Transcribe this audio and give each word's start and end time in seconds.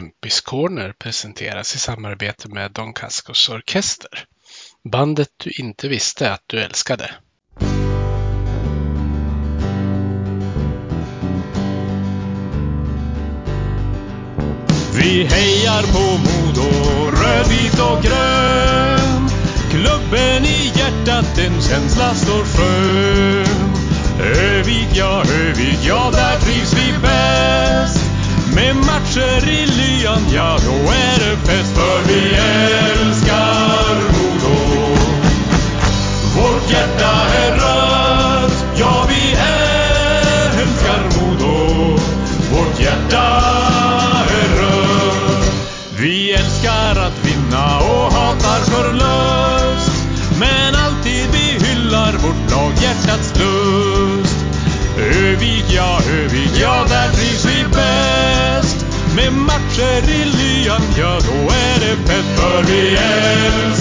Kempis 0.00 0.40
Corner 0.40 0.92
presenteras 0.92 1.74
i 1.74 1.78
samarbete 1.78 2.48
med 2.48 2.72
Don 2.72 2.92
Cascos 2.92 3.48
Orkester. 3.48 4.24
Bandet 4.92 5.28
du 5.36 5.50
inte 5.50 5.88
visste 5.88 6.32
att 6.32 6.42
du 6.46 6.60
älskade. 6.60 7.10
Vi 14.98 15.24
hejar 15.24 15.82
på 15.82 16.18
Modo, 16.18 16.70
rödvit 17.10 17.80
och 17.80 18.02
grön. 18.02 19.28
Klubben 19.70 20.44
i 20.44 20.72
hjärtat, 20.76 21.38
en 21.38 21.62
känsla 21.62 22.14
står 22.14 22.44
skön. 22.44 23.70
Övik, 24.20 24.88
ja, 24.94 25.22
Övik, 25.22 25.78
ja, 25.82 26.10
där 26.12 26.38
trivs 26.38 26.72
vi. 26.72 26.79
Med 28.60 28.76
matcher 28.76 29.48
i 29.48 29.66
lyan, 29.66 30.22
ja, 30.34 30.58
då 30.64 30.72
är 30.92 31.18
det 31.18 31.36
fest. 31.36 31.74
För 31.74 32.08
vi 32.08 32.34
är. 32.34 32.89
Med 59.80 60.04
matcher 60.04 60.24
lyan, 60.24 60.82
ja, 60.98 61.18
då 61.20 61.54
är 61.54 61.80
det 61.80 61.96
fett. 62.06 62.24
För 62.36 62.62
vi 62.62 62.96
älskar 62.96 63.79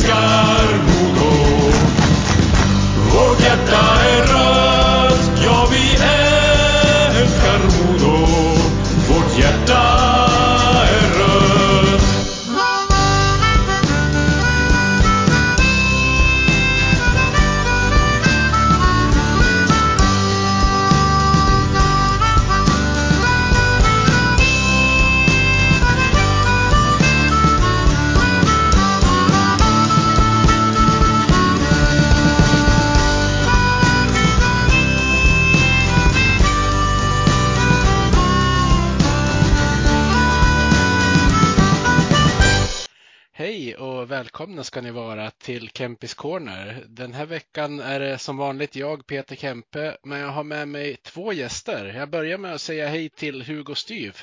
välkomna 44.40 44.64
ska 44.64 44.82
ni 44.82 44.92
vara 44.92 45.32
till 45.32 45.70
Kempis 45.70 46.14
Corner. 46.14 46.86
Den 46.88 47.14
här 47.14 47.26
veckan 47.26 47.80
är 47.80 48.00
det 48.00 48.18
som 48.18 48.38
vanligt 48.38 48.76
jag, 48.76 49.06
Peter 49.08 49.36
Kempe, 49.36 49.98
men 50.04 50.20
jag 50.20 50.28
har 50.28 50.44
med 50.44 50.68
mig 50.68 50.96
två 50.96 51.34
gäster. 51.34 51.86
Jag 51.86 52.10
börjar 52.10 52.38
med 52.38 52.54
att 52.54 52.62
säga 52.62 52.88
hej 52.88 53.10
till 53.10 53.44
Hugo 53.44 53.76
Styv. 53.76 54.18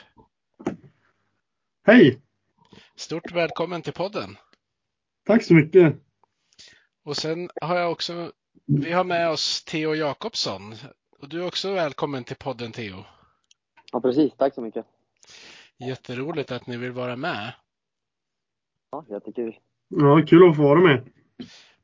Hej! 1.82 2.20
Stort 2.94 3.32
välkommen 3.32 3.82
till 3.82 3.92
podden. 3.92 4.36
Tack 5.26 5.44
så 5.44 5.54
mycket. 5.54 5.96
Och 7.04 7.16
sen 7.16 7.50
har 7.60 7.76
jag 7.76 7.92
också, 7.92 8.32
vi 8.66 8.92
har 8.92 9.04
med 9.04 9.30
oss 9.30 9.64
Theo 9.64 9.94
Jakobsson. 9.94 10.74
Och 11.18 11.28
du 11.28 11.42
är 11.42 11.46
också 11.46 11.72
välkommen 11.72 12.24
till 12.24 12.36
podden 12.36 12.72
Theo. 12.72 13.04
Ja, 13.92 14.00
precis. 14.00 14.32
Tack 14.36 14.54
så 14.54 14.60
mycket. 14.60 14.86
Jätteroligt 15.76 16.50
att 16.50 16.66
ni 16.66 16.76
vill 16.76 16.92
vara 16.92 17.16
med. 17.16 17.52
Ja, 18.90 19.04
jättekul. 19.08 19.58
Ja, 19.88 20.22
kul 20.26 20.50
att 20.50 20.56
få 20.56 20.62
vara 20.62 20.80
med. 20.80 21.08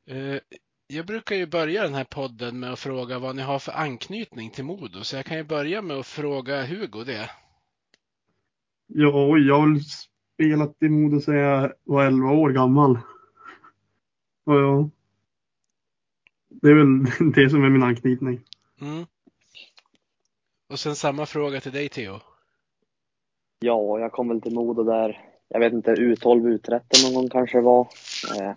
Eh, 0.05 0.41
Jag 0.87 1.05
brukar 1.05 1.35
ju 1.35 1.45
börja 1.47 1.83
den 1.83 1.93
här 1.93 2.03
podden 2.03 2.59
med 2.59 2.73
att 2.73 2.79
fråga 2.79 3.19
vad 3.19 3.35
ni 3.35 3.41
har 3.41 3.59
för 3.59 3.71
anknytning 3.71 4.49
till 4.49 4.63
Modo, 4.65 5.03
så 5.03 5.15
jag 5.15 5.25
kan 5.25 5.37
ju 5.37 5.43
börja 5.43 5.81
med 5.81 5.97
att 5.97 6.07
fråga 6.07 6.65
Hugo 6.65 7.03
det. 7.03 7.29
Ja, 8.87 9.37
jag 9.37 9.59
har 9.59 9.79
spelat 9.79 10.75
i 10.83 10.89
Modo 10.89 11.19
sedan 11.19 11.35
jag 11.35 11.73
var 11.83 12.05
11 12.05 12.31
år 12.31 12.49
gammal. 12.49 12.99
Och 14.45 14.55
ja, 14.55 14.89
det 16.49 16.67
är 16.69 16.75
väl 16.75 17.31
det 17.33 17.49
som 17.49 17.63
är 17.63 17.69
min 17.69 17.83
anknytning. 17.83 18.41
Mm. 18.81 19.05
Och 20.69 20.79
sen 20.79 20.95
samma 20.95 21.25
fråga 21.25 21.61
till 21.61 21.71
dig 21.71 21.89
Theo. 21.89 22.19
Ja, 23.59 23.99
jag 23.99 24.11
kom 24.11 24.27
väl 24.27 24.41
till 24.41 24.53
Modo 24.53 24.83
där, 24.83 25.32
jag 25.53 25.59
vet 25.59 25.73
inte, 25.73 25.95
U12, 25.95 26.57
U13 26.57 27.03
någon 27.03 27.13
gång 27.13 27.29
kanske 27.29 27.57
det 27.57 27.61
var. 27.61 27.87
Eh, 28.39 28.53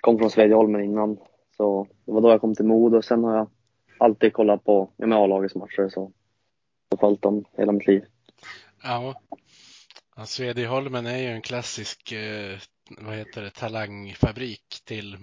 kom 0.00 0.18
från 0.18 0.30
Svedjeholmen 0.30 0.84
innan, 0.84 1.18
så 1.56 1.86
det 2.04 2.12
var 2.12 2.20
då 2.20 2.30
jag 2.30 2.40
kom 2.40 2.54
till 2.54 2.64
Modo. 2.64 3.02
Sen 3.02 3.24
har 3.24 3.36
jag 3.36 3.50
alltid 3.98 4.32
kollat 4.32 4.64
på 4.64 4.90
ja, 4.96 5.24
A-lagets 5.24 5.54
matcher, 5.54 5.88
så 5.88 6.12
jag 6.88 6.98
har 6.98 7.08
följt 7.08 7.22
dem 7.22 7.44
hela 7.56 7.72
mitt 7.72 7.86
liv. 7.86 8.04
Ja, 8.82 9.14
ja 10.16 10.26
Svedjeholmen 10.26 11.06
är 11.06 11.18
ju 11.18 11.28
en 11.28 11.42
klassisk 11.42 12.12
eh, 12.12 12.58
vad 12.98 13.14
heter 13.14 13.42
det, 13.42 13.50
talangfabrik 13.50 14.82
till 14.84 15.16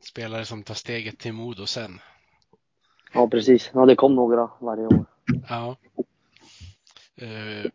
spelare 0.00 0.44
som 0.44 0.62
tar 0.62 0.74
steget 0.74 1.18
till 1.18 1.32
Modo 1.32 1.66
sen. 1.66 2.00
Ja, 3.12 3.28
precis. 3.28 3.70
Ja, 3.74 3.86
det 3.86 3.96
kom 3.96 4.14
några 4.14 4.50
varje 4.60 4.86
år. 4.86 5.04
Ja. 5.48 5.76
Eh, 7.16 7.70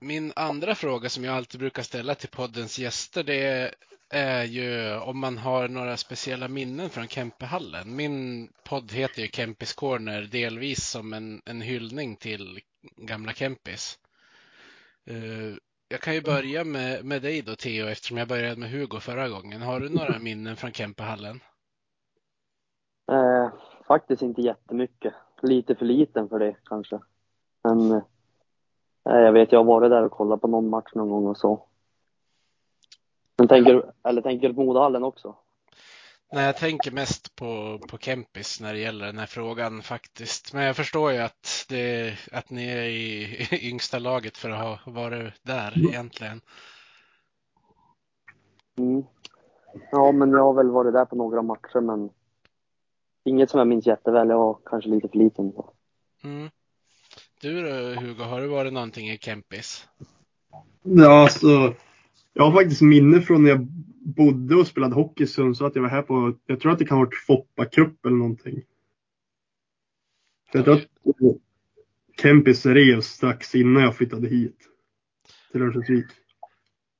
min 0.00 0.32
andra 0.36 0.74
fråga 0.74 1.08
som 1.08 1.24
jag 1.24 1.34
alltid 1.36 1.60
brukar 1.60 1.82
ställa 1.82 2.14
till 2.14 2.28
poddens 2.28 2.78
gäster 2.78 3.22
det 3.24 3.74
är 4.10 4.44
ju 4.44 4.98
om 4.98 5.18
man 5.18 5.38
har 5.38 5.68
några 5.68 5.96
speciella 5.96 6.48
minnen 6.48 6.90
från 6.90 7.08
Kempehallen. 7.08 7.96
Min 7.96 8.48
podd 8.64 8.92
heter 8.92 9.22
ju 9.22 9.28
Kempis 9.28 9.72
Corner 9.72 10.22
delvis 10.22 10.90
som 10.90 11.12
en, 11.12 11.42
en 11.44 11.60
hyllning 11.60 12.16
till 12.16 12.60
gamla 12.96 13.32
Kempis. 13.32 13.98
Eh, 15.06 15.56
jag 15.88 16.00
kan 16.00 16.14
ju 16.14 16.22
börja 16.22 16.64
med, 16.64 17.04
med 17.04 17.22
dig 17.22 17.42
då 17.42 17.54
Theo 17.54 17.86
eftersom 17.86 18.16
jag 18.16 18.28
började 18.28 18.56
med 18.56 18.70
Hugo 18.70 19.00
förra 19.00 19.28
gången. 19.28 19.62
Har 19.62 19.80
du 19.80 19.88
några 19.88 20.18
minnen 20.18 20.56
från 20.56 20.72
Kempehallen? 20.72 21.40
Eh, 23.12 23.52
faktiskt 23.86 24.22
inte 24.22 24.40
jättemycket. 24.40 25.14
Lite 25.42 25.74
för 25.74 25.84
liten 25.84 26.28
för 26.28 26.38
det 26.38 26.56
kanske. 26.64 26.98
Men 27.64 27.90
eh, 27.90 28.02
jag 29.14 29.32
vet, 29.32 29.52
jag 29.52 29.58
har 29.58 29.64
varit 29.64 29.90
där 29.90 30.02
och 30.02 30.12
kollat 30.12 30.40
på 30.40 30.48
någon 30.48 30.68
match 30.68 30.90
någon 30.94 31.10
gång 31.10 31.26
och 31.26 31.36
så. 31.36 31.64
Men 33.36 33.48
tänker, 33.48 33.74
du- 33.74 33.92
eller 34.04 34.22
tänker 34.22 34.48
du 34.48 34.54
på 34.54 34.64
Modohallen 34.64 35.04
också? 35.04 35.36
Nej, 36.32 36.46
jag 36.46 36.56
tänker 36.56 36.90
mest 36.90 37.36
på, 37.36 37.80
på 37.90 37.98
Kempis 37.98 38.60
när 38.60 38.72
det 38.72 38.78
gäller 38.78 39.06
den 39.06 39.18
här 39.18 39.26
frågan 39.26 39.82
faktiskt. 39.82 40.54
Men 40.54 40.64
jag 40.64 40.76
förstår 40.76 41.12
ju 41.12 41.18
att, 41.18 41.66
det, 41.68 42.14
att 42.32 42.50
ni 42.50 42.68
är 42.68 42.82
i, 42.82 43.22
i 43.50 43.68
yngsta 43.70 43.98
laget 43.98 44.36
för 44.36 44.50
att 44.50 44.58
ha 44.58 44.92
varit 44.92 45.34
där 45.42 45.78
egentligen. 45.88 46.40
Mm. 48.78 49.04
Ja, 49.90 50.12
men 50.12 50.30
jag 50.30 50.44
har 50.44 50.54
väl 50.54 50.70
varit 50.70 50.92
där 50.92 51.04
på 51.04 51.16
några 51.16 51.42
matcher, 51.42 51.80
men 51.80 52.10
inget 53.24 53.50
som 53.50 53.58
jag 53.58 53.68
minns 53.68 53.86
jätteväl. 53.86 54.28
Jag 54.28 54.38
var 54.38 54.58
kanske 54.64 54.90
lite 54.90 55.08
för 55.08 55.18
liten. 55.18 55.52
Mm. 56.24 56.50
Du 57.40 57.62
då 57.62 58.00
Hugo, 58.00 58.22
har 58.22 58.40
du 58.40 58.46
varit 58.46 58.72
någonting 58.72 59.10
i 59.10 59.18
Kempis? 59.18 59.88
Ja, 60.82 61.22
alltså, 61.22 61.74
jag 62.32 62.44
har 62.44 62.52
faktiskt 62.52 62.82
minne 62.82 63.20
från 63.20 63.42
när 63.42 63.50
jag 63.50 63.66
bodde 64.16 64.54
och 64.54 64.66
spelade 64.66 64.94
hockey 64.94 65.24
i 65.24 65.26
Sundsvall 65.26 65.68
att 65.68 65.74
jag 65.74 65.82
var 65.82 65.88
här 65.88 66.02
på, 66.02 66.34
jag 66.46 66.60
tror 66.60 66.72
att 66.72 66.78
det 66.78 66.84
kan 66.84 66.98
ha 66.98 67.04
varit 67.04 67.24
Foppa 67.26 67.64
Cup 67.64 68.06
eller 68.06 68.16
någonting. 68.16 68.62
För 70.52 70.58
jag 70.58 70.64
tror 70.64 70.76
att 70.76 70.86
Kempis 72.22 72.66
revs 72.66 73.06
strax 73.06 73.54
innan 73.54 73.82
jag 73.82 73.96
flyttade 73.96 74.28
hit. 74.28 74.58
Till 75.52 75.62
Örnsköldsvik. 75.62 76.06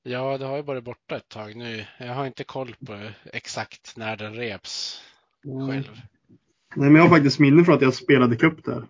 Ja, 0.02 0.38
det 0.38 0.44
har 0.44 0.56
ju 0.56 0.62
varit 0.62 0.84
borta 0.84 1.16
ett 1.16 1.28
tag 1.28 1.56
nu. 1.56 1.84
Jag 1.98 2.14
har 2.14 2.26
inte 2.26 2.44
koll 2.44 2.76
på 2.86 3.10
exakt 3.32 3.96
när 3.96 4.16
den 4.16 4.34
reps 4.34 5.02
själv. 5.42 6.00
Nej, 6.76 6.90
men 6.90 6.94
jag 6.94 7.02
har 7.02 7.08
faktiskt 7.08 7.38
minne 7.38 7.64
från 7.64 7.74
att 7.74 7.82
jag 7.82 7.94
spelade 7.94 8.36
cup 8.36 8.64
där. 8.64 8.84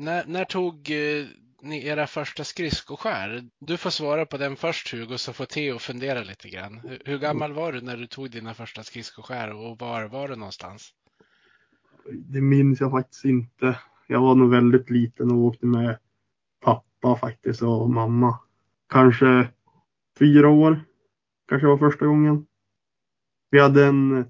När, 0.00 0.26
när 0.26 0.44
tog 0.44 0.90
eh, 0.90 1.26
ni 1.62 1.86
era 1.86 2.06
första 2.06 2.44
skridskoskär? 2.44 3.42
Du 3.58 3.76
får 3.76 3.90
svara 3.90 4.26
på 4.26 4.36
den 4.36 4.56
först 4.56 4.92
Hugo, 4.92 5.18
så 5.18 5.32
får 5.32 5.44
Theo 5.44 5.78
fundera 5.78 6.22
lite 6.22 6.48
grann. 6.48 6.78
Hur, 6.78 7.02
hur 7.04 7.18
gammal 7.18 7.52
var 7.52 7.72
du 7.72 7.80
när 7.80 7.96
du 7.96 8.06
tog 8.06 8.30
dina 8.30 8.54
första 8.54 8.82
skridskoskär 8.82 9.52
och 9.52 9.78
var 9.78 10.08
var 10.08 10.28
du 10.28 10.36
någonstans? 10.36 10.90
Det 12.12 12.40
minns 12.40 12.80
jag 12.80 12.90
faktiskt 12.90 13.24
inte. 13.24 13.78
Jag 14.06 14.20
var 14.20 14.34
nog 14.34 14.50
väldigt 14.50 14.90
liten 14.90 15.30
och 15.30 15.38
åkte 15.38 15.66
med 15.66 15.98
pappa 16.60 17.16
faktiskt 17.16 17.62
och 17.62 17.90
mamma. 17.90 18.38
Kanske 18.88 19.48
fyra 20.18 20.48
år. 20.48 20.84
Kanske 21.48 21.66
var 21.66 21.78
första 21.78 22.06
gången. 22.06 22.46
Vi 23.50 23.60
hade 23.60 23.86
en 23.86 24.18
eh, 24.18 24.24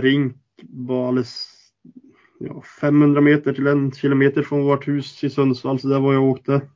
rink 0.00 0.36
alldeles 0.90 1.55
ja, 2.38 2.62
500 2.80 3.20
meter 3.20 3.52
till 3.52 3.66
en 3.66 3.92
kilometer 3.92 4.42
från 4.42 4.64
vårt 4.64 4.88
hus 4.88 5.24
i 5.24 5.30
Sundsvall, 5.30 5.80
så 5.80 5.88
där 5.88 6.00
var 6.00 6.12
jag 6.12 6.24
åkte. 6.24 6.68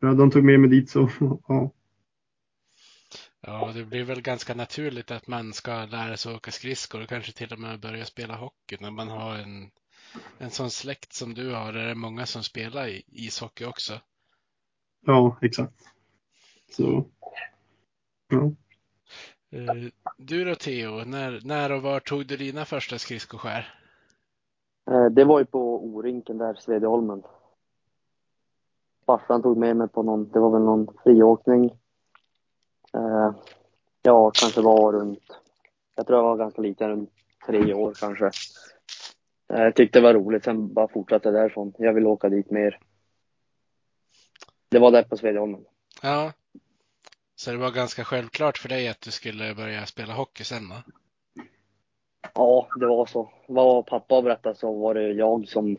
De 0.00 0.30
tog 0.30 0.44
med 0.44 0.60
mig 0.60 0.70
dit 0.70 0.90
så, 0.90 1.10
ja. 1.48 1.70
Ja, 3.46 3.72
det 3.74 3.84
blir 3.84 4.04
väl 4.04 4.20
ganska 4.20 4.54
naturligt 4.54 5.10
att 5.10 5.26
man 5.26 5.52
ska 5.52 5.84
lära 5.84 6.16
sig 6.16 6.34
åka 6.34 6.50
skridskor 6.50 7.02
och 7.02 7.08
kanske 7.08 7.32
till 7.32 7.52
och 7.52 7.58
med 7.58 7.80
börja 7.80 8.04
spela 8.04 8.36
hockey 8.36 8.76
när 8.80 8.90
man 8.90 9.08
har 9.08 9.36
en, 9.36 9.70
en 10.38 10.50
sån 10.50 10.70
släkt 10.70 11.12
som 11.12 11.34
du 11.34 11.50
har. 11.50 11.72
Där 11.72 11.84
det 11.84 11.90
är 11.90 11.94
många 11.94 12.26
som 12.26 12.42
spelar 12.42 12.88
i 12.88 13.02
ishockey 13.06 13.64
också. 13.64 14.00
Ja, 15.06 15.38
exakt. 15.42 15.74
Så, 16.70 17.08
ja. 18.28 18.54
Eh, 19.50 19.90
Du 20.18 20.44
då 20.44 20.54
Theo, 20.54 21.04
när, 21.04 21.40
när 21.44 21.72
och 21.72 21.82
var 21.82 22.00
tog 22.00 22.26
du 22.26 22.36
dina 22.36 22.64
första 22.64 22.98
skridskoskär? 22.98 23.83
Eh, 24.90 25.06
det 25.06 25.24
var 25.24 25.38
ju 25.38 25.44
på 25.44 25.84
Orinken 25.84 26.38
där, 26.38 26.54
Svedjeholmen. 26.54 27.22
Farsan 29.06 29.42
tog 29.42 29.56
med 29.56 29.76
mig 29.76 29.88
på 29.88 30.02
någon, 30.02 30.28
det 30.30 30.38
var 30.38 30.50
väl 30.50 30.62
någon 30.62 30.88
friåkning. 31.04 31.64
Eh, 32.94 33.30
Ja, 34.06 34.30
kanske 34.34 34.60
var 34.60 34.92
runt, 34.92 35.40
jag 35.94 36.06
tror 36.06 36.18
jag 36.18 36.24
var 36.24 36.36
ganska 36.36 36.62
liten, 36.62 36.88
runt 36.88 37.10
tre 37.46 37.74
år 37.74 37.94
kanske. 38.00 38.26
Eh, 39.48 39.62
Jag 39.62 39.74
tyckte 39.76 39.98
det 39.98 40.02
var 40.02 40.14
roligt, 40.14 40.44
sen 40.44 40.74
bara 40.74 40.88
fortsatte 40.88 41.30
därifrån. 41.30 41.72
Jag 41.78 41.92
vill 41.92 42.06
åka 42.06 42.28
dit 42.28 42.50
mer. 42.50 42.78
Det 44.68 44.78
var 44.78 44.90
där 44.90 45.02
på 45.02 45.16
Svedjeholmen. 45.16 45.64
Ja. 46.02 46.32
Så 47.36 47.50
det 47.50 47.56
var 47.56 47.70
ganska 47.70 48.04
självklart 48.04 48.58
för 48.58 48.68
dig 48.68 48.88
att 48.88 49.00
du 49.00 49.10
skulle 49.10 49.54
börja 49.54 49.86
spela 49.86 50.14
hockey 50.14 50.44
sen 50.44 50.68
va? 50.68 50.82
Ja, 52.34 52.68
det 52.76 52.86
var 52.86 53.06
så. 53.06 53.30
Vad 53.48 53.86
pappa 53.86 54.22
berättade 54.22 54.54
så 54.54 54.78
var 54.78 54.94
det 54.94 55.12
jag 55.12 55.48
som, 55.48 55.76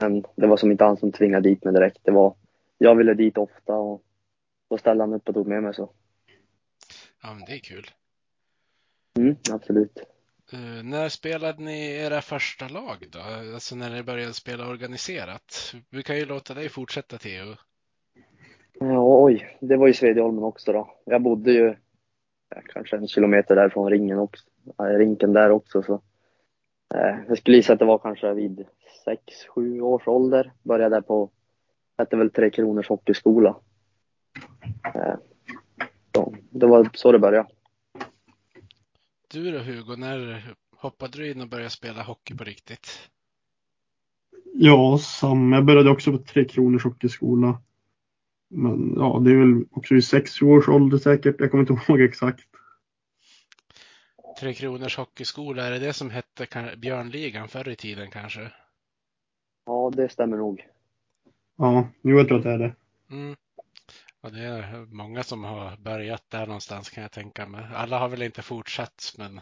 men 0.00 0.24
det 0.36 0.46
var 0.46 0.56
som 0.56 0.70
inte 0.70 0.84
han 0.84 0.96
som 0.96 1.12
tvingade 1.12 1.48
dit 1.48 1.64
mig 1.64 1.74
direkt. 1.74 1.98
Det 2.02 2.10
var, 2.10 2.34
jag 2.78 2.94
ville 2.94 3.14
dit 3.14 3.38
ofta 3.38 3.74
och 3.74 4.02
då 4.70 4.78
ställde 4.78 5.02
han 5.02 5.12
upp 5.12 5.28
och 5.28 5.34
tog 5.34 5.46
med 5.46 5.62
mig 5.62 5.74
så. 5.74 5.90
Ja, 7.22 7.34
men 7.34 7.44
det 7.44 7.52
är 7.52 7.58
kul. 7.58 7.90
Mm, 9.18 9.36
absolut. 9.52 9.98
Eh, 10.52 10.84
när 10.84 11.08
spelade 11.08 11.62
ni 11.62 11.90
era 11.90 12.20
första 12.20 12.68
lag 12.68 13.06
då? 13.10 13.18
Alltså 13.54 13.76
när 13.76 13.90
ni 13.90 14.02
började 14.02 14.32
spela 14.32 14.68
organiserat? 14.68 15.74
Vi 15.90 16.02
kan 16.02 16.16
ju 16.16 16.24
låta 16.24 16.54
dig 16.54 16.68
fortsätta 16.68 17.18
Theo. 17.18 17.54
Ja, 18.80 19.24
oj, 19.24 19.58
det 19.60 19.76
var 19.76 19.86
ju 19.86 19.92
Svedjeholmen 19.92 20.44
också 20.44 20.72
då. 20.72 20.94
Jag 21.04 21.22
bodde 21.22 21.52
ju 21.52 21.74
ja, 22.48 22.60
kanske 22.72 22.96
en 22.96 23.08
kilometer 23.08 23.56
därifrån 23.56 23.90
ringen 23.90 24.18
också, 24.18 24.44
rinken 24.78 25.32
där 25.32 25.50
också 25.50 25.82
så. 25.82 26.02
Eh, 26.94 27.18
jag 27.28 27.38
skulle 27.38 27.56
gissa 27.56 27.72
att 27.72 27.78
det 27.78 27.84
var 27.84 27.98
kanske 27.98 28.34
vid 28.34 28.64
sex, 29.04 29.46
sju 29.54 29.80
års 29.80 30.08
ålder. 30.08 30.52
Började 30.62 30.96
där 30.96 31.00
på, 31.00 31.30
hette 31.98 32.16
väl 32.16 32.30
Tre 32.30 32.50
Kronors 32.50 32.88
Hockeyskola. 32.88 33.56
Eh, 34.94 35.14
så, 36.14 36.34
det 36.50 36.66
var 36.66 36.88
så 36.94 37.12
det 37.12 37.18
började. 37.18 37.48
Du 39.32 39.50
då 39.50 39.58
Hugo, 39.58 39.96
när 39.96 40.44
hoppade 40.76 41.18
du 41.18 41.30
in 41.30 41.40
och 41.40 41.48
började 41.48 41.70
spela 41.70 42.02
hockey 42.02 42.34
på 42.36 42.44
riktigt? 42.44 43.10
Ja, 44.54 44.98
samma. 44.98 45.56
Jag 45.56 45.64
började 45.64 45.90
också 45.90 46.12
på 46.12 46.18
Tre 46.18 46.44
Kronors 46.44 46.84
Hockeyskola. 46.84 47.62
Men 48.48 48.94
ja, 48.96 49.22
det 49.24 49.30
är 49.30 49.36
väl 49.36 49.64
också 49.70 49.94
i 49.94 50.02
sex 50.02 50.42
års 50.42 50.68
ålder 50.68 50.98
säkert. 50.98 51.36
Jag 51.38 51.50
kommer 51.50 51.70
inte 51.70 51.72
ihåg 51.92 52.00
exakt. 52.00 52.48
Tre 54.38 54.54
Kronors 54.54 54.96
Hockeyskola, 54.96 55.66
är 55.66 55.70
det 55.70 55.78
det 55.78 55.92
som 55.92 56.10
hette 56.10 56.74
Björnligan 56.76 57.48
förr 57.48 57.68
i 57.68 57.76
tiden 57.76 58.10
kanske? 58.10 58.52
Ja, 59.66 59.92
det 59.94 60.08
stämmer 60.08 60.36
nog. 60.36 60.66
Ja, 61.56 61.88
jo, 62.02 62.18
jag 62.18 62.28
tror 62.28 62.38
att 62.38 62.44
det 62.44 62.50
är 62.50 62.58
det. 62.58 62.74
Mm. 63.10 63.36
Ja, 64.20 64.30
det 64.30 64.40
är 64.40 64.86
många 64.94 65.22
som 65.22 65.44
har 65.44 65.76
börjat 65.76 66.24
där 66.28 66.46
någonstans 66.46 66.90
kan 66.90 67.02
jag 67.02 67.12
tänka 67.12 67.46
mig. 67.48 67.66
Alla 67.74 67.98
har 67.98 68.08
väl 68.08 68.22
inte 68.22 68.42
fortsatt, 68.42 69.14
men 69.18 69.40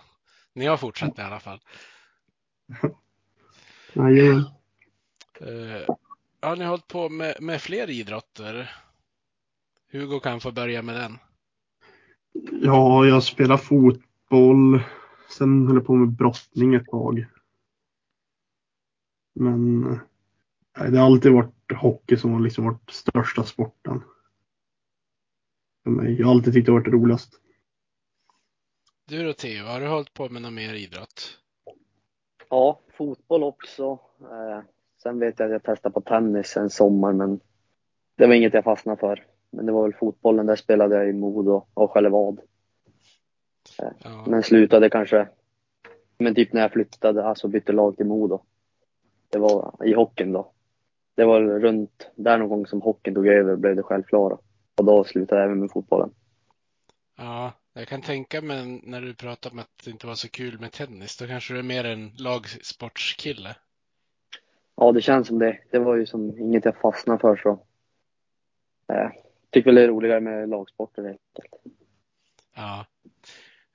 ni 0.53 0.67
har 0.67 0.77
fortsatt 0.77 1.19
i 1.19 1.23
alla 1.23 1.41
fall. 1.41 1.61
Jajamän. 3.93 4.45
Eh, 5.41 5.95
Har 6.41 6.57
ni 6.57 6.65
hållit 6.65 6.89
på 6.89 7.09
med, 7.09 7.37
med 7.41 7.63
fler 7.63 7.91
idrotter? 7.91 8.73
Hugo 9.93 10.21
kan 10.21 10.41
få 10.41 10.53
börja 10.53 10.83
med 10.83 10.95
den. 10.95 11.19
Ja, 12.63 13.07
jag 13.07 13.23
spelar 13.23 13.57
fotboll. 14.31 14.81
Sen 15.39 15.67
höll 15.67 15.77
jag 15.77 15.87
på 15.87 15.95
med 15.95 16.09
brottning 16.09 16.75
ett 16.75 16.87
tag. 16.87 17.27
Men 19.35 19.81
nej, 20.79 20.91
det 20.91 20.99
har 20.99 21.07
alltid 21.07 21.33
varit 21.33 21.73
hockey 21.75 22.17
som 22.17 22.33
har 22.33 22.41
liksom 22.41 22.65
varit 22.65 22.91
största 22.91 23.43
sporten. 23.43 24.03
För 25.83 25.91
mig. 25.91 26.19
Jag 26.19 26.27
har 26.27 26.35
alltid 26.35 26.53
tyckt 26.53 26.67
det 26.67 26.73
varit 26.73 26.89
roligast. 26.89 27.41
Du 29.09 29.25
då 29.25 29.33
Theo, 29.33 29.65
har 29.65 29.81
du 29.81 29.89
hållit 29.89 30.15
på 30.15 30.29
med 30.29 30.43
någon 30.43 30.55
mer 30.55 30.75
idrott? 30.75 31.39
Ja, 32.51 32.81
fotboll 32.97 33.43
också. 33.43 33.99
Eh, 34.21 34.61
sen 35.03 35.19
vet 35.19 35.39
jag 35.39 35.47
att 35.47 35.53
jag 35.53 35.63
testade 35.63 35.93
på 35.93 36.01
tennis 36.01 36.57
en 36.57 36.71
sommar, 36.71 37.13
men 37.13 37.41
det 38.17 38.27
var 38.27 38.35
inget 38.35 38.55
jag 38.55 38.65
fastnade 38.65 39.01
för. 39.01 39.27
Men 39.51 39.67
det 39.67 39.73
var 39.73 39.83
väl 39.83 39.95
fotbollen, 39.95 40.47
där 40.47 40.57
spelade 40.57 40.95
jag 40.97 41.09
i 41.09 41.13
Modo 41.13 41.67
och 41.75 41.91
Skällevad. 41.91 42.41
Ja, 43.79 44.25
Men 44.27 44.43
slutade 44.43 44.91
kanske, 44.91 45.29
men 46.19 46.35
typ 46.35 46.53
när 46.53 46.61
jag 46.61 46.73
flyttade, 46.73 47.25
alltså 47.25 47.49
bytte 47.49 47.73
lag 47.73 47.97
till 47.97 48.07
Modo. 48.07 48.43
Det 49.31 49.39
var 49.39 49.75
i 49.85 49.95
hockeyn 49.95 50.33
då. 50.33 50.53
Det 51.15 51.25
var 51.25 51.41
runt 51.41 52.11
där 52.15 52.39
någon 52.39 52.49
gång 52.49 52.67
som 52.67 52.83
hockeyn 52.83 53.15
tog 53.15 53.27
över 53.27 53.57
blev 53.57 53.77
det 53.77 53.83
självklara. 53.83 54.39
Och 54.77 54.85
då 54.85 55.05
slutade 55.05 55.41
jag 55.41 55.47
även 55.47 55.61
med 55.61 55.71
fotbollen. 55.71 56.11
ja, 57.17 57.53
jag 57.73 57.89
kan 57.89 58.03
tänka 58.03 58.43
mig 58.43 58.81
när 58.85 59.01
du 59.01 59.15
pratar 59.15 59.51
om 59.51 59.59
att 59.59 59.83
det 59.85 59.91
inte 59.91 60.07
var 60.07 60.15
så 60.15 60.29
kul 60.29 60.61
med 60.61 60.73
tennis, 60.73 61.17
då 61.17 61.27
kanske 61.27 61.55
du 61.55 61.59
är 61.59 61.63
mer 61.63 61.85
en 61.85 62.13
lagsportskille. 62.19 63.57
Ja, 64.77 64.93
det 64.93 65.03
känns 65.03 65.29
som 65.29 65.39
det. 65.39 65.59
Det 65.71 65.79
var 65.79 65.97
ju 65.97 66.07
som 66.07 66.39
inget 66.39 66.65
jag 66.65 66.77
fastnade 66.77 67.19
för 67.19 67.37
så. 67.37 67.51
Eh, 68.89 69.11
tycker 69.51 69.65
väl 69.71 69.75
det 69.75 69.83
är 69.83 69.89
roligare 69.89 70.21
med 70.21 70.49
lagsporter 70.49 71.03
helt 71.03 71.21
enkelt. 71.43 71.79
Ja. 72.55 72.87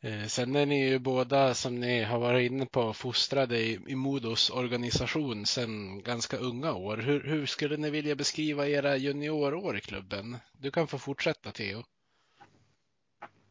Eh, 0.01 0.25
Sen 0.27 0.55
är 0.55 0.65
ni 0.65 0.89
ju 0.89 0.99
båda, 0.99 1.53
som 1.53 1.79
ni 1.79 2.03
har 2.03 2.19
varit 2.19 2.51
inne 2.51 2.65
på, 2.65 2.93
fostrade 2.93 3.57
i, 3.57 3.79
i 3.87 3.95
Modos 3.95 4.49
organisation 4.49 5.45
sedan 5.45 6.01
ganska 6.03 6.37
unga 6.37 6.73
år. 6.73 6.97
Hur, 6.97 7.23
hur 7.23 7.45
skulle 7.45 7.77
ni 7.77 7.89
vilja 7.89 8.15
beskriva 8.15 8.67
era 8.67 8.95
juniorår 8.97 9.77
i 9.77 9.81
klubben? 9.81 10.37
Du 10.51 10.71
kan 10.71 10.87
få 10.87 10.97
fortsätta 10.97 11.51
Theo. 11.51 11.79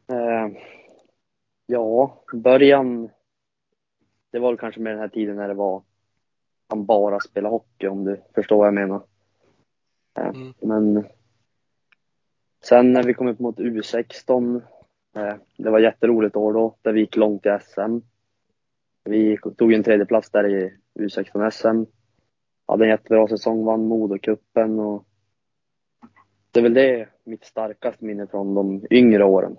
Eh, 0.07 0.49
ja, 1.65 2.23
början. 2.33 3.09
Det 4.31 4.39
var 4.39 4.55
kanske 4.55 4.81
med 4.81 4.93
den 4.93 4.99
här 4.99 5.09
tiden 5.09 5.35
när 5.35 5.47
det 5.47 5.53
var 5.53 5.83
man 6.69 6.85
bara 6.85 7.19
spela 7.19 7.49
hockey 7.49 7.87
om 7.87 8.03
du 8.05 8.21
förstår 8.35 8.57
vad 8.57 8.67
jag 8.67 8.73
menar. 8.73 9.01
Eh, 10.17 10.27
Mm. 10.27 10.53
Men 10.59 11.07
sen 12.63 12.93
när 12.93 13.03
vi 13.03 13.13
kom 13.13 13.27
upp 13.27 13.39
mot 13.39 13.57
U16. 13.57 14.61
Eh, 15.15 15.35
det 15.57 15.69
var 15.69 15.79
jätteroligt 15.79 16.35
år 16.35 16.53
då, 16.53 16.77
där 16.81 16.93
vi 16.93 16.99
gick 16.99 17.15
långt 17.15 17.45
i 17.45 17.57
SM. 17.61 17.99
Vi 19.03 19.37
tog 19.57 19.73
en 19.73 19.83
tredje 19.83 20.05
plats 20.05 20.31
där 20.31 20.47
i 20.47 20.73
U16 20.99 21.49
SM. 21.49 21.91
Hade 22.67 22.85
en 22.85 22.89
jättebra 22.89 23.27
säsong, 23.27 23.65
vann 23.65 23.87
Modocupen 23.87 24.79
och 24.79 25.05
det 26.51 26.59
är 26.59 26.63
väl 26.63 26.73
det 26.73 27.09
mitt 27.23 27.45
starkaste 27.45 28.05
minne 28.05 28.27
från 28.27 28.53
de 28.53 28.85
yngre 28.89 29.23
åren. 29.23 29.57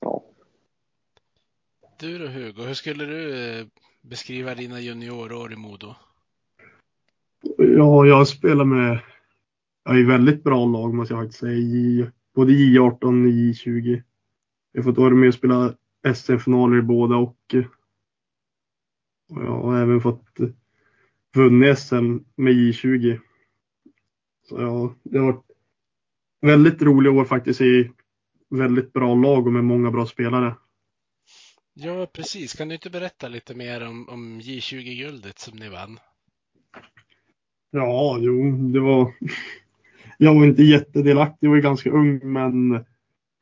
Ja. 0.00 0.24
Du 2.00 2.18
då 2.18 2.26
Hugo, 2.26 2.62
hur 2.62 2.74
skulle 2.74 3.04
du 3.04 3.50
eh, 3.60 3.66
beskriva 4.00 4.54
dina 4.54 4.80
juniorår 4.80 5.52
i 5.52 5.56
Modo? 5.56 5.94
Ja, 7.56 8.06
jag 8.06 8.28
spelar 8.28 8.64
med 8.64 8.98
ja, 9.84 9.96
i 9.96 10.02
väldigt 10.02 10.44
bra 10.44 10.66
lag 10.66 10.94
måste 10.94 11.14
jag 11.14 11.22
faktiskt 11.22 11.40
säga. 11.40 12.12
Både 12.38 12.52
J18 12.52 13.04
och 13.04 13.32
J20. 13.32 14.02
Jag 14.72 14.82
har 14.82 14.90
fått 14.90 14.98
vara 14.98 15.14
med 15.14 15.28
och 15.28 15.34
spela 15.34 15.74
SM-finaler 16.14 16.78
i 16.78 16.82
båda 16.82 17.16
och, 17.16 17.54
och 19.28 19.42
jag 19.44 19.62
har 19.62 19.82
även 19.82 20.00
fått 20.00 20.40
eh, 20.40 20.48
vunnit 21.34 21.78
SM 21.78 22.16
med 22.36 22.52
J20. 22.52 23.20
Så 24.48 24.60
ja, 24.60 24.94
det 25.02 25.18
har 25.18 25.32
varit 25.32 25.44
väldigt 26.40 26.82
roliga 26.82 27.12
år 27.12 27.24
faktiskt 27.24 27.60
i 27.60 27.90
väldigt 28.50 28.92
bra 28.92 29.14
lag 29.14 29.46
och 29.46 29.52
med 29.52 29.64
många 29.64 29.90
bra 29.90 30.06
spelare. 30.06 30.56
Ja, 31.74 32.06
precis. 32.12 32.54
Kan 32.54 32.68
du 32.68 32.74
inte 32.74 32.90
berätta 32.90 33.28
lite 33.28 33.54
mer 33.54 33.86
om, 33.86 34.08
om 34.08 34.40
J20-guldet 34.40 35.38
som 35.38 35.58
ni 35.58 35.68
vann? 35.68 35.98
Ja, 37.70 38.18
jo, 38.20 38.52
det 38.52 38.80
var... 38.80 39.12
Jag 40.20 40.34
var 40.34 40.44
inte 40.44 40.62
jättedelaktig, 40.62 41.46
jag 41.46 41.50
var 41.50 41.56
ju 41.56 41.62
ganska 41.62 41.90
ung, 41.90 42.32
men 42.32 42.84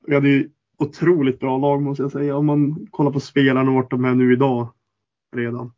vi 0.06 0.14
hade 0.14 0.28
ju 0.28 0.50
otroligt 0.78 1.40
bra 1.40 1.59
lag 1.59 1.83
måste 1.83 2.02
jag 2.02 2.12
säga. 2.12 2.37
Om 2.37 2.47
man 2.47 2.87
kollar 2.90 3.11
på 3.11 3.21
spelarna 3.21 3.73
vart 3.73 3.90
de 3.90 4.04
är 4.04 4.14
nu 4.14 4.33
idag 4.33 4.73
redan. 5.37 5.73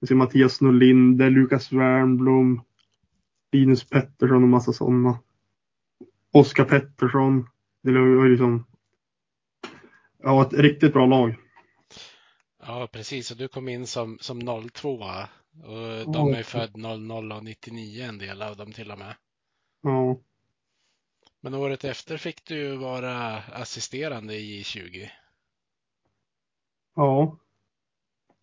Vi 0.00 0.06
ser 0.06 0.14
Mattias 0.14 0.60
Norlinder, 0.60 1.30
Lukas 1.30 1.72
Wernbloom, 1.72 2.62
Linus 3.52 3.88
Pettersson 3.88 4.42
och 4.42 4.48
massa 4.48 4.72
sådana. 4.72 5.18
Oskar 6.32 6.64
Pettersson. 6.64 7.46
Det 7.82 7.92
var 7.92 8.06
ju 8.06 8.28
liksom... 8.28 8.66
Ja, 10.22 10.42
ett 10.42 10.52
riktigt 10.52 10.92
bra 10.92 11.06
lag. 11.06 11.34
Ja, 12.62 12.88
precis. 12.92 13.30
Och 13.30 13.36
du 13.36 13.48
kom 13.48 13.68
in 13.68 13.86
som, 13.86 14.18
som 14.20 14.68
02 14.70 14.88
och 14.88 16.12
de 16.12 16.34
är 16.34 16.42
född 16.42 16.76
00 16.76 17.32
och 17.32 17.44
99 17.44 18.04
en 18.04 18.18
del 18.18 18.42
av 18.42 18.56
dem 18.56 18.72
till 18.72 18.90
och 18.90 18.98
med. 18.98 19.14
Ja. 19.82 20.20
Men 21.40 21.54
året 21.54 21.84
efter 21.84 22.16
fick 22.16 22.44
du 22.44 22.54
ju 22.54 22.76
vara 22.76 23.36
assisterande 23.38 24.34
i 24.34 24.62
J20. 24.62 25.08
Ja. 26.96 27.38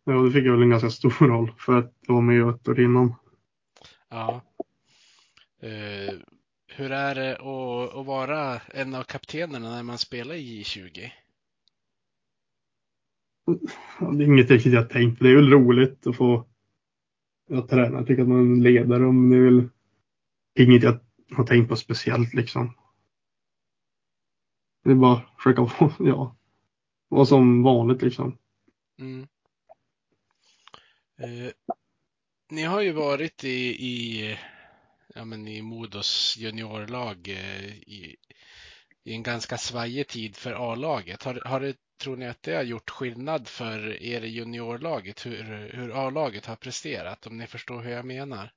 Ja, 0.04 0.14
det 0.14 0.32
fick 0.32 0.46
jag 0.46 0.52
väl 0.52 0.62
en 0.62 0.70
ganska 0.70 0.90
stor 0.90 1.28
roll 1.28 1.52
för 1.58 1.78
att 1.78 1.94
jag 2.08 2.14
var 2.14 2.22
med 2.22 2.50
ett 2.50 2.68
år 2.68 2.80
innan. 2.80 3.16
Ja. 4.10 4.42
Eh, 5.62 6.14
hur 6.68 6.92
är 6.92 7.16
det 7.16 7.34
att, 7.36 7.96
att 7.96 8.06
vara 8.06 8.60
en 8.60 8.96
av 8.96 9.04
kaptenerna 9.04 9.70
när 9.70 9.84
man 9.84 9.98
spelar 9.98 10.36
i 10.36 10.64
J20? 10.64 11.10
Ja, 14.00 14.12
det 14.12 14.24
är 14.24 14.28
inget 14.28 14.52
riktigt 14.52 14.74
jag 14.74 14.90
tänkt 14.90 15.18
på. 15.18 15.24
Det 15.24 15.30
är 15.30 15.36
väl 15.36 15.50
roligt 15.50 16.08
att 16.08 16.16
få 16.16 16.48
jag 17.48 17.70
träna. 17.70 17.98
Jag 17.98 18.08
tycker 18.08 18.22
att 18.22 18.28
man 18.30 18.60
är 18.60 18.64
ledare. 18.64 19.00
Men 19.00 19.30
det 19.30 19.38
är 19.38 19.42
väl 19.42 19.70
inget 20.60 20.84
jag 20.84 21.00
har 21.32 21.44
tänkt 21.44 21.70
på 21.70 21.76
speciellt 21.76 22.34
liksom. 22.34 22.74
Det 24.88 24.94
är 24.94 24.96
bara 24.96 25.14
att 25.14 25.24
försöka 25.38 25.62
vara, 25.62 25.94
ja, 26.00 26.36
vara 27.10 27.26
som 27.26 27.64
vanligt 27.64 28.02
liksom. 28.02 28.38
Mm. 29.00 29.28
Eh, 31.18 31.52
ni 32.50 32.64
har 32.64 32.82
ju 32.82 32.92
varit 32.92 33.44
i, 33.44 33.88
i, 33.88 34.38
ja, 35.16 35.26
men 35.26 35.48
i 35.48 35.62
Modos 35.62 36.38
juniorlag 36.38 37.28
eh, 37.28 37.66
i, 37.66 38.16
i 39.04 39.14
en 39.14 39.24
ganska 39.24 39.58
svajig 39.58 40.08
tid 40.08 40.36
för 40.36 40.72
A-laget. 40.72 41.24
Har, 41.24 41.42
har 41.46 41.60
det, 41.60 41.76
tror 42.04 42.18
ni 42.18 42.28
att 42.28 42.44
det 42.44 42.56
har 42.56 42.64
gjort 42.64 42.90
skillnad 42.90 43.48
för 43.48 44.04
er 44.04 44.22
i 44.22 44.28
juniorlaget 44.28 45.26
hur, 45.26 45.70
hur 45.74 46.08
A-laget 46.08 46.46
har 46.46 46.56
presterat? 46.56 47.28
Om 47.28 47.38
ni 47.38 47.48
förstår 47.48 47.82
hur 47.82 47.92
jag 47.92 48.06
menar? 48.06 48.52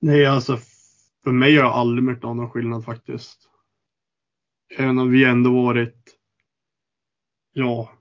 Nej, 0.00 0.26
alltså 0.26 0.58
för 1.24 1.32
mig 1.32 1.56
har 1.56 1.64
jag 1.64 1.72
aldrig 1.72 2.04
märkt 2.04 2.24
av 2.24 2.36
någon 2.36 2.50
skillnad 2.50 2.84
faktiskt. 2.84 3.51
Även 4.76 4.98
om 4.98 5.10
vi 5.10 5.24
ändå 5.24 5.62
varit, 5.62 6.16
ja, 7.52 7.92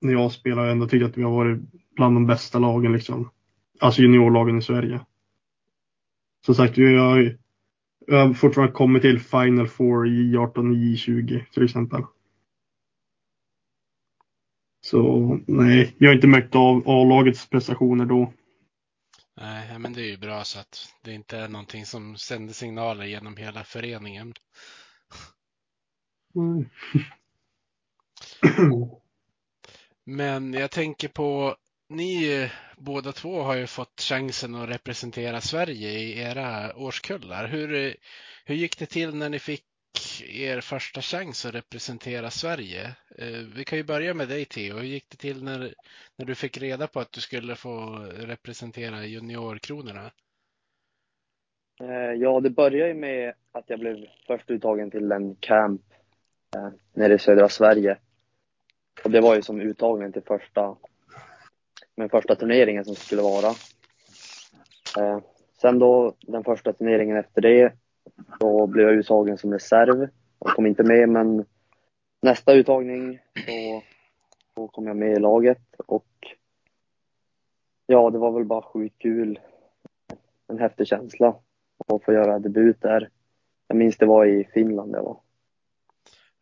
när 0.00 0.12
jag 0.12 0.32
spelar 0.32 0.56
har 0.56 0.64
jag 0.64 0.72
ändå 0.72 0.88
tyckt 0.88 1.04
att 1.04 1.16
vi 1.16 1.22
har 1.22 1.30
varit 1.30 1.60
bland 1.96 2.16
de 2.16 2.26
bästa 2.26 2.58
lagen 2.58 2.92
liksom. 2.92 3.30
Alltså 3.80 4.02
juniorlagen 4.02 4.58
i 4.58 4.62
Sverige. 4.62 5.00
Som 6.46 6.54
sagt, 6.54 6.78
vi 6.78 6.96
har, 6.96 7.38
vi 8.06 8.14
har 8.14 8.34
fortfarande 8.34 8.72
kommit 8.72 9.02
till 9.02 9.20
Final 9.20 9.68
Four 9.68 10.08
i 10.08 10.10
J18 10.10 10.58
och 10.58 10.76
J20 10.76 11.44
till 11.52 11.64
exempel. 11.64 12.02
Så 14.80 15.38
nej, 15.46 15.94
jag 15.98 16.08
har 16.08 16.14
inte 16.14 16.26
märkt 16.26 16.54
av 16.54 16.82
A-lagets 16.86 17.48
prestationer 17.48 18.04
då. 18.04 18.32
Nej, 19.36 19.78
men 19.78 19.92
det 19.92 20.00
är 20.00 20.10
ju 20.10 20.16
bra 20.16 20.44
så 20.44 20.58
att 20.58 20.88
det 21.02 21.12
inte 21.12 21.38
är 21.38 21.48
någonting 21.48 21.86
som 21.86 22.16
sänder 22.16 22.54
signaler 22.54 23.04
genom 23.04 23.36
hela 23.36 23.64
föreningen. 23.64 24.34
Mm. 26.36 26.68
Men 30.04 30.52
jag 30.52 30.70
tänker 30.70 31.08
på, 31.08 31.56
ni 31.88 32.48
båda 32.76 33.12
två 33.12 33.42
har 33.42 33.56
ju 33.56 33.66
fått 33.66 34.00
chansen 34.00 34.54
att 34.54 34.68
representera 34.68 35.40
Sverige 35.40 35.90
i 35.90 36.20
era 36.20 36.76
årskullar. 36.76 37.48
Hur, 37.48 37.96
hur 38.44 38.54
gick 38.54 38.78
det 38.78 38.86
till 38.86 39.14
när 39.14 39.28
ni 39.28 39.38
fick 39.38 39.64
er 40.28 40.60
första 40.60 41.00
chans 41.00 41.46
att 41.46 41.54
representera 41.54 42.30
Sverige? 42.30 42.84
Eh, 43.18 43.40
vi 43.56 43.64
kan 43.64 43.78
ju 43.78 43.84
börja 43.84 44.14
med 44.14 44.28
dig 44.28 44.44
Theo. 44.44 44.76
Hur 44.76 44.86
gick 44.86 45.10
det 45.10 45.16
till 45.16 45.44
när, 45.44 45.74
när 46.16 46.26
du 46.26 46.34
fick 46.34 46.58
reda 46.58 46.86
på 46.86 47.00
att 47.00 47.12
du 47.12 47.20
skulle 47.20 47.54
få 47.54 47.96
representera 48.16 49.06
juniorkronorna? 49.06 50.10
Eh, 51.80 52.12
ja, 52.16 52.40
det 52.40 52.50
började 52.50 52.88
ju 52.88 52.94
med 52.94 53.34
att 53.52 53.70
jag 53.70 53.80
blev 53.80 54.06
först 54.26 54.50
uttagen 54.50 54.90
till 54.90 55.12
en 55.12 55.36
camp 55.36 55.82
eh, 56.56 56.68
nere 56.94 57.14
i 57.14 57.18
södra 57.18 57.48
Sverige. 57.48 57.98
Och 59.04 59.10
det 59.10 59.20
var 59.20 59.36
ju 59.36 59.42
som 59.42 59.60
uttagningen 59.60 60.12
till 60.12 60.22
första, 60.22 60.76
den 61.94 62.08
första 62.08 62.34
turneringen 62.34 62.84
som 62.84 62.94
skulle 62.94 63.22
vara. 63.22 63.48
Eh, 64.98 65.20
Sen 65.60 65.78
då, 65.78 66.14
den 66.20 66.44
första 66.44 66.72
turneringen 66.72 67.16
efter 67.16 67.40
det, 67.40 67.72
då 68.40 68.66
blev 68.66 68.86
jag 68.86 68.96
uttagen 68.96 69.38
som 69.38 69.52
reserv 69.52 70.08
och 70.38 70.48
kom 70.48 70.66
inte 70.66 70.82
med, 70.82 71.08
men 71.08 71.44
nästa 72.22 72.52
uttagning 72.52 73.18
så, 73.46 73.82
så 74.54 74.68
kom 74.68 74.86
jag 74.86 74.96
med 74.96 75.12
i 75.12 75.20
laget 75.20 75.74
och 75.86 76.06
ja, 77.86 78.10
det 78.10 78.18
var 78.18 78.32
väl 78.32 78.44
bara 78.44 78.62
sjukt 78.62 78.98
kul. 78.98 79.40
En 80.46 80.58
häftig 80.58 80.86
känsla 80.86 81.36
att 81.86 82.04
få 82.04 82.12
göra 82.12 82.38
debut 82.38 82.80
där. 82.80 83.08
Jag 83.68 83.76
minns 83.76 83.96
det 83.96 84.06
var 84.06 84.26
i 84.26 84.44
Finland 84.54 84.92
det 84.92 85.00
var. 85.00 85.20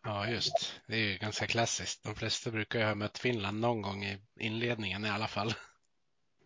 Ja, 0.04 0.28
just. 0.28 0.80
Det 0.87 0.94
är 0.94 1.12
ju 1.12 1.18
ganska 1.18 1.46
klassiskt. 1.46 2.04
De 2.04 2.14
flesta 2.14 2.50
brukar 2.50 2.78
ju 2.78 2.84
ha 2.84 2.94
mött 2.94 3.18
Finland 3.18 3.61
någon 3.61 3.82
gång 3.82 4.04
i 4.04 4.18
inledningen 4.40 5.04
i 5.04 5.08
alla 5.08 5.26
fall. 5.26 5.54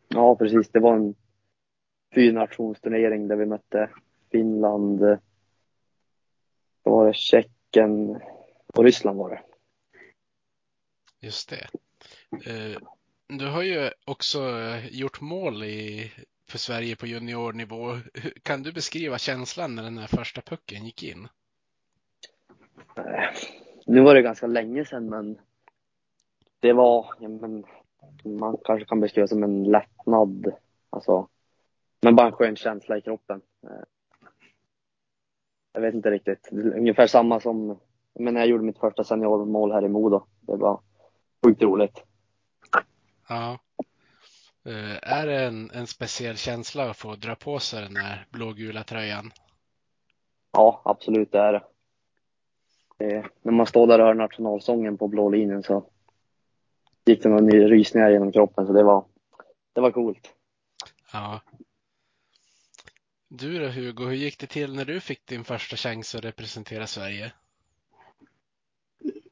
Ja, 0.08 0.36
precis. 0.36 0.68
Det 0.68 0.80
var 0.80 0.96
en 0.96 1.14
fyrnationsturnering 2.14 3.28
där 3.28 3.36
vi 3.36 3.46
mötte 3.46 3.90
Finland, 4.32 5.00
då 6.84 6.90
var 6.90 7.06
det 7.06 7.14
Tjeckien 7.14 8.20
och 8.74 8.84
Ryssland 8.84 9.18
var 9.18 9.30
det. 9.30 9.42
Just 11.20 11.50
det. 11.50 11.68
Eh, 12.50 12.78
Du 13.26 13.46
har 13.46 13.62
ju 13.62 13.90
också 14.04 14.58
eh, 14.58 14.86
gjort 14.86 15.20
mål 15.20 15.64
i, 15.64 16.12
för 16.48 16.58
Sverige 16.58 16.96
på 16.96 17.06
juniornivå. 17.06 17.98
Kan 18.42 18.62
du 18.62 18.72
beskriva 18.72 19.18
känslan 19.18 19.74
när 19.74 19.82
den 19.82 19.98
här 19.98 20.06
första 20.06 20.40
pucken 20.40 20.84
gick 20.84 21.02
in? 21.02 21.28
Eh, 22.96 23.30
Nu 23.86 24.00
var 24.00 24.14
det 24.14 24.22
ganska 24.22 24.46
länge 24.46 24.84
sedan, 24.84 25.08
men 25.08 25.38
det 26.60 26.72
var, 26.72 27.06
ja, 27.20 27.28
men, 27.28 27.64
man 28.24 28.56
kanske 28.64 28.86
kan 28.86 29.00
beskriva 29.00 29.24
det 29.24 29.28
som 29.28 29.42
en 29.42 29.64
lättnad. 29.64 30.52
Alltså, 30.90 31.28
men 32.02 32.16
bara 32.16 32.26
en 32.26 32.32
skön 32.32 32.56
känsla 32.56 32.98
i 32.98 33.00
kroppen. 33.00 33.42
Eh, 33.62 33.84
Jag 35.72 35.80
vet 35.80 35.94
inte 35.94 36.10
riktigt. 36.10 36.48
Ungefär 36.52 37.06
samma 37.06 37.40
som 37.40 37.78
men 38.14 38.34
när 38.34 38.40
jag 38.40 38.48
gjorde 38.48 38.64
mitt 38.64 38.78
första 38.78 39.04
seniormål 39.04 39.72
här 39.72 39.84
i 39.84 39.88
Modo. 39.88 40.26
Det 40.40 40.56
var 40.56 40.80
sjukt 41.44 41.62
roligt. 41.62 42.02
Ja. 43.28 43.58
Eh, 44.64 45.12
Är 45.12 45.26
det 45.26 45.44
en, 45.44 45.70
en 45.70 45.86
speciell 45.86 46.36
känsla 46.36 46.90
att 46.90 46.96
få 46.96 47.14
dra 47.14 47.34
på 47.34 47.58
sig 47.58 47.82
den 47.82 47.96
här 47.96 48.26
blågula 48.30 48.82
tröjan? 48.82 49.30
Ja, 50.52 50.82
absolut 50.84 51.32
det 51.32 51.38
är 51.38 51.52
det. 51.52 51.62
Det. 52.98 53.26
När 53.42 53.52
man 53.52 53.66
står 53.66 53.86
där 53.86 53.98
och 53.98 54.06
hör 54.06 54.14
nationalsången 54.14 54.98
på 54.98 55.08
blå 55.08 55.30
linjen 55.30 55.62
så 55.62 55.86
gick 57.06 57.22
det 57.22 57.28
några 57.28 57.46
rysningar 57.46 58.10
genom 58.10 58.32
kroppen 58.32 58.66
så 58.66 58.72
det 58.72 58.82
var, 58.82 59.04
det 59.72 59.80
var 59.80 59.90
coolt. 59.90 60.34
Ja. 61.12 61.40
Du 63.28 63.58
då 63.58 63.68
Hugo, 63.68 64.04
hur 64.04 64.12
gick 64.12 64.38
det 64.38 64.46
till 64.46 64.74
när 64.74 64.84
du 64.84 65.00
fick 65.00 65.26
din 65.26 65.44
första 65.44 65.76
chans 65.76 66.14
att 66.14 66.24
representera 66.24 66.86
Sverige? 66.86 67.32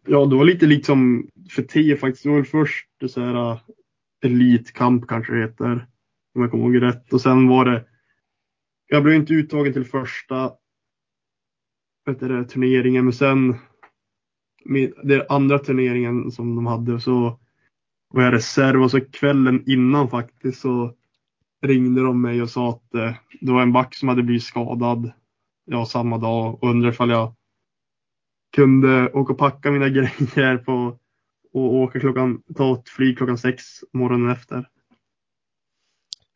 Ja, 0.06 0.26
det 0.26 0.37
var 0.37 0.44
lite 0.44 0.66
liksom 0.66 1.30
för 1.50 1.62
tio 1.62 1.96
faktiskt. 1.96 2.23
Det 2.23 2.28
var 2.28 2.37
väl 2.37 2.44
först 2.44 2.88
så 3.08 3.20
här 3.20 3.50
uh, 3.52 3.61
elitkamp 4.25 5.08
kanske 5.08 5.32
det 5.32 5.40
heter. 5.40 5.87
Om 6.35 6.42
jag 6.42 6.50
kommer 6.50 6.64
ihåg 6.64 6.82
rätt. 6.82 7.12
Och 7.12 7.20
sen 7.20 7.49
var 7.49 7.64
det. 7.64 7.85
Jag 8.87 9.02
blev 9.02 9.14
inte 9.14 9.32
uttagen 9.32 9.73
till 9.73 9.85
första 9.85 10.52
vet 12.07 12.21
du, 12.21 12.45
turneringen, 12.45 13.05
men 13.05 13.13
sen 13.13 13.57
den 15.03 15.23
andra 15.29 15.59
turneringen 15.59 16.31
som 16.31 16.57
de 16.57 16.67
hade 16.67 17.01
så 17.01 17.39
var 18.09 18.23
jag 18.23 18.35
reserv 18.35 18.83
och 18.83 18.91
så 18.91 19.01
kvällen 19.01 19.65
innan 19.67 20.11
faktiskt 20.11 20.61
så 20.61 20.95
ringde 21.63 22.03
de 22.03 22.23
mig 22.23 22.43
och 22.43 22.51
sa 22.51 22.71
att 22.71 22.95
eh, 22.95 23.15
det 23.41 23.53
var 23.53 23.63
en 23.63 23.73
back 23.73 23.95
som 23.95 24.09
hade 24.09 24.23
blivit 24.23 24.43
skadad 24.43 25.13
ja, 25.65 25.87
samma 25.87 26.19
dag 26.19 26.63
och 26.63 26.71
undrade 26.71 26.95
ifall 26.95 27.11
jag 27.11 27.35
kunde 28.57 29.11
åka 29.13 29.33
och 29.33 29.39
packa 29.39 29.71
mina 29.71 29.89
grejer 29.89 30.59
på 30.59 30.99
och 31.53 31.75
åka 31.75 32.01
klockan, 32.01 32.43
ta 32.57 32.75
ett 32.75 32.89
flyg 32.89 33.17
klockan 33.17 33.39
sex 33.39 33.65
morgonen 33.93 34.31
efter. 34.31 34.69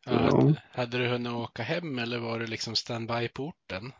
Ja, 0.05 0.53
Hade 0.71 0.97
du 0.97 1.07
hunnit 1.07 1.31
åka 1.31 1.63
hem 1.63 1.99
eller 1.99 2.19
var 2.19 2.39
du 2.39 2.47
liksom 2.47 2.75
standby 2.75 3.27
på 3.27 3.45
orten? 3.45 3.91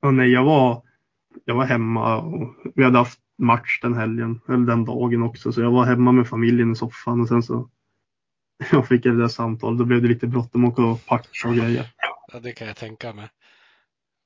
Och 0.00 0.14
nej, 0.14 0.30
jag 0.30 0.44
var, 0.44 0.82
jag 1.44 1.54
var 1.54 1.64
hemma 1.64 2.16
och 2.16 2.54
vi 2.74 2.84
hade 2.84 2.98
haft 2.98 3.20
match 3.38 3.80
den 3.82 3.94
helgen, 3.94 4.40
eller 4.48 4.66
den 4.66 4.84
dagen 4.84 5.22
också, 5.22 5.52
så 5.52 5.60
jag 5.60 5.70
var 5.70 5.84
hemma 5.84 6.12
med 6.12 6.28
familjen 6.28 6.72
i 6.72 6.76
soffan 6.76 7.20
och 7.20 7.28
sen 7.28 7.42
så 7.42 7.70
jag 8.72 8.88
fick 8.88 9.06
jag 9.06 9.14
det 9.14 9.20
där 9.20 9.28
samtalet. 9.28 9.78
Då 9.78 9.84
blev 9.84 10.02
det 10.02 10.08
lite 10.08 10.26
bråttom 10.26 10.64
att 10.64 10.72
åka 10.72 10.82
och 10.82 11.06
packa 11.06 11.48
och 11.48 11.54
grejer. 11.54 11.86
Ja, 12.32 12.40
det 12.40 12.52
kan 12.52 12.66
jag 12.66 12.76
tänka 12.76 13.12
mig. 13.12 13.28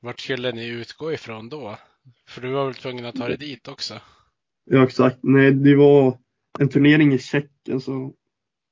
Vart 0.00 0.20
skulle 0.20 0.52
ni 0.52 0.68
utgå 0.68 1.12
ifrån 1.12 1.48
då? 1.48 1.78
För 2.28 2.40
du 2.40 2.50
var 2.50 2.64
väl 2.64 2.74
tvungen 2.74 3.04
att 3.04 3.14
ta 3.14 3.28
dig 3.28 3.36
dit 3.36 3.68
också? 3.68 3.94
Ja, 4.64 4.84
exakt. 4.84 5.18
Nej, 5.22 5.52
det 5.52 5.76
var 5.76 6.18
en 6.58 6.68
turnering 6.68 7.12
i 7.12 7.18
Tjeckien 7.18 7.80
så 7.80 8.14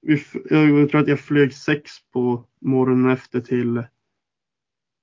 vi, 0.02 0.24
jag 0.50 0.90
tror 0.90 1.00
att 1.00 1.08
jag 1.08 1.20
flög 1.20 1.54
sex 1.54 1.90
på 2.12 2.44
morgonen 2.60 3.10
efter 3.10 3.40
till, 3.40 3.84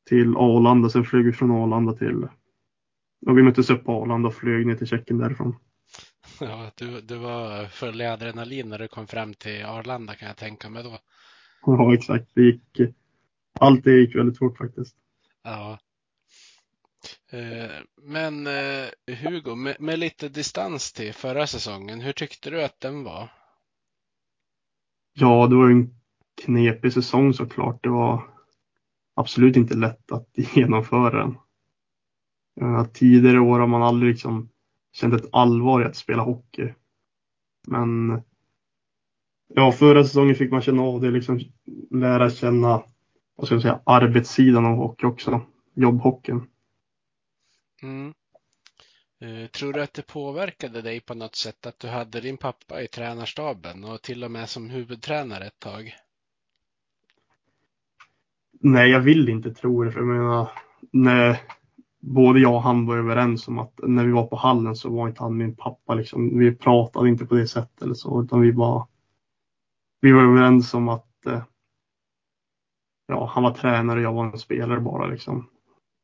till 0.09 0.35
Arlanda. 0.37 0.89
Sen 0.89 1.05
flög 1.05 1.25
vi 1.25 1.33
från 1.33 1.51
Arlanda 1.51 1.93
till, 1.93 2.23
och 3.25 3.37
vi 3.37 3.43
möttes 3.43 3.69
upp 3.69 3.85
på 3.85 4.01
Arlanda 4.01 4.27
och 4.27 4.35
flög 4.35 4.67
ner 4.67 4.75
till 4.75 4.87
Tjeckien 4.87 5.19
därifrån. 5.19 5.55
Ja, 6.39 6.71
du, 6.75 7.01
du 7.01 7.17
var 7.17 7.65
full 7.65 8.01
i 8.01 8.05
adrenalin 8.05 8.69
när 8.69 8.79
du 8.79 8.87
kom 8.87 9.07
fram 9.07 9.33
till 9.33 9.65
Arlanda 9.65 10.15
kan 10.15 10.27
jag 10.27 10.37
tänka 10.37 10.69
mig 10.69 10.83
då. 10.83 10.99
Ja, 11.65 11.93
exakt. 11.93 12.31
Det 12.35 12.41
gick, 12.41 12.79
allt 13.59 13.83
det 13.83 13.91
gick 13.91 14.15
väldigt 14.15 14.37
fort 14.37 14.57
faktiskt. 14.57 14.95
Ja. 15.43 15.79
Eh, 17.31 17.81
Men 18.01 18.47
eh, 18.47 19.15
Hugo, 19.23 19.55
med, 19.79 19.99
lite 19.99 20.29
distans 20.29 20.93
till 20.93 21.13
förra 21.13 21.47
säsongen, 21.47 22.01
hur 22.01 22.13
tyckte 22.13 22.49
du 22.49 22.63
att 22.63 22.79
den 22.79 23.03
var? 23.03 23.29
Ja, 25.13 25.47
det 25.47 25.55
var 25.55 25.69
en 25.69 25.95
knepig 26.45 26.93
säsong 26.93 27.33
såklart. 27.33 27.83
Det 27.83 27.89
var 27.89 28.38
absolut 29.19 29.55
inte 29.55 29.75
lätt 29.75 30.11
att 30.11 30.29
genomföra 30.55 31.19
den. 31.19 31.37
Eh, 32.61 32.85
tidigare 32.85 33.39
år 33.39 33.59
har 33.59 33.67
man 33.67 33.83
aldrig 33.83 34.11
liksom 34.11 34.49
känt 34.91 35.13
ett 35.13 35.29
allvar 35.31 35.81
i 35.81 35.85
att 35.85 35.95
spela 35.95 36.23
hockey. 36.23 36.73
Men 37.67 38.21
ja, 39.47 39.71
förra 39.71 40.03
säsongen 40.03 40.35
fick 40.35 40.51
man 40.51 40.61
känna 40.61 40.81
av 40.81 41.01
det, 41.01 41.11
liksom 41.11 41.39
lära 41.91 42.29
känna 42.29 42.83
vad 43.35 43.45
ska 43.45 43.55
jag 43.55 43.61
säga, 43.61 43.81
arbetssidan 43.83 44.65
av 44.65 44.75
hockey 44.75 45.05
också. 45.05 45.41
Jobbhockeyn. 45.73 46.47
Mm. 47.81 48.13
Eh, 49.21 49.47
tror 49.47 49.73
du 49.73 49.81
att 49.81 49.93
det 49.93 50.07
påverkade 50.07 50.81
dig 50.81 50.99
på 50.99 51.13
något 51.13 51.35
sätt 51.35 51.65
att 51.65 51.79
du 51.79 51.87
hade 51.87 52.21
din 52.21 52.37
pappa 52.37 52.81
i 52.81 52.87
tränarstaben 52.87 53.83
och 53.83 54.01
till 54.01 54.23
och 54.23 54.31
med 54.31 54.49
som 54.49 54.69
huvudtränare 54.69 55.45
ett 55.45 55.59
tag? 55.59 55.95
Nej, 58.59 58.89
jag 58.89 58.99
vill 58.99 59.29
inte 59.29 59.53
tro 59.53 59.83
det. 59.83 59.91
För 59.91 59.99
jag 59.99 60.07
menar, 60.07 60.51
när 60.91 61.41
både 61.99 62.39
jag 62.39 62.53
och 62.53 62.61
han 62.61 62.85
var 62.85 62.97
överens 62.97 63.47
om 63.47 63.59
att 63.59 63.79
när 63.83 64.05
vi 64.05 64.11
var 64.11 64.27
på 64.27 64.35
hallen 64.35 64.75
så 64.75 64.89
var 64.89 65.07
inte 65.07 65.23
han 65.23 65.37
min 65.37 65.55
pappa. 65.55 65.93
Liksom. 65.93 66.39
Vi 66.39 66.55
pratade 66.55 67.09
inte 67.09 67.25
på 67.25 67.35
det 67.35 67.47
sättet 67.47 67.81
eller 67.81 67.93
så, 67.93 68.23
utan 68.23 68.41
vi 68.41 68.53
bara 68.53 68.87
vi 70.01 70.11
var 70.11 70.23
överens 70.23 70.73
om 70.73 70.89
att 70.89 71.25
eh, 71.25 71.43
ja, 73.07 73.25
han 73.25 73.43
var 73.43 73.53
tränare 73.53 73.99
och 73.99 74.05
jag 74.05 74.13
var 74.13 74.25
en 74.25 74.39
spelare 74.39 74.79
bara. 74.79 75.07
Liksom. 75.07 75.49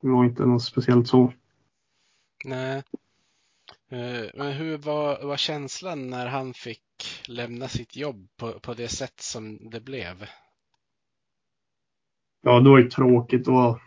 Det 0.01 0.07
var 0.07 0.25
inte 0.25 0.45
något 0.45 0.63
speciellt 0.63 1.07
så. 1.07 1.33
Nej. 2.45 2.83
Eh, 3.91 4.25
men 4.33 4.51
hur 4.51 4.77
var, 4.77 5.25
var 5.25 5.37
känslan 5.37 6.09
när 6.09 6.27
han 6.27 6.53
fick 6.53 6.81
lämna 7.27 7.67
sitt 7.67 7.95
jobb 7.95 8.27
på, 8.37 8.59
på 8.59 8.73
det 8.73 8.87
sätt 8.87 9.19
som 9.19 9.69
det 9.69 9.81
blev? 9.81 10.25
Ja, 12.47 12.59
det 12.59 12.69
var 12.69 12.77
ju 12.77 12.89
tråkigt 12.89 13.47
och 13.47 13.79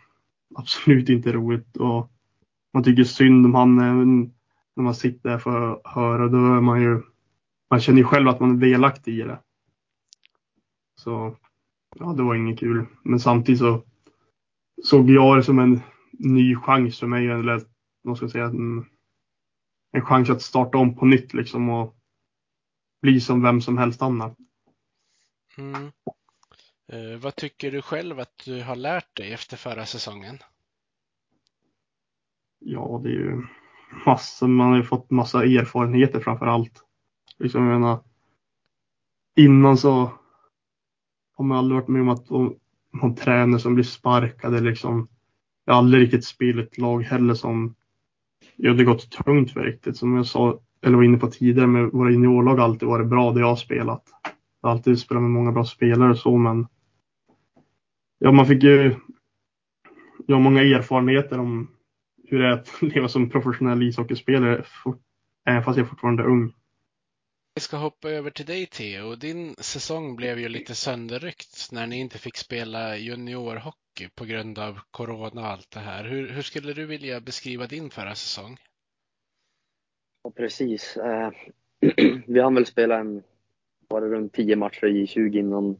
absolut 0.55 1.09
inte 1.09 1.31
roligt. 1.31 1.77
Och 1.77 2.11
man 2.73 2.83
tycker 2.83 3.03
synd 3.03 3.45
om 3.45 3.55
han 3.55 3.75
när 4.75 4.83
man 4.83 4.95
sitter 4.95 5.29
där 5.29 5.37
för 5.37 5.71
att 5.71 5.81
höra. 5.87 6.27
Då 6.27 6.37
är 6.37 6.61
man 6.61 6.81
ju, 6.81 7.01
man 7.69 7.79
känner 7.79 7.97
ju 7.99 8.03
själv 8.03 8.27
att 8.27 8.39
man 8.39 8.51
är 8.55 8.69
delaktig 8.69 9.19
i 9.19 9.21
det. 9.21 9.39
Så 10.95 11.35
ja, 11.95 12.13
det 12.13 12.23
var 12.23 12.35
inget 12.35 12.59
kul. 12.59 12.85
Men 13.03 13.19
samtidigt 13.19 13.59
så 13.59 13.83
såg 14.83 15.09
jag 15.09 15.37
det 15.37 15.43
som 15.43 15.59
en 15.59 15.81
ny 16.11 16.55
chans 16.55 16.99
för 16.99 17.07
mig. 17.07 17.27
Eller 17.27 17.61
vad 18.01 18.17
ska 18.17 18.23
jag 18.23 18.31
säga, 18.31 18.45
en, 18.45 18.85
en 19.91 20.05
chans 20.05 20.29
att 20.29 20.41
starta 20.41 20.77
om 20.77 20.95
på 20.95 21.05
nytt 21.05 21.33
liksom 21.33 21.69
och 21.69 21.95
bli 23.01 23.21
som 23.21 23.41
vem 23.41 23.61
som 23.61 23.77
helst 23.77 24.01
annan. 24.01 24.35
Mm. 25.57 25.91
Eh, 26.91 27.19
vad 27.19 27.35
tycker 27.35 27.71
du 27.71 27.81
själv 27.81 28.19
att 28.19 28.41
du 28.45 28.63
har 28.63 28.75
lärt 28.75 29.17
dig 29.17 29.33
efter 29.33 29.57
förra 29.57 29.85
säsongen? 29.85 30.37
Ja, 32.59 32.99
det 33.03 33.09
är 33.09 33.13
ju 33.13 33.41
massor. 34.05 34.47
Man 34.47 34.69
har 34.69 34.77
ju 34.77 34.83
fått 34.83 35.09
massa 35.09 35.43
erfarenheter 35.43 36.19
framför 36.19 36.45
allt. 36.45 36.83
Liksom, 37.37 37.63
jag 37.67 37.79
menar, 37.79 37.99
innan 39.35 39.77
så 39.77 40.11
har 41.35 41.45
man 41.45 41.57
aldrig 41.57 41.75
varit 41.79 41.87
med 41.87 42.01
om 42.01 42.09
att 42.09 42.31
om- 42.31 42.55
någon 42.93 43.15
tränare 43.15 43.59
som 43.59 43.73
blir 43.75 43.83
sparkad 43.85 44.63
liksom. 44.63 45.07
Jag 45.65 45.73
har 45.73 45.77
aldrig 45.79 46.03
riktigt 46.03 46.25
spelat 46.25 46.65
ett 46.65 46.77
lag 46.77 47.01
heller 47.03 47.33
som 47.33 47.75
jag 48.55 48.71
hade 48.71 48.83
gått 48.83 49.11
tungt 49.11 49.51
för 49.51 49.59
riktigt. 49.63 49.97
Som 49.97 50.15
jag 50.15 50.25
sa, 50.25 50.59
eller 50.81 50.95
var 50.95 51.03
inne 51.03 51.17
på 51.17 51.27
tidigare 51.27 51.67
med 51.67 51.89
våra 51.91 52.11
juniorlag 52.11 52.55
har 52.55 52.63
alltid 52.63 52.87
varit 52.87 53.07
bra 53.07 53.31
det 53.31 53.39
jag 53.39 53.47
har 53.47 53.55
spelat. 53.55 54.03
Jag 54.61 54.69
har 54.69 54.75
alltid 54.75 54.99
spelat 54.99 55.23
med 55.23 55.31
många 55.31 55.51
bra 55.51 55.65
spelare 55.65 56.11
och 56.11 56.17
så 56.17 56.37
men. 56.37 56.67
Ja, 58.19 58.31
man 58.31 58.45
fick 58.45 58.63
ju. 58.63 58.95
Jag 60.27 60.35
har 60.35 60.41
många 60.41 60.61
erfarenheter 60.61 61.39
om 61.39 61.75
hur 62.27 62.39
det 62.39 62.47
är 62.47 62.51
att 62.51 62.81
leva 62.81 63.07
som 63.07 63.29
professionell 63.29 63.83
ishockeyspelare 63.83 64.65
även 65.45 65.63
fast 65.63 65.77
jag 65.77 65.89
fortfarande 65.89 66.23
är 66.23 66.27
ung. 66.27 66.53
Vi 67.55 67.61
ska 67.61 67.77
hoppa 67.77 68.09
över 68.09 68.31
till 68.31 68.45
dig 68.45 68.65
Theo. 68.65 69.15
Din 69.15 69.55
säsong 69.55 70.15
blev 70.15 70.39
ju 70.39 70.49
lite 70.49 70.75
sönderryckt 70.75 71.71
när 71.71 71.87
ni 71.87 71.99
inte 71.99 72.17
fick 72.17 72.37
spela 72.37 72.97
juniorhockey 72.97 74.09
på 74.15 74.25
grund 74.25 74.59
av 74.59 74.79
corona 74.91 75.41
och 75.41 75.47
allt 75.47 75.71
det 75.71 75.79
här. 75.79 76.03
Hur, 76.03 76.29
hur 76.29 76.41
skulle 76.41 76.73
du 76.73 76.85
vilja 76.85 77.21
beskriva 77.21 77.67
din 77.67 77.89
förra 77.89 78.15
säsong? 78.15 78.57
Och 80.21 80.35
precis. 80.35 80.97
Eh, 80.97 81.31
vi 82.27 82.41
hann 82.41 82.55
väl 82.55 82.65
spela 82.65 82.99
en, 82.99 83.23
var 83.87 84.01
det 84.01 84.07
runt 84.07 84.33
10 84.33 84.55
matcher 84.55 84.85
i 84.85 85.07
20 85.07 85.39
innan 85.39 85.77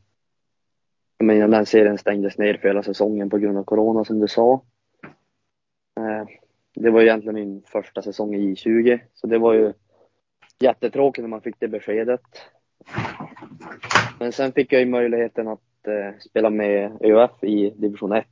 jag 1.19 1.25
menar, 1.25 1.47
den 1.47 1.65
serien 1.65 1.97
stängdes 1.97 2.37
ner 2.37 2.57
för 2.57 2.67
hela 2.67 2.83
säsongen 2.83 3.29
på 3.29 3.37
grund 3.37 3.57
av 3.57 3.63
corona 3.63 4.05
som 4.05 4.19
du 4.19 4.27
sa. 4.27 4.61
Eh, 5.97 6.27
det 6.75 6.89
var 6.89 7.01
egentligen 7.01 7.35
min 7.35 7.63
första 7.65 8.01
säsong 8.01 8.35
i 8.35 8.53
J20, 8.53 8.99
så 9.13 9.27
det 9.27 9.37
var 9.37 9.53
ju 9.53 9.73
jättetråkigt 10.59 11.23
när 11.23 11.29
man 11.29 11.41
fick 11.41 11.59
det 11.59 11.67
beskedet. 11.67 12.21
Men 14.19 14.31
sen 14.31 14.51
fick 14.51 14.73
jag 14.73 14.81
ju 14.81 14.87
möjligheten 14.87 15.47
att 15.47 15.87
eh, 15.87 16.19
spela 16.19 16.49
med 16.49 16.97
ÖF 17.01 17.43
i 17.43 17.69
division 17.69 18.11
1, 18.11 18.27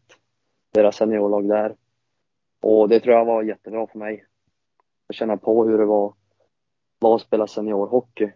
deras 0.73 0.95
seniorlag 0.95 1.49
där. 1.49 1.75
Och 2.61 2.89
det 2.89 2.99
tror 2.99 3.15
jag 3.15 3.25
var 3.25 3.43
jättebra 3.43 3.87
för 3.87 3.99
mig. 3.99 4.25
Att 5.09 5.15
känna 5.15 5.37
på 5.37 5.65
hur 5.65 5.77
det 5.77 5.85
var, 5.85 6.13
var 6.99 7.15
att 7.15 7.21
spela 7.21 7.47
seniorhockey. 7.47 8.31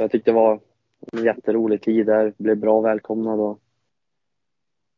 Jag 0.00 0.10
tyckte 0.10 0.30
det 0.30 0.34
var 0.34 0.60
jätterolig 1.12 1.82
tid 1.82 2.06
där, 2.06 2.34
blev 2.38 2.56
bra 2.56 2.80
välkomnad 2.80 3.40
och 3.40 3.60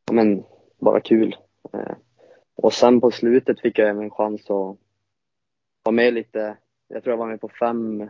ja, 0.07 0.13
men, 0.13 0.45
bara 0.79 1.01
kul. 1.01 1.37
Eh, 1.73 1.97
och 2.55 2.73
sen 2.73 3.01
på 3.01 3.11
slutet 3.11 3.61
fick 3.61 3.79
jag 3.79 3.89
även 3.89 4.11
chans 4.11 4.41
att 4.41 4.77
vara 5.83 5.95
med 5.95 6.15
lite, 6.15 6.57
jag 6.89 7.03
tror 7.03 7.13
jag 7.13 7.19
var 7.19 7.29
med 7.29 7.41
på 7.41 7.49
fem, 7.49 8.09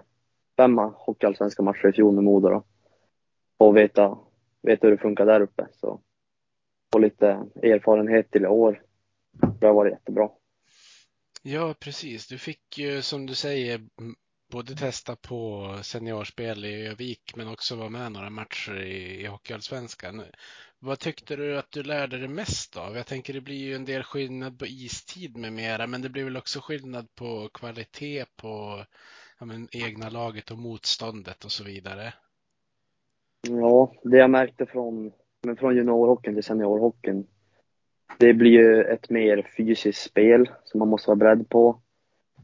fem 0.57 0.79
hockeyallsvenska 0.79 1.63
matcher 1.63 1.89
i 1.89 1.93
fjol 1.93 2.15
med 2.15 2.25
Modo 2.25 2.49
då. 2.49 2.65
Och 3.57 3.77
veta, 3.77 4.19
veta 4.63 4.87
hur 4.87 4.97
det 4.97 5.03
funkar 5.03 5.27
där 5.27 5.41
uppe. 5.41 5.67
Så 5.73 6.01
få 6.93 6.99
lite 6.99 7.27
erfarenhet 7.63 8.31
till 8.31 8.43
i 8.43 8.47
år. 8.47 8.83
Det 9.61 9.67
har 9.67 9.75
varit 9.75 9.93
jättebra. 9.93 10.31
Ja, 11.43 11.75
precis. 11.81 12.29
Du 12.29 12.39
fick 12.39 12.79
ju 12.79 13.03
som 13.03 13.27
du 13.27 13.35
säger 13.35 13.81
både 14.53 14.75
testa 14.75 15.17
på 15.17 15.69
seniorspel 15.83 16.65
i 16.65 16.87
Övik 16.87 17.33
men 17.37 17.49
också 17.49 17.77
vara 17.77 17.89
med 17.89 18.13
några 18.13 18.31
matcher 18.31 18.83
i, 18.83 19.21
i 19.21 19.27
Hockeyallsvenskan. 19.27 20.23
Vad 20.79 20.99
tyckte 20.99 21.37
du 21.37 21.59
att 21.59 21.71
du 21.71 21.83
lärde 21.83 22.19
dig 22.19 22.29
mest 22.29 22.77
av? 22.77 22.97
Jag 22.97 23.07
tänker 23.07 23.33
det 23.33 23.41
blir 23.41 23.57
ju 23.57 23.75
en 23.75 23.85
del 23.85 24.03
skillnad 24.03 24.59
på 24.59 24.67
istid 24.67 25.37
med 25.37 25.53
mera, 25.53 25.87
men 25.87 26.03
det 26.03 26.09
blir 26.09 26.25
väl 26.25 26.37
också 26.37 26.61
skillnad 26.61 27.15
på 27.15 27.49
kvalitet 27.55 28.25
på 28.37 28.85
ja, 29.39 29.47
men, 29.47 29.69
egna 29.73 30.09
laget 30.09 30.51
och 30.51 30.59
motståndet 30.59 31.45
och 31.45 31.53
så 31.53 31.65
vidare. 31.65 32.15
Ja, 33.49 33.93
det 34.03 34.17
jag 34.17 34.31
märkte 34.31 34.67
från, 34.67 35.13
men 35.43 35.57
från 35.57 35.77
juniorhockeyn 35.77 36.35
till 36.35 36.45
seniorhockeyn. 36.45 37.27
Det 38.19 38.35
blir 38.35 38.51
ju 38.51 38.83
ett 38.83 39.11
mer 39.11 39.51
fysiskt 39.57 40.03
spel 40.03 40.51
som 40.65 40.79
man 40.79 40.89
måste 40.89 41.11
vara 41.11 41.17
beredd 41.17 41.49
på. 41.49 41.81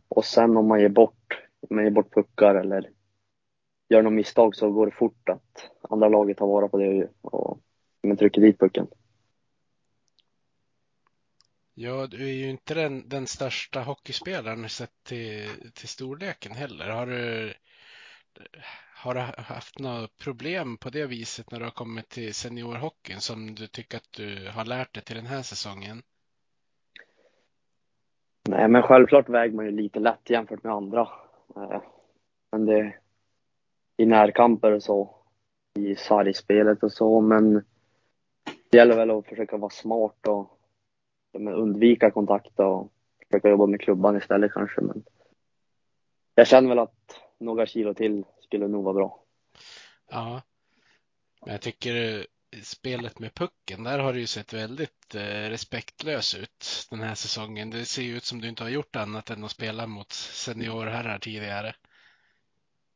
Och 0.08 0.24
sen 0.24 0.56
om 0.56 0.68
man 0.68 0.80
ger 0.80 0.88
bort 0.88 1.17
men 1.70 1.84
ger 1.84 1.90
bort 1.90 2.14
puckar 2.14 2.54
eller 2.54 2.90
gör 3.88 4.02
något 4.02 4.12
misstag 4.12 4.56
så 4.56 4.70
går 4.70 4.86
det 4.86 4.92
fort 4.92 5.28
att 5.28 5.70
andra 5.90 6.08
laget 6.08 6.36
tar 6.36 6.46
vara 6.46 6.68
på 6.68 6.78
det 6.78 7.08
och 7.20 7.60
men 8.02 8.16
trycker 8.16 8.40
dit 8.40 8.58
pucken. 8.58 8.86
Ja, 11.74 12.06
du 12.06 12.28
är 12.28 12.32
ju 12.32 12.50
inte 12.50 12.74
den, 12.74 13.08
den 13.08 13.26
största 13.26 13.80
hockeyspelaren 13.80 14.68
sett 14.68 15.04
till, 15.04 15.48
till 15.74 15.88
storleken 15.88 16.52
heller. 16.52 16.90
Har 16.90 17.06
du, 17.06 17.54
har 18.94 19.14
du 19.14 19.20
haft 19.20 19.78
några 19.78 20.08
problem 20.08 20.76
på 20.76 20.90
det 20.90 21.06
viset 21.06 21.50
när 21.50 21.58
du 21.58 21.64
har 21.64 21.72
kommit 21.72 22.08
till 22.08 22.34
seniorhockeyn 22.34 23.20
som 23.20 23.54
du 23.54 23.66
tycker 23.66 23.96
att 23.96 24.12
du 24.12 24.48
har 24.48 24.64
lärt 24.64 24.94
dig 24.94 25.02
till 25.04 25.16
den 25.16 25.26
här 25.26 25.42
säsongen? 25.42 26.02
Nej, 28.48 28.68
men 28.68 28.82
självklart 28.82 29.28
väger 29.28 29.54
man 29.54 29.64
ju 29.64 29.70
lite 29.70 30.00
lätt 30.00 30.30
jämfört 30.30 30.62
med 30.62 30.72
andra. 30.72 31.08
Eh, 31.56 31.82
men 32.52 32.66
det 32.66 32.94
i 33.96 34.06
närkamper 34.06 34.72
och 34.72 34.82
så, 34.82 35.14
i 35.78 35.96
sargspelet 35.96 36.82
och 36.82 36.92
så, 36.92 37.20
men 37.20 37.54
det 38.70 38.76
gäller 38.78 38.96
väl 38.96 39.10
att 39.10 39.26
försöka 39.26 39.56
vara 39.56 39.70
smart 39.70 40.26
och 40.28 40.58
undvika 41.32 42.10
kontakt 42.10 42.60
och 42.60 42.92
försöka 43.26 43.48
jobba 43.48 43.66
med 43.66 43.80
klubban 43.80 44.16
istället 44.16 44.52
kanske. 44.52 44.80
Men 44.80 45.04
jag 46.34 46.46
känner 46.46 46.68
väl 46.68 46.78
att 46.78 47.20
några 47.38 47.66
kilo 47.66 47.94
till 47.94 48.24
skulle 48.40 48.68
nog 48.68 48.84
vara 48.84 48.94
bra. 48.94 49.22
Ja, 50.10 50.42
men 51.40 51.52
jag 51.52 51.60
tycker 51.60 52.26
spelet 52.62 53.18
med 53.18 53.34
pucken, 53.34 53.84
där 53.84 53.98
har 53.98 54.12
det 54.12 54.18
ju 54.18 54.26
sett 54.26 54.54
väldigt 54.54 55.14
eh, 55.14 55.50
respektlös 55.50 56.34
ut 56.34 56.86
den 56.90 57.00
här 57.00 57.14
säsongen. 57.14 57.70
Det 57.70 57.84
ser 57.84 58.16
ut 58.16 58.24
som 58.24 58.40
du 58.40 58.48
inte 58.48 58.62
har 58.62 58.70
gjort 58.70 58.96
annat 58.96 59.30
än 59.30 59.44
att 59.44 59.50
spela 59.50 59.86
mot 59.86 60.12
seniorherrar 60.12 61.18
tidigare. 61.18 61.74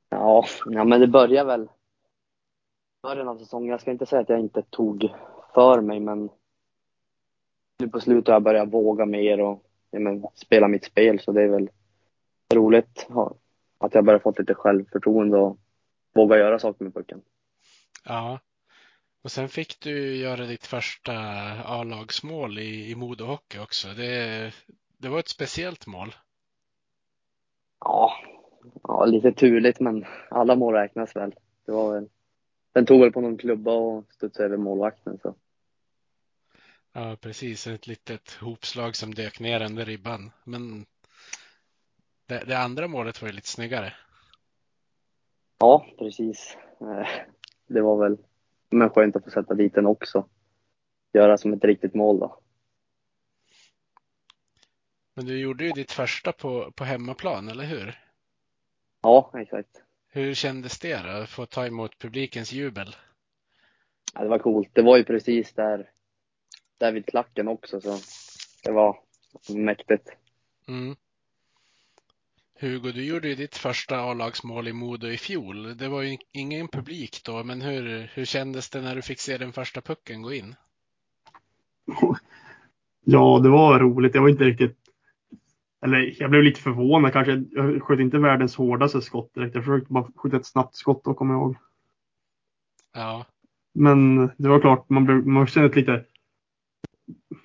Ja, 0.09 0.45
ja 0.67 0.85
men 0.85 1.01
det 1.01 1.07
börjar 1.07 1.45
väl 1.45 1.69
början 3.03 3.29
av 3.29 3.39
säsongen. 3.39 3.71
Jag 3.71 3.81
ska 3.81 3.91
inte 3.91 4.07
säga 4.07 4.23
att 4.23 4.29
jag 4.29 4.41
inte 4.41 4.63
tog 4.63 5.11
för 5.55 5.81
mig, 5.81 6.01
men 6.01 6.31
nu 7.79 7.89
på 7.89 8.01
slutet 8.01 8.27
har 8.27 8.35
jag 8.35 8.43
börjat 8.43 8.73
våga 8.73 9.07
mer 9.07 9.41
och 9.41 9.65
ja, 9.91 10.01
men, 10.01 10.25
spela 10.35 10.69
mitt 10.69 10.85
spel, 10.85 11.21
så 11.21 11.33
det 11.33 11.43
är 11.43 11.49
väl 11.49 11.71
roligt 12.55 13.09
att 13.79 13.95
jag 13.95 14.05
börjat 14.05 14.23
fått 14.23 14.39
lite 14.39 14.55
självförtroende 14.55 15.39
och 15.39 15.59
våga 16.15 16.39
göra 16.39 16.59
saker 16.59 16.85
med 16.85 16.95
pucken. 16.95 17.23
Ja, 18.05 18.39
och 19.23 19.33
sen 19.33 19.49
fick 19.49 19.81
du 19.81 20.17
göra 20.17 20.47
ditt 20.47 20.67
första 20.67 21.15
A-lagsmål 21.65 22.59
i, 22.59 22.91
i 22.91 22.95
Modo 22.95 23.25
Hockey 23.25 23.59
också. 23.59 23.89
Det, 23.89 24.53
det 24.99 25.09
var 25.09 25.19
ett 25.19 25.29
speciellt 25.29 25.87
mål. 25.87 26.15
Ja, 27.81 28.13
ja, 28.83 29.05
lite 29.05 29.33
turligt 29.33 29.81
men 29.81 30.07
alla 30.31 30.57
mål 30.57 30.75
räknas 30.75 31.17
väl. 31.17 31.35
Det 31.67 31.73
var 31.73 31.95
väl, 31.95 32.09
den 32.73 32.87
tog 32.87 33.01
väl 33.01 33.13
på 33.13 33.21
någon 33.21 33.39
klubba 33.39 33.73
och 33.73 34.05
studsade 34.13 34.45
över 34.45 34.57
målvakten 34.57 35.19
så. 35.23 35.35
Ja, 36.93 37.17
precis. 37.21 37.67
Ett 37.67 37.87
litet 37.87 38.33
hopslag 38.33 38.97
som 38.97 39.15
dök 39.15 39.41
ner 39.41 39.65
under 39.65 39.85
ribban. 39.85 40.31
Men 40.45 40.87
det, 42.27 42.45
det 42.47 42.59
andra 42.59 42.89
målet 42.89 43.23
var 43.23 43.29
ju 43.29 43.35
lite 43.35 43.49
snyggare. 43.49 43.95
Ja, 45.59 45.87
precis. 45.99 46.57
Eh, 46.81 47.09
det 47.67 47.81
var 47.81 47.97
väl 47.97 48.19
men 48.73 48.91
skönt 48.91 49.17
att 49.17 49.25
få 49.25 49.31
sätta 49.31 49.55
dit 49.55 49.75
den 49.75 49.87
också. 49.87 50.29
Göra 51.13 51.39
som 51.39 51.53
ett 51.53 51.65
riktigt 51.65 51.95
mål 51.95 52.19
då. 52.21 52.39
Men 55.15 55.27
du 55.27 55.39
gjorde 55.39 55.65
ju 55.65 55.71
ditt 55.71 55.93
första 55.93 56.33
på, 56.33 56.73
på 56.73 56.85
hemmaplan, 56.85 57.49
eller 57.49 57.65
hur? 57.65 57.99
Ja, 59.03 59.31
exakt. 59.35 59.83
Hur 60.09 60.35
kändes 60.35 60.79
det 60.79 61.03
då, 61.03 61.09
att 61.09 61.29
få 61.29 61.47
ta 61.47 61.67
emot 61.67 61.99
publikens 61.99 62.53
jubel? 62.53 62.97
Ja, 64.15 64.23
det 64.23 64.29
var 64.29 64.39
coolt. 64.39 64.69
Det 64.73 64.83
var 64.83 64.97
ju 64.97 65.05
precis 65.05 65.53
där, 65.53 65.91
där 66.79 66.93
vid 66.93 67.07
klacken 67.07 67.49
också, 67.49 67.81
så 67.81 67.99
det 68.65 68.73
var 68.73 68.99
mäktigt. 69.49 70.11
Mm. 70.69 70.97
Hugo, 72.63 72.93
du 72.93 73.05
gjorde 73.05 73.29
ju 73.29 73.35
ditt 73.35 73.57
första 73.57 74.01
A-lagsmål 74.01 74.69
i 74.69 74.73
Modo 74.73 75.07
i 75.07 75.17
fjol. 75.17 75.77
Det 75.77 75.89
var 75.89 76.03
ju 76.03 76.19
ingen 76.33 76.69
publik 76.69 77.23
då, 77.25 77.45
men 77.45 77.63
hur, 77.63 78.11
hur 78.15 78.25
kändes 78.25 78.71
det 78.71 78.81
när 78.81 78.97
du 78.97 79.03
fick 79.03 79.21
se 79.21 79.39
den 79.39 79.53
första 79.53 79.81
pucken 79.81 80.23
gå 80.23 80.33
in? 80.33 80.55
Ja, 83.05 83.41
det 83.43 83.49
var 83.49 83.81
roligt. 83.81 84.15
Jag 84.15 84.23
var 84.23 84.29
inte 84.29 84.45
riktigt 84.45 84.83
eller 85.85 86.15
jag 86.23 86.31
blev 86.31 86.43
lite 86.43 86.61
förvånad 86.61 87.13
kanske. 87.13 87.45
Jag 87.51 87.83
sköt 87.83 88.01
inte 88.01 88.19
världens 88.19 88.57
hårdaste 88.57 89.01
skott 89.01 89.35
direkt. 89.35 89.55
Jag 89.55 89.65
försökte 89.65 89.93
bara 89.93 90.13
skjuta 90.17 90.37
ett 90.37 90.47
snabbt 90.47 90.75
skott 90.75 91.05
då, 91.05 91.15
kommer 91.15 91.35
jag 91.35 91.41
ihåg. 91.41 91.57
Ja. 92.95 93.27
Men 93.75 94.27
det 94.37 94.49
var 94.49 94.61
klart, 94.61 94.89
man, 94.89 95.05
blev, 95.05 95.27
man 95.27 95.47
kände 95.47 95.75
lite 95.75 96.05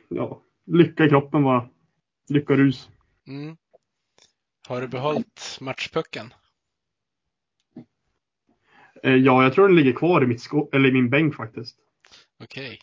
ja, 0.09 0.41
lycka 0.65 1.05
i 1.05 1.09
kroppen 1.09 1.43
bara. 1.43 1.69
Lyckarus. 2.29 2.89
Mm. 3.27 3.57
Har 4.67 4.81
du 4.81 4.87
behållit 4.87 5.57
matchpucken? 5.61 6.33
Eh, 9.03 9.15
ja, 9.15 9.43
jag 9.43 9.53
tror 9.53 9.67
den 9.67 9.75
ligger 9.77 9.93
kvar 9.93 10.23
i, 10.23 10.27
mitt 10.27 10.41
sko- 10.41 10.69
eller 10.73 10.89
i 10.89 10.91
min 10.91 11.09
bänk 11.09 11.35
faktiskt. 11.35 11.77
Okej. 12.43 12.79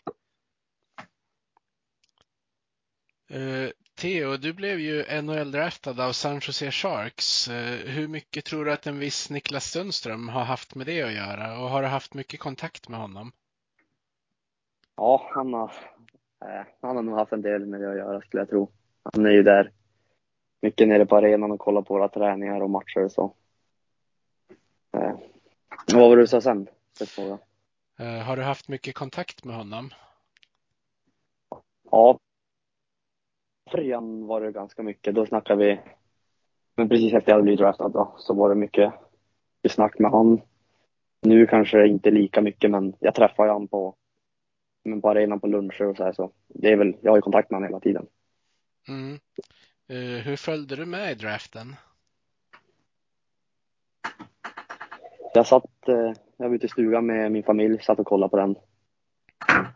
Okay. 3.29 3.41
Uh, 3.41 3.69
Theo, 3.95 4.37
du 4.37 4.53
blev 4.53 4.79
ju 4.79 5.03
NHL-draftad 5.21 5.99
av 5.99 6.11
San 6.11 6.35
Jose 6.35 6.71
Sharks. 6.71 7.49
Uh, 7.49 7.55
hur 7.85 8.07
mycket 8.07 8.45
tror 8.45 8.65
du 8.65 8.71
att 8.71 8.87
en 8.87 8.99
viss 8.99 9.29
Niklas 9.29 9.71
Sundström 9.71 10.29
har 10.29 10.43
haft 10.43 10.75
med 10.75 10.87
det 10.87 11.01
att 11.01 11.13
göra 11.13 11.59
och 11.59 11.69
har 11.69 11.81
du 11.81 11.87
haft 11.87 12.13
mycket 12.13 12.39
kontakt 12.39 12.89
med 12.89 12.99
honom? 12.99 13.31
Ja, 14.97 15.31
han 15.33 15.53
har, 15.53 15.71
eh, 16.45 16.65
han 16.81 16.95
har 16.95 17.03
nog 17.03 17.15
haft 17.15 17.31
en 17.31 17.41
del 17.41 17.65
med 17.65 17.81
det 17.81 17.91
att 17.91 17.97
göra 17.97 18.21
skulle 18.21 18.41
jag 18.41 18.49
tro. 18.49 18.71
Han 19.13 19.25
är 19.25 19.31
ju 19.31 19.43
där 19.43 19.71
mycket 20.65 20.87
nere 20.87 21.05
på 21.05 21.17
arenan 21.17 21.51
och 21.51 21.59
kollar 21.59 21.81
på 21.81 21.93
våra 21.93 22.09
träningar 22.09 22.61
och 22.61 22.69
matcher 22.69 23.03
och 23.03 23.11
så. 23.11 23.33
Eh, 24.97 25.15
vad 25.93 26.09
var 26.09 26.15
det 26.15 26.23
du 26.23 26.27
sa 26.27 26.41
sen? 26.41 26.67
Uh, 27.99 28.23
har 28.23 28.37
du 28.37 28.43
haft 28.43 28.67
mycket 28.67 28.95
kontakt 28.95 29.45
med 29.45 29.55
honom? 29.55 29.89
Ja. 31.91 32.19
Fryan 33.71 34.27
var 34.27 34.41
det 34.41 34.51
ganska 34.51 34.83
mycket. 34.83 35.15
Då 35.15 35.25
snackade 35.25 35.65
vi, 35.65 35.79
men 36.75 36.89
precis 36.89 37.13
efter 37.13 37.31
jag 37.31 37.35
hade 37.35 37.43
blivit 37.43 37.59
draftad 37.59 37.89
då, 37.89 38.15
så 38.17 38.33
var 38.33 38.49
det 38.49 38.55
mycket 38.55 38.93
snack 39.69 39.99
med 39.99 40.11
honom. 40.11 40.41
Nu 41.21 41.47
kanske 41.47 41.87
inte 41.87 42.11
lika 42.11 42.41
mycket, 42.41 42.71
men 42.71 42.95
jag 42.99 43.15
träffar 43.15 43.45
ju 43.45 43.51
honom 43.51 43.67
på, 43.67 43.95
men 44.83 45.01
på 45.01 45.09
arenan 45.09 45.39
på 45.39 45.47
luncher 45.47 45.87
och 45.87 45.97
så 45.97 46.03
här, 46.03 46.13
så 46.13 46.31
det 46.47 46.71
är 46.71 46.77
väl, 46.77 46.97
jag 47.01 47.11
har 47.11 47.17
ju 47.17 47.21
kontakt 47.21 47.51
med 47.51 47.57
honom 47.57 47.67
hela 47.67 47.79
tiden. 47.79 48.07
Mm. 48.87 49.19
Uh, 49.91 50.19
hur 50.19 50.35
följde 50.35 50.75
du 50.75 50.85
med 50.85 51.11
i 51.11 51.15
draften? 51.15 51.75
Jag 55.33 55.47
satt, 55.47 55.65
uh, 55.89 56.13
jag 56.37 56.49
var 56.49 56.55
ute 56.55 56.65
i 56.65 56.69
stugan 56.69 57.05
med 57.05 57.31
min 57.31 57.43
familj, 57.43 57.83
satt 57.83 57.99
och 57.99 58.07
kollade 58.07 58.29
på 58.29 58.37
den. 58.37 58.55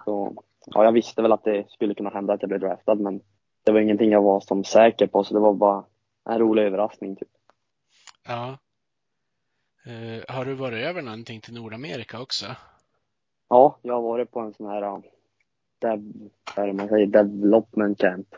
Så, 0.06 0.43
ja, 0.65 0.84
jag 0.84 0.91
visste 0.91 1.22
väl 1.22 1.32
att 1.32 1.43
det 1.43 1.72
skulle 1.72 1.95
kunna 1.95 2.10
hända 2.10 2.34
att 2.34 2.41
jag 2.41 2.50
blev 2.50 2.60
draftad, 2.60 2.95
men 2.95 3.22
det 3.63 3.72
var 3.72 3.80
ingenting 3.80 4.12
jag 4.12 4.22
var 4.22 4.39
som 4.39 4.63
säker 4.63 5.08
på, 5.08 5.24
så 5.24 5.34
det 5.34 5.39
var 5.39 5.54
bara 5.54 5.86
en 6.30 6.39
rolig 6.39 6.63
överraskning. 6.63 7.15
Typ. 7.15 7.30
Ja. 8.28 8.58
Uh, 9.88 10.24
har 10.28 10.45
du 10.45 10.54
varit 10.54 10.86
över 10.86 11.02
någonting 11.02 11.41
till 11.41 11.54
Nordamerika 11.54 12.22
också? 12.22 12.45
Ja, 13.50 13.78
jag 13.82 13.93
har 13.93 14.02
varit 14.02 14.32
på 14.32 14.39
en 14.39 14.54
sån 14.54 14.67
här, 14.67 15.02
dev, 15.80 16.13
vad 16.56 16.63
är 16.63 16.67
det 16.67 16.74
man 16.74 16.88
säger, 16.88 17.08
development 17.08 18.00
camp. 18.00 18.36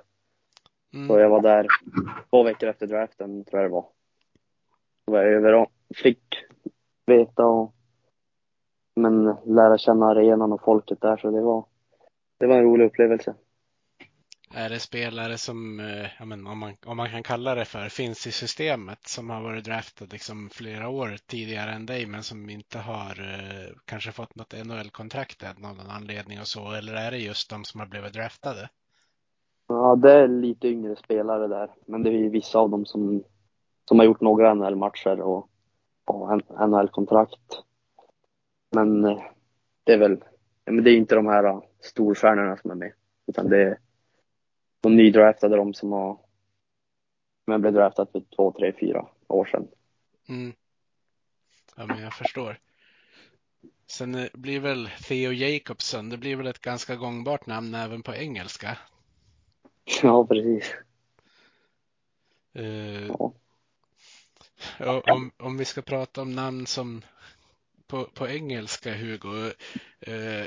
Mm. 0.94 1.08
Så 1.08 1.20
jag 1.20 1.30
var 1.30 1.42
där 1.42 1.68
två 2.30 2.44
veckor 2.44 2.70
efter 2.70 2.88
draften, 2.88 3.46
tror 3.46 3.62
jag 3.62 3.72
det 3.72 3.74
var. 3.74 3.86
Så 5.06 5.12
var 5.12 5.22
jag 5.22 5.34
över 5.34 5.54
och 5.54 5.72
fick 5.96 6.44
veta 7.06 7.46
och 7.46 7.76
men 8.96 9.24
lära 9.46 9.78
känna 9.78 10.06
arenan 10.06 10.54
och 10.54 10.64
folket 10.64 11.02
där, 11.02 11.18
så 11.18 11.32
det 11.32 11.42
var, 11.42 11.66
det 12.38 12.48
var 12.48 12.56
en 12.56 12.64
rolig 12.64 12.86
upplevelse. 12.86 13.36
Är 14.54 14.70
det 14.70 14.80
spelare 14.80 15.38
som, 15.38 15.80
ja, 16.20 16.26
men 16.26 16.48
om, 16.48 16.58
man, 16.58 16.74
om 16.86 16.98
man 16.98 17.10
kan 17.10 17.24
kalla 17.24 17.56
det 17.56 17.66
för, 17.66 17.90
finns 17.90 18.28
i 18.28 18.32
systemet 18.32 19.08
som 19.08 19.30
har 19.30 19.42
varit 19.42 19.66
draftade 19.66 20.12
liksom 20.12 20.50
flera 20.50 20.90
år 20.90 21.18
tidigare 21.28 21.72
än 21.72 21.86
dig 21.86 22.06
men 22.06 22.24
som 22.24 22.50
inte 22.50 22.80
har 22.80 23.12
eh, 23.12 23.76
kanske 23.86 24.12
fått 24.12 24.36
något 24.36 24.54
NHL-kontrakt 24.66 25.44
av 25.44 25.60
någon 25.60 25.90
anledning 25.90 26.40
och 26.40 26.48
så, 26.48 26.72
eller 26.72 26.94
är 26.94 27.12
det 27.12 27.18
just 27.18 27.50
de 27.50 27.64
som 27.64 27.80
har 27.80 27.88
blivit 27.88 28.14
draftade? 28.14 28.70
Ja, 29.72 29.96
det 29.96 30.12
är 30.12 30.28
lite 30.28 30.68
yngre 30.68 30.96
spelare 30.96 31.48
där, 31.48 31.70
men 31.86 32.04
det 32.04 32.10
är 32.10 32.30
vissa 32.30 32.60
av 32.60 32.70
dem 32.70 32.86
som, 32.86 33.24
som 33.88 34.00
har 34.00 34.06
gjort 34.06 34.22
några 34.22 34.54
NHL-matcher 34.54 35.22
och, 35.22 35.50
och 36.06 36.42
NHL-kontrakt. 36.70 37.54
Eh, 37.54 37.60
men 38.72 39.02
det 39.84 39.94
är 39.94 39.98
väl, 39.98 40.24
men 40.66 40.84
det 40.84 40.92
är 40.92 40.98
inte 40.98 41.16
de 41.16 41.28
här 41.28 41.44
eh, 41.44 41.62
storstjärnorna 41.80 42.58
som 42.58 42.72
är 42.72 42.76
med, 42.76 42.94
utan 43.28 43.50
det 43.50 43.62
är 43.62 43.80
de 44.82 44.96
nydraftade, 44.96 45.58
de 45.58 45.74
som 45.74 45.92
har, 45.92 46.18
men 47.48 47.62
blev 47.62 47.74
draftade 47.74 48.12
för 48.12 48.24
två, 48.36 48.52
tre, 48.52 48.74
fyra 48.80 49.06
år 49.28 49.46
sedan. 49.46 49.68
Mm. 50.30 50.54
Ja, 51.76 51.86
men 51.86 52.02
jag 52.02 52.14
förstår. 52.14 52.60
Sen 53.88 54.16
eh, 54.16 54.28
blir 54.34 54.60
väl 54.60 54.90
Theo 55.08 55.32
Jacobson, 55.32 56.10
det 56.10 56.18
blir 56.18 56.36
väl 56.36 56.48
ett 56.48 56.62
ganska 56.62 56.96
gångbart 56.96 57.46
namn 57.46 57.76
även 57.76 58.04
på 58.04 58.14
engelska. 58.14 58.78
Ja, 60.04 60.28
precis. 60.28 60.76
Eh, 62.54 63.08
Ja. 64.80 65.02
om, 65.06 65.32
om 65.38 65.58
vi 65.58 65.66
ska 65.66 65.82
prata 65.82 66.22
om 66.22 66.32
namn 66.32 66.68
som 66.68 67.02
på, 67.88 68.06
på 68.06 68.28
engelska, 68.28 68.96
Hugo. 68.96 69.52
Eh, 70.00 70.46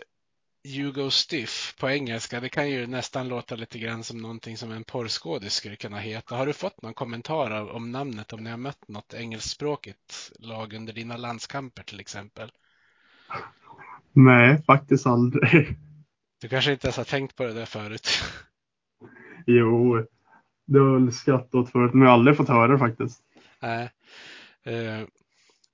Hugo 0.65 1.11
Stiff 1.11 1.77
på 1.81 1.91
engelska, 1.91 2.41
det 2.41 2.49
kan 2.49 2.71
ju 2.71 2.87
nästan 2.87 3.29
låta 3.29 3.55
lite 3.57 3.79
grann 3.79 4.05
som 4.05 4.19
någonting 4.19 4.57
som 4.57 4.73
en 4.73 4.85
porrskådis 4.85 5.55
skulle 5.55 5.77
kunna 5.77 5.99
heta. 5.99 6.37
Har 6.37 6.47
du 6.47 6.53
fått 6.53 6.83
någon 6.83 6.95
kommentar 6.95 7.71
om 7.71 7.93
namnet 7.93 8.33
om 8.33 8.45
ni 8.45 8.51
har 8.51 8.57
mött 8.57 8.89
något 8.89 9.15
engelskspråkigt 9.15 10.33
lag 10.39 10.73
under 10.73 10.93
dina 10.93 11.17
landskamper 11.17 11.83
till 11.83 12.01
exempel? 12.01 12.53
Nej, 14.13 14.63
faktiskt 14.63 15.07
aldrig. 15.07 15.77
Du 16.41 16.49
kanske 16.49 16.73
inte 16.73 16.87
ens 16.87 16.97
har 16.97 17.05
tänkt 17.05 17.37
på 17.37 17.45
det 17.45 17.53
där 17.53 17.67
förut? 17.67 18.09
Jo, 19.47 20.07
det 20.65 20.79
har 20.79 20.99
väl 20.99 21.13
skrattat 21.13 21.55
åt 21.55 21.71
förut, 21.71 21.95
men 21.95 22.03
jag 22.03 22.09
har 22.09 22.15
aldrig 22.19 22.37
fått 22.37 22.49
höra 22.49 22.73
det 22.73 22.79
faktiskt. 22.79 23.23
Nej. 23.61 23.91
Eh, 24.63 25.03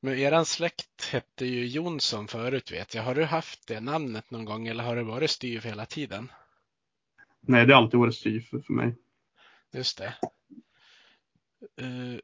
Men 0.00 0.18
eran 0.18 0.46
släkt 0.46 1.10
hette 1.12 1.46
ju 1.46 1.66
Jonsson 1.66 2.28
förut 2.28 2.72
vet 2.72 2.94
jag. 2.94 3.02
Har 3.02 3.14
du 3.14 3.24
haft 3.24 3.66
det 3.66 3.80
namnet 3.80 4.30
någon 4.30 4.44
gång 4.44 4.66
eller 4.68 4.84
har 4.84 4.96
det 4.96 5.02
varit 5.02 5.30
Styv 5.30 5.64
hela 5.64 5.86
tiden? 5.86 6.30
Nej, 7.40 7.66
det 7.66 7.74
har 7.74 7.82
alltid 7.82 8.00
varit 8.00 8.14
styv 8.14 8.40
för 8.50 8.72
mig. 8.72 8.96
Just 9.72 9.98
det. 9.98 10.14
Eh, 11.76 12.18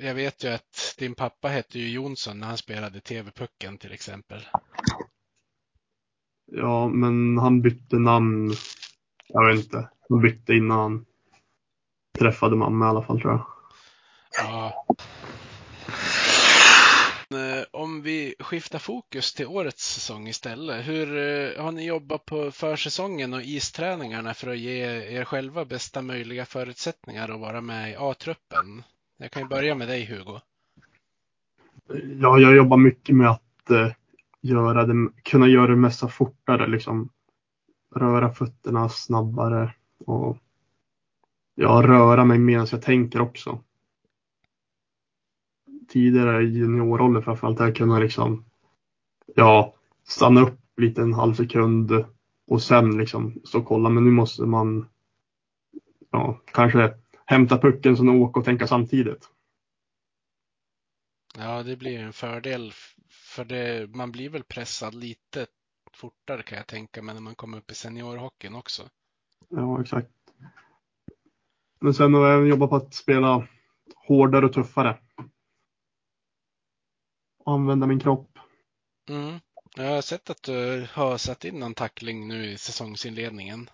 Jag 0.00 0.14
vet 0.14 0.44
ju 0.44 0.48
att 0.48 0.94
din 0.98 1.14
pappa 1.14 1.48
hette 1.48 1.78
ju 1.78 1.90
Jonsson 1.90 2.40
när 2.40 2.46
han 2.46 2.58
spelade 2.58 3.00
TV-pucken 3.00 3.78
till 3.78 3.92
exempel. 3.92 4.46
Ja, 6.52 6.88
men 6.88 7.38
han 7.38 7.62
bytte 7.62 7.98
namn. 7.98 8.52
Jag 9.32 9.46
vet 9.46 9.64
inte. 9.64 9.88
Han 10.08 10.20
bytte 10.20 10.54
innan 10.54 10.78
han 10.78 11.06
träffade 12.18 12.56
mamma 12.56 12.86
i 12.86 12.88
alla 12.88 13.02
fall 13.02 13.20
tror 13.20 13.32
jag. 13.32 13.46
Ja. 14.38 14.86
Eh, 17.34 17.64
Om 17.72 18.02
vi 18.02 18.34
skiftar 18.38 18.78
fokus 18.78 19.34
till 19.34 19.46
årets 19.46 19.94
säsong 19.94 20.28
istället. 20.28 20.88
Hur 20.88 21.16
eh, 21.18 21.62
har 21.64 21.72
ni 21.72 21.86
jobbat 21.86 22.24
på 22.24 22.50
försäsongen 22.50 23.34
och 23.34 23.42
isträningarna 23.42 24.34
för 24.34 24.50
att 24.50 24.58
ge 24.58 24.84
er 25.18 25.24
själva 25.24 25.64
bästa 25.64 26.02
möjliga 26.02 26.44
förutsättningar 26.44 27.28
att 27.28 27.40
vara 27.40 27.60
med 27.60 27.90
i 27.90 27.96
A-truppen? 27.98 28.82
Jag 29.18 29.30
kan 29.30 29.42
ju 29.42 29.48
börja 29.48 29.74
med 29.74 29.88
dig 29.88 30.04
Hugo. 30.04 30.40
Ja, 32.20 32.38
jag 32.38 32.56
jobbar 32.56 32.76
mycket 32.76 33.16
med 33.16 33.30
att 33.30 33.70
eh, 33.70 33.92
göra 34.40 34.86
det, 34.86 35.08
kunna 35.22 35.46
göra 35.48 35.66
det 35.66 35.76
mesta 35.76 36.08
fortare, 36.08 36.66
liksom 36.66 37.08
röra 37.94 38.32
fötterna 38.32 38.88
snabbare 38.88 39.74
och 39.98 40.38
ja, 41.54 41.82
röra 41.84 42.24
mig 42.24 42.38
medan 42.38 42.66
jag 42.70 42.82
tänker 42.82 43.20
också. 43.20 43.60
Tidigare 45.88 46.42
i 46.42 46.58
junioråldern 46.58 47.22
framförallt 47.22 47.58
har 47.58 47.66
jag 47.66 47.76
kunnat 47.76 48.02
liksom, 48.02 48.44
ja, 49.34 49.74
stanna 50.04 50.40
upp 50.40 50.58
lite 50.76 51.02
en 51.02 51.14
halv 51.14 51.34
sekund 51.34 52.04
och 52.46 52.62
sen 52.62 52.98
liksom 52.98 53.40
stå 53.44 53.58
och 53.58 53.66
kolla. 53.66 53.88
Men 53.88 54.04
nu 54.04 54.10
måste 54.10 54.42
man 54.42 54.88
ja, 56.10 56.40
kanske 56.44 56.94
hämta 57.24 57.58
pucken 57.58 57.96
som 57.96 58.08
åka 58.08 58.40
och 58.40 58.44
tänka 58.44 58.66
samtidigt. 58.66 59.28
Ja, 61.36 61.62
det 61.62 61.76
blir 61.76 61.98
en 61.98 62.12
fördel 62.12 62.72
för 63.08 63.44
det, 63.44 63.90
man 63.94 64.12
blir 64.12 64.28
väl 64.28 64.42
pressad 64.42 64.94
lite 64.94 65.46
fortare 65.96 66.42
kan 66.42 66.58
jag 66.58 66.66
tänka 66.66 67.02
mig 67.02 67.14
när 67.14 67.22
man 67.22 67.34
kommer 67.34 67.58
upp 67.58 67.70
i 67.70 67.74
seniorhockeyn 67.74 68.54
också. 68.54 68.88
Ja, 69.48 69.80
exakt. 69.80 70.10
Men 71.80 71.94
sen 71.94 72.14
har 72.14 72.26
jag 72.26 72.36
även 72.36 72.48
jobbat 72.48 72.70
på 72.70 72.76
att 72.76 72.94
spela 72.94 73.48
hårdare 74.06 74.46
och 74.46 74.52
tuffare. 74.52 74.98
Och 77.44 77.52
använda 77.52 77.86
min 77.86 78.00
kropp. 78.00 78.38
Mm. 79.08 79.40
Jag 79.76 79.94
har 79.94 80.02
sett 80.02 80.30
att 80.30 80.42
du 80.42 80.88
har 80.92 81.18
satt 81.18 81.44
in 81.44 81.58
någon 81.60 81.74
tackling 81.74 82.28
nu 82.28 82.44
i 82.44 82.58
säsongsinledningen. 82.58 83.70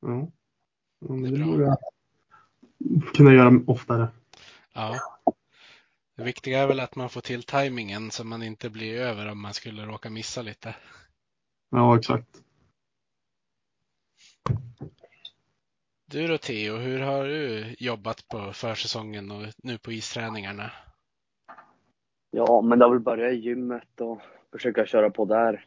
Ja. 0.00 0.30
Det 1.00 1.30
det 1.30 1.44
borde 1.44 1.64
jag 1.64 1.78
kunna 3.14 3.32
göra 3.32 3.60
oftare. 3.66 4.08
Ja. 4.72 5.00
Det 6.16 6.24
viktiga 6.24 6.58
är 6.62 6.66
väl 6.66 6.80
att 6.80 6.96
man 6.96 7.08
får 7.08 7.20
till 7.20 7.42
tajmingen 7.42 8.10
så 8.10 8.24
man 8.24 8.42
inte 8.42 8.70
blir 8.70 9.00
över 9.00 9.30
om 9.30 9.42
man 9.42 9.54
skulle 9.54 9.86
råka 9.86 10.10
missa 10.10 10.42
lite. 10.42 10.74
Ja, 11.70 11.98
exakt. 11.98 12.42
Du 16.06 16.26
då 16.26 16.38
Theo, 16.38 16.76
hur 16.76 17.00
har 17.00 17.24
du 17.24 17.76
jobbat 17.78 18.28
på 18.28 18.52
försäsongen 18.52 19.30
och 19.30 19.42
nu 19.56 19.78
på 19.78 19.92
isträningarna? 19.92 20.70
Ja, 22.30 22.60
men 22.60 22.78
det 22.78 22.84
har 22.84 22.92
väl 22.92 23.00
börjat 23.00 23.32
i 23.32 23.36
gymmet 23.36 24.00
och 24.00 24.20
försöka 24.52 24.86
köra 24.86 25.10
på 25.10 25.24
där. 25.24 25.64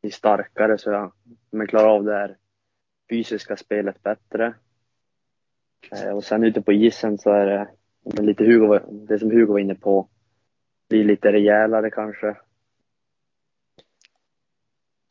Bli 0.00 0.10
starkare 0.10 0.78
så 0.78 0.90
jag 0.90 1.12
men 1.50 1.66
klarar 1.66 1.88
av 1.88 2.04
det 2.04 2.14
här 2.14 2.36
fysiska 3.10 3.56
spelet 3.56 4.02
bättre. 4.02 4.54
Eh, 5.90 6.10
Och 6.10 6.24
sen 6.24 6.44
ute 6.44 6.62
på 6.62 6.72
isen 6.72 7.18
så 7.18 7.30
är 7.30 7.46
det 7.46 7.77
men 8.16 8.26
lite 8.26 8.44
Hugo, 8.44 8.80
det 8.90 9.18
som 9.18 9.30
Hugo 9.30 9.52
var 9.52 9.58
inne 9.58 9.74
på. 9.74 10.08
Bli 10.88 11.04
lite 11.04 11.32
rejälare 11.32 11.90
kanske. 11.90 12.36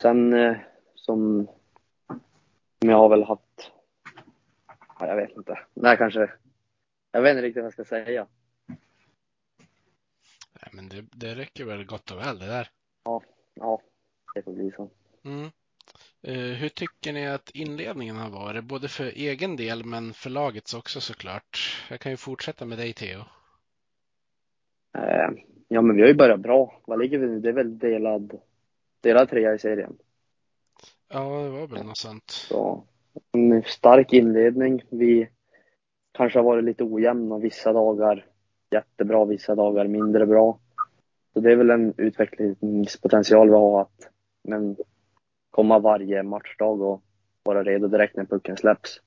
Sen 0.01 0.33
eh, 0.33 0.57
som 0.95 1.47
som 2.79 2.89
jag 2.89 2.97
har 2.97 3.09
väl 3.09 3.23
haft, 3.23 3.71
ja, 4.99 5.07
jag 5.07 5.15
vet 5.15 5.37
inte, 5.37 5.59
nej 5.73 5.97
kanske, 5.97 6.31
jag 7.11 7.21
vet 7.21 7.31
inte 7.31 7.41
riktigt 7.41 7.63
vad 7.63 7.65
jag 7.65 7.73
ska 7.73 7.85
säga. 7.85 8.27
Nej, 10.53 10.69
men 10.71 10.89
det, 10.89 11.05
det 11.11 11.35
räcker 11.35 11.65
väl 11.65 11.85
gott 11.85 12.11
och 12.11 12.17
väl 12.17 12.39
det 12.39 12.47
där. 12.47 12.69
Ja, 13.53 13.81
det 14.35 14.41
får 14.43 14.53
bli 14.53 14.71
så. 14.71 14.89
Mm. 15.23 15.51
Eh, 16.23 16.33
hur 16.33 16.69
tycker 16.69 17.13
ni 17.13 17.27
att 17.27 17.49
inledningen 17.53 18.15
har 18.15 18.29
varit? 18.29 18.63
Både 18.63 18.87
för 18.87 19.05
egen 19.05 19.55
del 19.55 19.85
men 19.85 20.13
för 20.13 20.29
lagets 20.29 20.73
också 20.73 21.01
såklart. 21.01 21.85
Jag 21.89 21.99
kan 21.99 22.11
ju 22.11 22.17
fortsätta 22.17 22.65
med 22.65 22.77
dig 22.77 22.93
Theo. 22.93 23.19
Eh, 24.97 25.29
ja, 25.67 25.81
men 25.81 25.95
vi 25.95 26.01
har 26.01 26.09
ju 26.09 26.15
börjat 26.15 26.39
bra. 26.39 26.81
Vad 26.85 26.99
ligger 26.99 27.17
vi 27.17 27.27
nu? 27.27 27.39
Det 27.39 27.49
är 27.49 27.53
väl 27.53 27.79
delad, 27.79 28.39
delad 29.01 29.29
trea 29.29 29.53
i 29.53 29.59
serien. 29.59 29.97
Ja, 31.09 31.43
det 31.43 31.49
var 31.49 31.67
väl 31.67 31.85
något 31.85 31.97
sånt. 31.97 32.31
Så 32.31 32.83
en 33.31 33.63
stark 33.63 34.13
inledning. 34.13 34.83
Vi 34.89 35.29
kanske 36.11 36.39
har 36.39 36.43
varit 36.43 36.63
lite 36.63 36.83
ojämna 36.83 37.37
vissa 37.37 37.73
dagar. 37.73 38.25
Jättebra 38.71 39.25
vissa 39.25 39.55
dagar 39.55 39.87
mindre 39.87 40.25
bra. 40.25 40.59
Så 41.33 41.39
det 41.39 41.51
är 41.51 41.55
väl 41.55 41.69
en 41.69 41.93
utvecklingspotential 41.97 43.49
vi 43.49 43.55
har 43.55 43.81
att 43.81 44.09
men, 44.43 44.75
komma 45.57 45.79
varje 45.79 46.23
matchdag 46.23 46.81
och 46.81 47.03
vara 47.43 47.63
redo 47.63 47.87
direkt 47.87 48.15
när 48.15 48.25
pucken 48.25 48.57
släpps. 48.57 49.01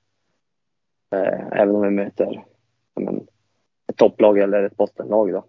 Eh, 1.11 1.47
även 1.51 1.75
om 1.75 1.81
vi 1.81 1.89
möter 1.89 2.45
men, 2.95 3.27
ett 3.87 3.97
topplag 3.97 4.39
eller 4.39 4.63
ett 4.63 4.77
bottenlag 4.77 5.31
då. 5.31 5.45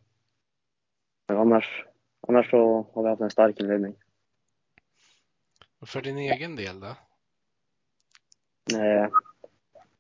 Men 1.29 1.37
annars, 1.37 1.85
annars 2.29 2.51
så 2.51 2.87
har 2.95 3.03
vi 3.03 3.09
haft 3.09 3.23
en 3.23 3.31
stark 3.31 3.61
inledning. 3.61 3.95
Och 5.81 5.89
för 5.89 6.03
din 6.03 6.19
egen 6.19 6.57
del 6.57 6.81
då? 6.81 6.87
Eh, 8.77 9.09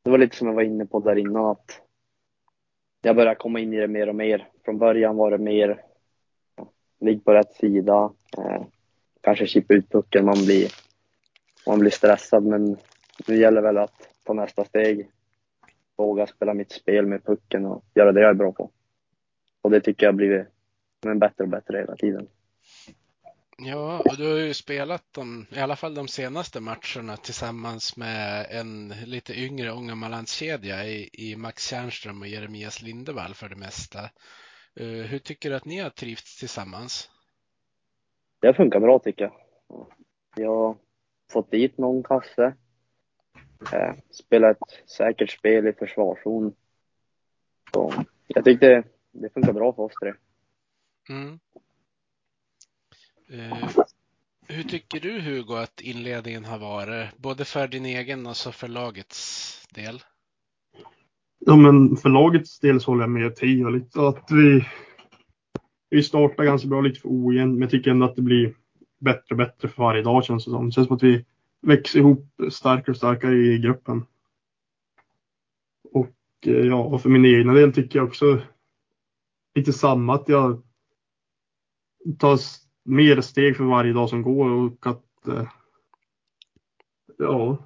det 0.02 0.10
var 0.10 0.18
lite 0.18 0.36
som 0.36 0.46
jag 0.46 0.54
var 0.54 0.62
inne 0.62 0.86
på 0.86 1.00
där 1.00 1.16
innan 1.16 1.44
att 1.44 1.82
jag 3.00 3.16
börjar 3.16 3.34
komma 3.34 3.60
in 3.60 3.72
i 3.72 3.80
det 3.80 3.88
mer 3.88 4.08
och 4.08 4.14
mer. 4.14 4.48
Från 4.64 4.78
början 4.78 5.16
var 5.16 5.30
det 5.30 5.38
mer 5.38 5.84
ligg 7.00 7.24
på 7.24 7.34
rätt 7.34 7.52
sida, 7.54 8.12
eh, 8.38 8.62
kanske 9.20 9.46
chippa 9.46 9.74
ut 9.74 9.90
pucken, 9.90 10.24
man 10.24 10.44
blir, 10.44 10.91
man 11.66 11.78
blir 11.78 11.90
stressad 11.90 12.44
men 12.44 12.76
nu 13.26 13.36
gäller 13.36 13.62
väl 13.62 13.78
att 13.78 14.08
ta 14.24 14.32
nästa 14.32 14.64
steg, 14.64 15.10
våga 15.96 16.26
spela 16.26 16.54
mitt 16.54 16.72
spel 16.72 17.06
med 17.06 17.24
pucken 17.24 17.66
och 17.66 17.84
göra 17.94 18.12
det 18.12 18.20
jag 18.20 18.30
är 18.30 18.34
bra 18.34 18.52
på. 18.52 18.70
Och 19.62 19.70
det 19.70 19.80
tycker 19.80 20.06
jag 20.06 20.12
har 20.12 20.16
blivit 20.16 20.46
men, 21.04 21.18
bättre 21.18 21.44
och 21.44 21.50
bättre 21.50 21.78
hela 21.78 21.96
tiden. 21.96 22.28
Ja, 23.58 23.98
och 23.98 24.16
du 24.16 24.30
har 24.30 24.38
ju 24.38 24.54
spelat 24.54 25.02
de, 25.12 25.46
i 25.50 25.60
alla 25.60 25.76
fall 25.76 25.94
de 25.94 26.08
senaste 26.08 26.60
matcherna 26.60 27.16
tillsammans 27.16 27.96
med 27.96 28.46
en 28.50 28.88
lite 28.88 29.40
yngre 29.40 29.72
Ångermanlandskedja 29.72 30.86
i, 30.86 31.10
i 31.12 31.36
Max 31.36 31.68
Tjärnström 31.68 32.20
och 32.20 32.28
Jeremias 32.28 32.82
Lindevall 32.82 33.34
för 33.34 33.48
det 33.48 33.56
mesta. 33.56 33.98
Eh, 34.80 34.86
hur 34.86 35.18
tycker 35.18 35.50
du 35.50 35.56
att 35.56 35.64
ni 35.64 35.78
har 35.78 35.90
trivts 35.90 36.38
tillsammans? 36.38 37.10
Det 38.40 38.54
funkar 38.54 38.80
bra 38.80 38.98
tycker 38.98 39.24
jag. 39.24 39.32
Jag 40.36 40.56
har 40.56 40.76
fått 41.32 41.50
dit 41.50 41.78
någon 41.78 42.02
kasse. 42.02 42.54
Eh, 43.72 43.94
spelat 44.10 44.56
ett 44.56 44.90
säkert 44.90 45.30
spel 45.30 45.66
i 45.66 45.72
försvarszon. 45.72 46.54
Så 47.72 47.92
jag 48.26 48.44
tyckte 48.44 48.84
det 49.12 49.32
funkar 49.34 49.52
bra 49.52 49.72
för 49.72 49.82
oss 49.82 49.94
tre. 50.02 50.12
Mm. 51.08 51.38
Eh, 53.28 53.68
hur 54.48 54.62
tycker 54.62 55.00
du 55.00 55.20
Hugo 55.20 55.54
att 55.54 55.80
inledningen 55.80 56.44
har 56.44 56.58
varit? 56.58 57.16
Både 57.16 57.44
för 57.44 57.68
din 57.68 57.86
egen 57.86 58.26
och 58.26 58.36
så 58.36 58.52
för 58.52 58.68
lagets 58.68 59.66
del? 59.74 60.02
Ja, 61.38 61.56
men 61.56 61.96
för 61.96 62.08
lagets 62.08 62.60
del 62.60 62.80
så 62.80 62.90
håller 62.90 63.02
jag 63.02 63.10
med 63.10 63.36
Theo 63.36 63.68
lite. 63.68 64.00
Att 64.00 64.30
vi, 64.30 64.66
vi 65.90 66.02
startar 66.02 66.44
ganska 66.44 66.68
bra, 66.68 66.80
lite 66.80 67.00
för 67.00 67.08
ojämnt, 67.08 67.52
men 67.52 67.60
jag 67.60 67.70
tycker 67.70 67.90
ändå 67.90 68.06
att 68.06 68.16
det 68.16 68.22
blir 68.22 68.54
bättre 69.02 69.26
och 69.30 69.36
bättre 69.36 69.68
för 69.68 69.82
varje 69.82 70.02
dag 70.02 70.24
känns 70.24 70.44
det 70.44 70.50
som. 70.50 70.66
Det 70.66 70.72
känns 70.72 70.86
som 70.86 70.96
att 70.96 71.02
vi 71.02 71.24
växer 71.62 71.98
ihop 71.98 72.26
starkare 72.50 72.90
och 72.90 72.96
starkare 72.96 73.34
i 73.34 73.58
gruppen. 73.58 74.04
Och 75.92 76.14
eh, 76.46 76.66
ja, 76.66 76.84
och 76.84 77.02
för 77.02 77.08
min 77.08 77.24
egna 77.24 77.52
del 77.52 77.72
tycker 77.72 77.98
jag 77.98 78.08
också 78.08 78.40
lite 79.54 79.72
samma, 79.72 80.14
att 80.14 80.28
jag 80.28 80.62
tar 82.18 82.38
mer 82.84 83.20
steg 83.20 83.56
för 83.56 83.64
varje 83.64 83.92
dag 83.92 84.08
som 84.08 84.22
går 84.22 84.50
och 84.50 84.86
att 84.86 85.28
eh, 85.28 85.48
ja, 87.18 87.58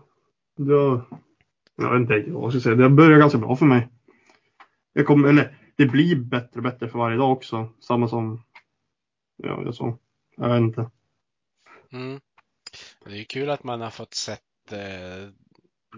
jag, 0.57 1.01
jag 1.77 1.93
vet 1.93 2.01
inte 2.01 2.31
vad 2.33 2.45
jag 2.45 2.53
ska 2.53 2.61
säga. 2.61 2.75
Det 2.75 2.91
börjar 2.91 3.19
ganska 3.19 3.39
bra 3.39 3.57
för 3.57 3.67
mig. 3.67 3.89
Jag 4.93 5.07
kommer, 5.07 5.29
eller 5.29 5.59
det 5.77 5.87
blir 5.87 6.17
bättre 6.17 6.59
och 6.59 6.63
bättre 6.63 6.89
för 6.89 6.99
varje 6.99 7.17
dag 7.17 7.33
också. 7.33 7.69
Samma 7.81 8.09
som, 8.09 8.43
ja, 9.37 9.63
jag 9.65 9.75
sa. 9.75 9.99
Jag 10.37 10.49
vet 10.49 10.61
inte. 10.61 10.91
Mm. 11.93 12.21
Det 13.05 13.21
är 13.21 13.25
kul 13.25 13.51
att 13.51 13.65
man 13.65 13.81
har 13.81 13.91
fått 13.91 14.15
sett 14.15 14.73
eh, 14.73 15.29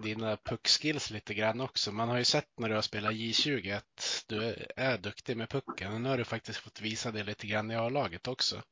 dina 0.02 0.36
puckskills 0.36 1.10
lite 1.10 1.34
grann 1.34 1.60
också. 1.60 1.92
Man 1.92 2.08
har 2.08 2.18
ju 2.18 2.24
sett 2.24 2.48
när 2.58 2.68
du 2.68 2.74
har 2.74 2.82
spelat 2.82 3.12
J20 3.12 3.76
att 3.76 4.24
du 4.28 4.54
är, 4.76 4.98
duktig 4.98 5.36
med 5.36 5.48
pucken. 5.48 5.92
Och 5.92 6.00
nu 6.00 6.08
har 6.08 6.18
du 6.18 6.24
faktiskt 6.24 6.58
fått 6.58 6.80
visa 6.80 7.10
det 7.10 7.24
lite 7.24 7.46
grann 7.46 7.70
i 7.70 7.76
A-laget 7.76 8.28
också. 8.28 8.62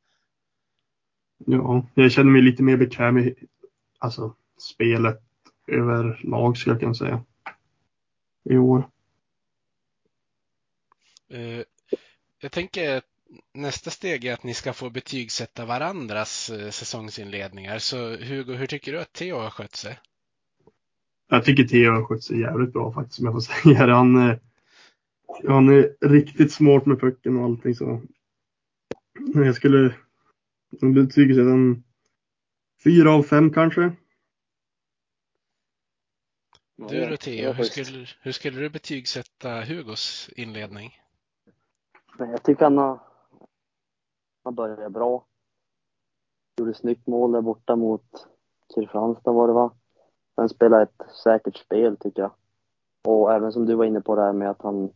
Ja, 1.38 1.86
jag 1.94 2.12
känner 2.12 2.30
mig 2.30 2.42
lite 2.42 2.62
mer 2.62 2.76
bekväm 2.76 3.18
i 3.18 3.34
alltså, 3.98 4.34
spelet 4.58 5.22
överlag 5.66 6.56
skulle 6.56 6.74
jag 6.74 6.80
kunna 6.80 6.94
säga. 6.94 7.24
I 8.44 8.56
år. 8.56 8.90
Eh, 11.28 11.62
jag 12.40 12.52
tänker 12.52 12.96
att 12.96 13.04
nästa 13.54 13.90
steg 13.90 14.24
är 14.24 14.32
att 14.32 14.42
ni 14.42 14.54
ska 14.54 14.72
få 14.72 14.90
betygsätta 14.90 15.64
varandras 15.64 16.50
eh, 16.50 16.70
säsongsinledningar. 16.70 17.78
Så 17.78 18.16
Hugo, 18.16 18.52
hur 18.52 18.66
tycker 18.66 18.92
du 18.92 19.00
att 19.00 19.12
Theo 19.12 19.36
har 19.36 19.50
skött 19.50 19.74
sig? 19.76 19.98
Jag 21.28 21.44
tycker 21.44 21.64
Theo 21.64 21.92
har 21.92 22.04
skött 22.04 22.22
sig 22.22 22.40
jävligt 22.40 22.72
bra 22.72 22.92
faktiskt, 22.92 23.18
om 23.18 23.24
jag 23.24 23.34
får 23.34 23.40
säga 23.40 23.86
det. 23.86 23.94
Han, 23.94 24.30
eh, 24.30 24.36
han 25.48 25.68
är 25.68 26.08
riktigt 26.08 26.52
smart 26.52 26.86
med 26.86 27.00
pucken 27.00 27.36
och 27.36 27.44
allting 27.44 27.74
så. 27.74 28.02
Jag 29.34 29.56
skulle 29.56 29.94
betygsätta 30.80 31.50
en 31.50 31.84
fyra 32.84 33.12
av 33.12 33.22
fem 33.22 33.52
kanske. 33.52 33.92
Du 36.76 37.00
då 37.00 37.08
det 37.08 37.16
Theo, 37.16 37.52
hur 37.52 37.64
skulle, 37.64 38.06
hur 38.20 38.32
skulle 38.32 38.60
du 38.60 38.68
betygsätta 38.68 39.64
Hugos 39.64 40.30
inledning? 40.36 41.00
Jag 42.18 42.42
tycker 42.42 42.64
han 42.64 42.78
har, 42.78 43.00
han 44.46 44.54
började 44.54 44.90
bra. 44.90 45.26
Gjorde 46.56 46.74
snyggt 46.74 47.06
mål 47.06 47.32
där 47.32 47.40
borta 47.40 47.76
mot 47.76 48.26
Kristianstad 48.74 49.32
var 49.32 49.48
det 49.48 49.54
va? 49.54 49.74
Han 50.36 50.48
spelade 50.48 50.82
ett 50.82 51.02
säkert 51.24 51.56
spel 51.56 51.96
tycker 51.96 52.22
jag. 52.22 52.32
Och 53.04 53.32
även 53.32 53.52
som 53.52 53.66
du 53.66 53.74
var 53.74 53.84
inne 53.84 54.00
på 54.00 54.16
det 54.16 54.22
här 54.22 54.32
med 54.32 54.50
att 54.50 54.62
han 54.62 54.92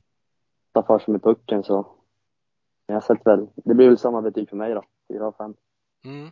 tar 0.72 0.82
för 0.82 0.98
sig 0.98 1.12
med 1.12 1.22
pucken 1.22 1.62
så. 1.62 1.96
Jag 2.86 2.94
har 2.94 3.00
sett 3.00 3.26
väl, 3.26 3.46
det 3.54 3.74
blir 3.74 3.88
väl 3.88 3.98
samma 3.98 4.22
betyg 4.22 4.48
för 4.48 4.56
mig 4.56 4.74
då. 4.74 4.84
4 5.08 5.26
av 5.26 5.32
5. 5.32 5.54
Mm. 6.04 6.30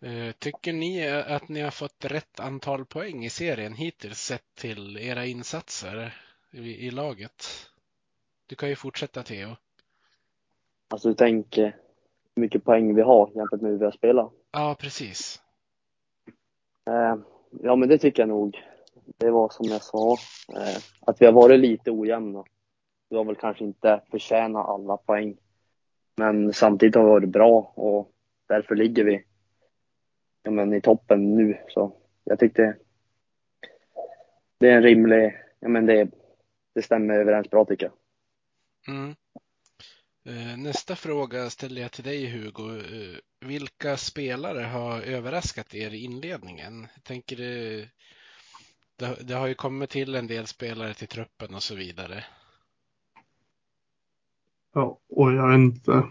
Eh, 0.00 0.32
tycker 0.32 0.72
ni 0.72 1.08
att 1.08 1.48
ni 1.48 1.60
har 1.60 1.70
fått 1.70 2.04
rätt 2.04 2.40
antal 2.40 2.84
poäng 2.84 3.24
i 3.24 3.30
serien 3.30 3.74
hittills 3.74 4.18
sett 4.18 4.54
till 4.54 4.96
era 4.96 5.26
insatser 5.26 6.14
i, 6.50 6.86
i 6.86 6.90
laget? 6.90 7.44
Du 8.46 8.56
kan 8.56 8.68
ju 8.68 8.76
fortsätta 8.76 9.22
Theo. 9.22 9.56
Alltså 10.90 11.08
du 11.08 11.14
tänker 11.14 11.76
hur 12.34 12.40
mycket 12.40 12.64
poäng 12.64 12.94
vi 12.94 13.02
har 13.02 13.30
jämfört 13.34 13.60
med 13.60 13.70
hur 13.70 13.78
vi 13.78 13.84
har 13.84 13.92
spelat. 13.92 14.32
Ja, 14.52 14.76
precis. 14.80 15.42
Eh, 16.86 17.16
ja 17.50 17.76
men 17.76 17.88
det 17.88 17.98
tycker 17.98 18.22
jag 18.22 18.28
nog. 18.28 18.64
Det 19.16 19.30
var 19.30 19.48
som 19.48 19.66
jag 19.68 19.82
sa, 19.82 20.12
eh, 20.56 20.82
att 21.00 21.22
vi 21.22 21.26
har 21.26 21.32
varit 21.32 21.60
lite 21.60 21.90
ojämna. 21.90 22.44
Vi 23.08 23.16
har 23.16 23.24
väl 23.24 23.36
kanske 23.36 23.64
inte 23.64 24.00
förtjänat 24.10 24.68
alla 24.68 24.96
poäng. 24.96 25.36
Men 26.16 26.52
samtidigt 26.52 26.94
har 26.94 27.04
vi 27.04 27.10
varit 27.10 27.28
bra 27.28 27.72
och 27.74 28.12
därför 28.48 28.74
ligger 28.74 29.04
vi 29.04 29.24
ja, 30.42 30.50
men 30.50 30.74
i 30.74 30.80
toppen 30.80 31.34
nu. 31.34 31.58
Så 31.68 31.92
jag 32.24 32.38
tyckte 32.38 32.76
det 34.58 34.68
är 34.68 34.76
en 34.76 34.82
rimlig, 34.82 35.36
ja 35.60 35.68
men 35.68 35.86
det, 35.86 36.10
det 36.74 36.82
stämmer 36.82 37.14
överens 37.14 37.50
bra 37.50 37.64
tycker 37.64 37.86
jag. 37.86 37.94
Mm. 38.94 39.14
Eh, 40.24 40.56
nästa 40.56 40.96
fråga 40.96 41.50
ställer 41.50 41.82
jag 41.82 41.92
till 41.92 42.04
dig 42.04 42.30
Hugo. 42.30 42.76
Eh, 42.76 43.18
vilka 43.40 43.96
spelare 43.96 44.60
har 44.60 45.00
överraskat 45.00 45.74
er 45.74 45.90
i 45.90 46.04
inledningen? 46.04 46.86
Jag 46.94 47.04
tänker 47.04 47.36
det, 47.36 47.88
det, 48.98 49.16
det 49.22 49.34
har 49.34 49.46
ju 49.46 49.54
kommit 49.54 49.90
till 49.90 50.14
en 50.14 50.26
del 50.26 50.46
spelare 50.46 50.94
till 50.94 51.08
truppen 51.08 51.54
och 51.54 51.62
så 51.62 51.74
vidare. 51.74 52.24
Ja, 54.74 55.00
och 55.08 55.32
jag 55.32 55.48
vet 55.48 55.56
inte. 55.56 56.04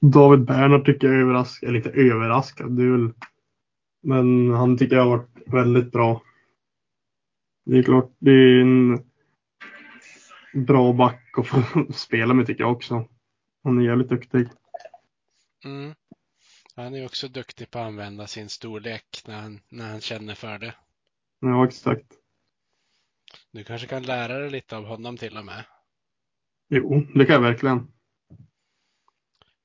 David 0.00 0.44
Bernhard 0.44 0.86
tycker 0.86 1.06
jag 1.06 1.16
är 1.16 1.20
överraskad, 1.20 1.68
eller 1.68 1.78
inte 1.78 1.90
överraskad, 1.90 2.76
det 2.76 2.82
är 2.82 2.90
väl, 2.90 3.12
men 4.02 4.50
han 4.50 4.78
tycker 4.78 4.96
jag 4.96 5.02
har 5.02 5.16
varit 5.16 5.28
väldigt 5.46 5.92
bra. 5.92 6.22
Det 7.64 7.78
är 7.78 7.82
klart, 7.82 8.12
det 8.18 8.30
är 8.30 8.60
en 8.60 9.00
bra 10.66 10.92
back 10.92 11.38
att 11.38 11.46
få 11.46 11.62
spela 11.92 12.34
med 12.34 12.46
tycker 12.46 12.64
jag 12.64 12.72
också. 12.72 13.08
Han 13.62 13.78
är 13.78 13.84
jävligt 13.84 14.08
duktig. 14.08 14.48
Mm. 15.64 15.94
Han 16.74 16.94
är 16.94 17.04
också 17.04 17.28
duktig 17.28 17.70
på 17.70 17.78
att 17.78 17.86
använda 17.86 18.26
sin 18.26 18.48
storlek 18.48 19.22
när 19.26 19.40
han, 19.40 19.60
när 19.68 19.90
han 19.90 20.00
känner 20.00 20.34
för 20.34 20.58
det. 20.58 20.74
Ja, 21.40 21.66
exakt. 21.66 22.12
Du 23.50 23.64
kanske 23.64 23.86
kan 23.86 24.02
lära 24.02 24.38
dig 24.38 24.50
lite 24.50 24.76
av 24.76 24.84
honom 24.84 25.16
till 25.16 25.36
och 25.36 25.44
med. 25.44 25.64
Jo, 26.68 27.06
det 27.14 27.26
kan 27.26 27.34
jag 27.34 27.42
verkligen. 27.42 27.92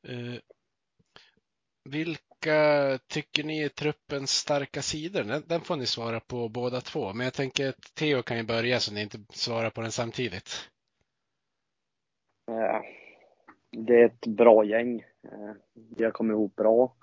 Eh, 0.08 0.40
vilka 1.84 3.00
tycker 3.08 3.44
ni 3.44 3.60
är 3.60 3.70
truppens 3.70 4.32
starka 4.32 4.82
sidor? 4.82 5.24
Den, 5.24 5.44
den 5.48 5.62
får 5.62 5.76
ni 5.76 5.86
svara 5.86 6.20
på 6.20 6.50
båda 6.50 6.82
två. 6.82 7.14
Men 7.14 7.24
jag 7.24 7.34
tänker 7.34 7.70
att 7.70 7.96
Theo 7.96 8.24
kan 8.24 8.38
ju 8.38 8.44
börja 8.44 8.80
så 8.80 8.94
ni 8.94 9.02
inte 9.02 9.20
svarar 9.30 9.70
på 9.70 9.82
den 9.82 9.92
samtidigt. 9.92 10.70
Eh, 12.52 12.82
Det 13.80 14.02
är 14.02 14.06
ett 14.06 14.28
bra 14.28 14.66
gäng. 14.66 15.00
Eh, 15.24 15.52
Vi 15.98 16.04
har 16.04 16.12
kommit 16.12 16.34
ihop 16.34 16.56
bra. 16.56 16.96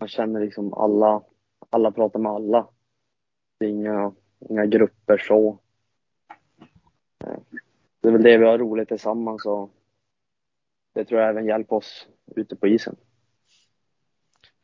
Man 0.00 0.08
känner 0.08 0.40
liksom 0.40 0.74
alla, 0.74 1.22
alla 1.70 1.90
pratar 1.92 2.18
med 2.20 2.32
alla. 2.32 2.68
Det 3.58 3.66
är 3.66 3.70
inga, 3.70 4.12
inga 4.50 4.66
grupper 4.66 5.18
så. 5.18 5.58
Eh, 7.24 7.38
Det 8.00 8.08
är 8.08 8.12
väl 8.12 8.22
det 8.22 8.38
vi 8.38 8.44
har 8.44 8.58
roligt 8.58 8.88
tillsammans 8.88 9.46
och 9.46 9.70
det 10.94 11.04
tror 11.04 11.20
jag 11.20 11.30
även 11.30 11.46
hjälper 11.46 11.76
oss 11.76 12.08
ute 12.36 12.56
på 12.56 12.66
isen. 12.66 12.96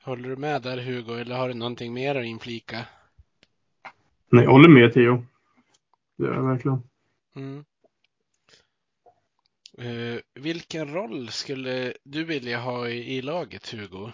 Håller 0.04 0.28
du 0.28 0.36
med 0.36 0.62
där 0.62 0.78
Hugo 0.78 1.12
eller 1.14 1.36
har 1.36 1.48
du 1.48 1.54
någonting 1.54 1.94
mer 1.94 2.14
att 2.14 2.24
inflika? 2.24 2.76
Nej, 4.28 4.44
jag 4.44 4.50
håller 4.50 4.68
med 4.68 4.92
Theo. 4.94 5.24
Det 6.16 6.24
gör 6.24 6.34
jag 6.34 6.42
verkligen. 6.48 6.82
Mm. 7.36 7.64
Eh, 9.78 10.20
vilken 10.34 10.94
roll 10.94 11.28
skulle 11.28 11.94
du 12.04 12.24
vilja 12.24 12.60
ha 12.60 12.88
i, 12.88 13.16
i 13.16 13.22
laget 13.22 13.72
Hugo? 13.72 14.12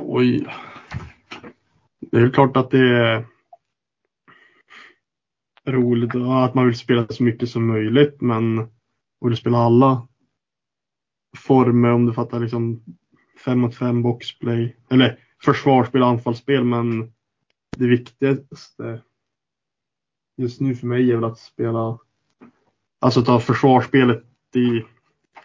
Oj. 0.00 0.46
Det 2.00 2.16
är 2.16 2.30
klart 2.30 2.56
att 2.56 2.70
det 2.70 2.78
är 2.78 3.26
roligt 5.66 6.14
och 6.14 6.44
att 6.44 6.54
man 6.54 6.66
vill 6.66 6.78
spela 6.78 7.08
så 7.08 7.22
mycket 7.22 7.50
som 7.50 7.66
möjligt, 7.66 8.20
men 8.20 8.68
vill 9.20 9.36
spela 9.36 9.58
alla 9.58 10.08
former 11.36 11.92
om 11.92 12.06
du 12.06 12.12
fattar 12.12 12.40
liksom 12.40 12.84
fem 13.44 13.58
mot 13.58 13.74
fem 13.74 14.02
boxplay 14.02 14.76
eller 14.90 15.20
försvarsspel, 15.44 16.02
anfallsspel, 16.02 16.64
men 16.64 17.12
det 17.76 17.86
viktigaste 17.86 19.02
just 20.36 20.60
nu 20.60 20.74
för 20.74 20.86
mig 20.86 21.10
är 21.10 21.14
väl 21.14 21.24
att 21.24 21.38
spela, 21.38 21.98
alltså 23.06 23.22
ta 23.22 23.40
försvarsspelet 23.40 24.24
i 24.54 24.84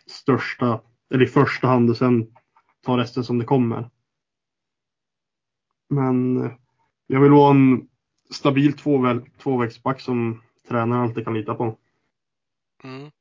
största, 0.06 0.82
eller 1.14 1.24
i 1.24 1.28
första 1.28 1.68
hand 1.68 1.90
och 1.90 1.98
sen 1.98 2.28
ta 2.82 2.98
resten 2.98 3.24
som 3.24 3.40
det 3.40 3.46
kommer. 3.46 3.90
Men 5.90 6.44
eh, 6.44 6.52
jag 7.08 7.22
vill 7.22 7.32
vara 7.32 7.52
en 7.52 7.88
stabil 8.30 8.78
tvåväg, 8.78 9.38
tvåvägsback 9.38 10.02
som 10.02 10.42
tränaren 10.68 11.04
alltid 11.04 11.26
kan 11.26 11.34
lita 11.34 11.56
på. 11.56 11.78
Mm. 12.84 13.12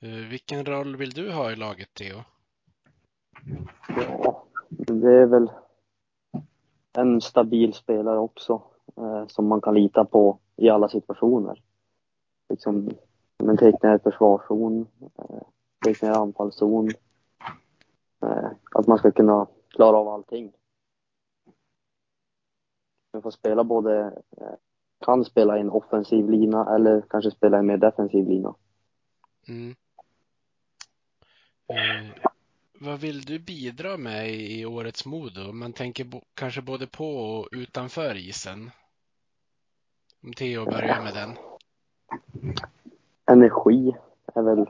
Eh, 0.00 0.28
vilken 0.30 0.64
roll 0.64 0.96
vill 0.96 1.10
du 1.10 1.32
ha 1.32 1.52
i 1.52 1.56
laget, 1.56 1.94
Theo? 1.94 2.24
Ja, 3.88 4.46
det 4.68 5.12
är 5.12 5.26
väl 5.26 5.50
en 6.92 7.20
stabil 7.20 7.74
spelare 7.74 8.18
också 8.18 8.62
eh, 8.96 9.26
som 9.26 9.46
man 9.46 9.60
kan 9.60 9.74
lita 9.74 10.04
på 10.04 10.38
i 10.56 10.68
alla 10.68 10.88
situationer. 10.88 11.62
Liksom, 12.50 12.90
men 13.38 13.56
teckna 13.56 13.94
ett 13.94 14.02
försvarszon, 14.02 14.86
eh, 15.00 15.42
tecknar 15.84 16.10
anfallszon. 16.10 16.90
Eh, 18.22 18.50
att 18.70 18.86
man 18.86 18.98
ska 18.98 19.10
kunna 19.10 19.46
klara 19.68 19.96
av 19.96 20.08
allting. 20.08 20.52
Man 23.12 23.22
får 23.22 23.30
spela 23.30 23.64
både, 23.64 24.22
eh, 24.36 24.54
kan 25.04 25.24
spela 25.24 25.56
i 25.56 25.60
en 25.60 25.70
offensiv 25.70 26.30
lina 26.30 26.74
eller 26.74 27.00
kanske 27.10 27.30
spela 27.30 27.56
i 27.56 27.60
en 27.60 27.66
mer 27.66 27.76
defensiv 27.76 28.28
lina. 28.28 28.54
Mm. 29.48 29.74
Eh, 31.66 32.30
vad 32.80 33.00
vill 33.00 33.20
du 33.20 33.38
bidra 33.38 33.96
med 33.96 34.30
i 34.30 34.66
årets 34.66 35.06
Modo? 35.06 35.52
Man 35.52 35.72
tänker 35.72 36.04
bo, 36.04 36.22
kanske 36.34 36.62
både 36.62 36.86
på 36.86 37.16
och 37.16 37.48
utanför 37.52 38.14
isen. 38.14 38.70
Om 40.22 40.32
Theo 40.32 40.64
börjar 40.64 41.02
med 41.02 41.14
den. 41.14 41.49
Energi 43.30 43.96
är 44.34 44.42
väl 44.42 44.66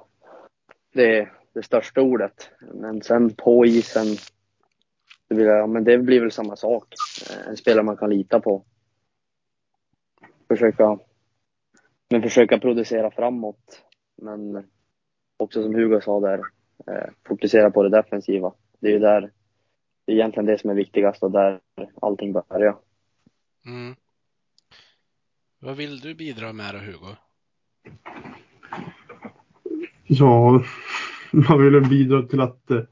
det, 0.93 1.29
det 1.53 1.63
största 1.63 2.03
ordet. 2.03 2.51
Men 2.75 3.03
sen 3.03 3.35
på 3.35 3.67
isen, 3.67 4.07
det, 5.29 5.35
blir, 5.35 5.47
ja, 5.47 5.67
men 5.67 5.85
det 5.85 5.99
blir 5.99 6.21
väl 6.21 6.33
samma 6.33 6.57
sak. 6.57 6.95
Eh, 7.31 7.49
en 7.49 7.57
spelare 7.57 7.83
man 7.83 7.97
kan 7.97 8.11
lita 8.11 8.41
på. 8.41 8.65
Försöka, 10.49 10.99
men 12.11 12.23
försöka 12.23 12.59
producera 12.59 13.11
framåt. 13.11 13.83
Men 14.17 14.67
också 15.37 15.63
som 15.63 15.75
Hugo 15.75 16.01
sa 16.01 16.21
där, 16.21 16.41
eh, 16.87 17.11
fokusera 17.29 17.71
på 17.71 17.83
det 17.83 17.91
defensiva. 17.91 18.55
Det 18.79 18.89
är 18.89 18.93
ju 18.93 18.99
där, 18.99 19.33
det 20.05 20.13
är 20.13 20.17
egentligen 20.17 20.47
det 20.47 20.59
som 20.59 20.71
är 20.71 20.75
viktigast 20.75 21.23
och 21.23 21.31
där 21.31 21.61
allting 22.03 22.33
börjar. 22.33 22.79
Mm. 23.67 23.97
Vad 25.59 25.77
vill 25.77 26.01
du 26.01 26.15
bidra 26.15 26.53
med 26.53 26.75
då, 26.75 26.79
Hugo? 26.79 27.17
Ja, 30.07 30.65
man 31.31 31.63
vill 31.63 31.89
bidra 31.89 32.23
till 32.23 32.41
att 32.41 32.71
eh, 32.71 32.83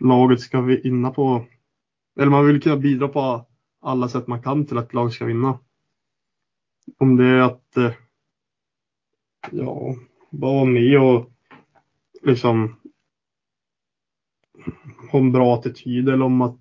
laget 0.00 0.40
ska 0.40 0.60
vinna 0.60 1.10
på... 1.10 1.44
Eller 2.16 2.30
man 2.30 2.46
vill 2.46 2.62
kunna 2.62 2.76
bidra 2.76 3.08
på 3.08 3.46
alla 3.80 4.08
sätt 4.08 4.26
man 4.26 4.42
kan 4.42 4.66
till 4.66 4.78
att 4.78 4.94
laget 4.94 5.14
ska 5.14 5.24
vinna. 5.24 5.58
Om 6.98 7.16
det 7.16 7.24
är 7.24 7.40
att... 7.40 7.76
Eh, 7.76 7.92
ja, 9.50 9.94
bara 10.30 10.54
vara 10.54 10.64
med 10.64 11.00
och 11.00 11.30
liksom 12.22 12.76
ha 15.10 15.18
en 15.18 15.32
bra 15.32 15.54
attityd 15.54 16.08
eller 16.08 16.24
om 16.24 16.40
att 16.40 16.60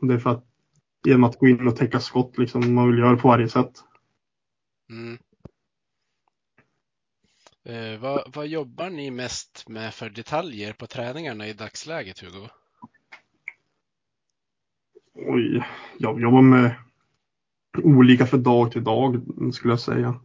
det 0.00 0.14
är 0.14 0.18
för 0.18 0.30
att 0.30 0.44
genom 1.04 1.24
att 1.24 1.38
gå 1.38 1.48
in 1.48 1.68
och 1.68 1.76
täcka 1.76 2.00
skott 2.00 2.38
liksom 2.38 2.74
man 2.74 2.90
vill 2.90 2.98
göra 2.98 3.16
på 3.16 3.28
varje 3.28 3.48
sätt. 3.48 3.72
Mm. 4.90 5.18
Eh, 7.66 8.00
vad, 8.00 8.32
vad 8.34 8.46
jobbar 8.46 8.90
ni 8.90 9.10
mest 9.10 9.68
med 9.68 9.94
för 9.94 10.10
detaljer 10.10 10.72
på 10.72 10.86
träningarna 10.86 11.48
i 11.48 11.52
dagsläget, 11.52 12.20
Hugo? 12.20 12.48
Oj, 15.14 15.64
jag 15.98 16.20
jobbar 16.20 16.42
med 16.42 16.74
olika 17.82 18.26
för 18.26 18.38
dag 18.38 18.72
till 18.72 18.84
dag 18.84 19.22
skulle 19.52 19.72
jag 19.72 19.80
säga. 19.80 20.20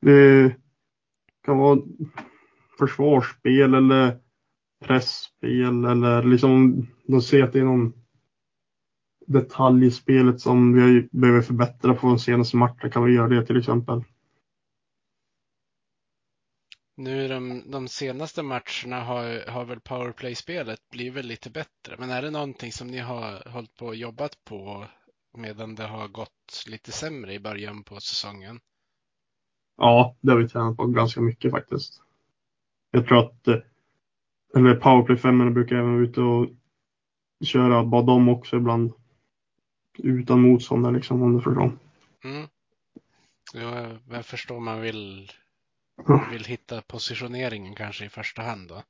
Det 0.00 0.56
kan 1.44 1.58
vara 1.58 1.80
försvarsspel 2.78 3.74
eller 3.74 4.18
pressspel 4.84 5.84
eller 5.84 6.22
liksom 6.22 6.86
de 7.06 7.22
ser 7.22 7.42
att 7.42 7.52
det 7.52 7.60
är 7.60 7.64
någon 7.64 7.92
detalj 9.26 9.86
i 9.86 9.90
spelet 9.90 10.40
som 10.40 10.72
vi 10.72 11.08
behöver 11.12 11.42
förbättra 11.42 11.94
på 11.94 12.06
de 12.06 12.18
senaste 12.18 12.56
matcherna 12.56 12.90
kan 12.90 13.04
vi 13.04 13.12
göra 13.12 13.28
det 13.28 13.46
till 13.46 13.56
exempel. 13.56 14.04
Nu 17.00 17.28
de, 17.28 17.70
de 17.70 17.88
senaste 17.88 18.42
matcherna 18.42 19.04
har, 19.04 19.50
har 19.50 19.64
väl 19.64 19.80
powerplay-spelet 19.80 20.80
blivit 20.90 21.24
lite 21.24 21.50
bättre, 21.50 21.96
men 21.98 22.10
är 22.10 22.22
det 22.22 22.30
någonting 22.30 22.72
som 22.72 22.86
ni 22.86 22.98
har 22.98 23.50
hållit 23.50 23.76
på 23.76 23.86
och 23.86 23.94
jobbat 23.94 24.44
på 24.44 24.86
medan 25.32 25.74
det 25.74 25.86
har 25.86 26.08
gått 26.08 26.64
lite 26.66 26.92
sämre 26.92 27.34
i 27.34 27.40
början 27.40 27.82
på 27.82 28.00
säsongen? 28.00 28.60
Ja, 29.76 30.16
det 30.20 30.32
har 30.32 30.38
vi 30.38 30.48
tränat 30.48 30.76
på 30.76 30.86
ganska 30.86 31.20
mycket 31.20 31.50
faktiskt. 31.50 32.02
Jag 32.90 33.06
tror 33.06 33.18
att 33.18 33.48
eh, 33.48 33.58
eller 34.56 34.74
powerplay 34.74 35.16
5 35.16 35.54
brukar 35.54 35.76
även 35.76 35.92
vara 35.92 36.02
ute 36.02 36.20
och 36.20 36.46
köra 37.44 37.84
bara 37.84 38.02
de 38.02 38.28
också 38.28 38.56
ibland. 38.56 38.92
Utan 39.98 40.40
motståndare 40.40 40.94
liksom 40.94 41.22
om 41.22 41.36
du 41.36 41.40
förstår. 41.42 41.72
Mm. 42.24 42.48
Jo, 43.54 43.98
jag 44.10 44.26
förstår 44.26 44.60
man 44.60 44.80
vill, 44.80 45.30
Ja. 45.32 45.49
Vill 46.30 46.44
hitta 46.44 46.82
positioneringen 46.82 47.74
kanske 47.74 48.04
i 48.04 48.08
första 48.08 48.42
hand 48.42 48.68
då. 48.68 48.82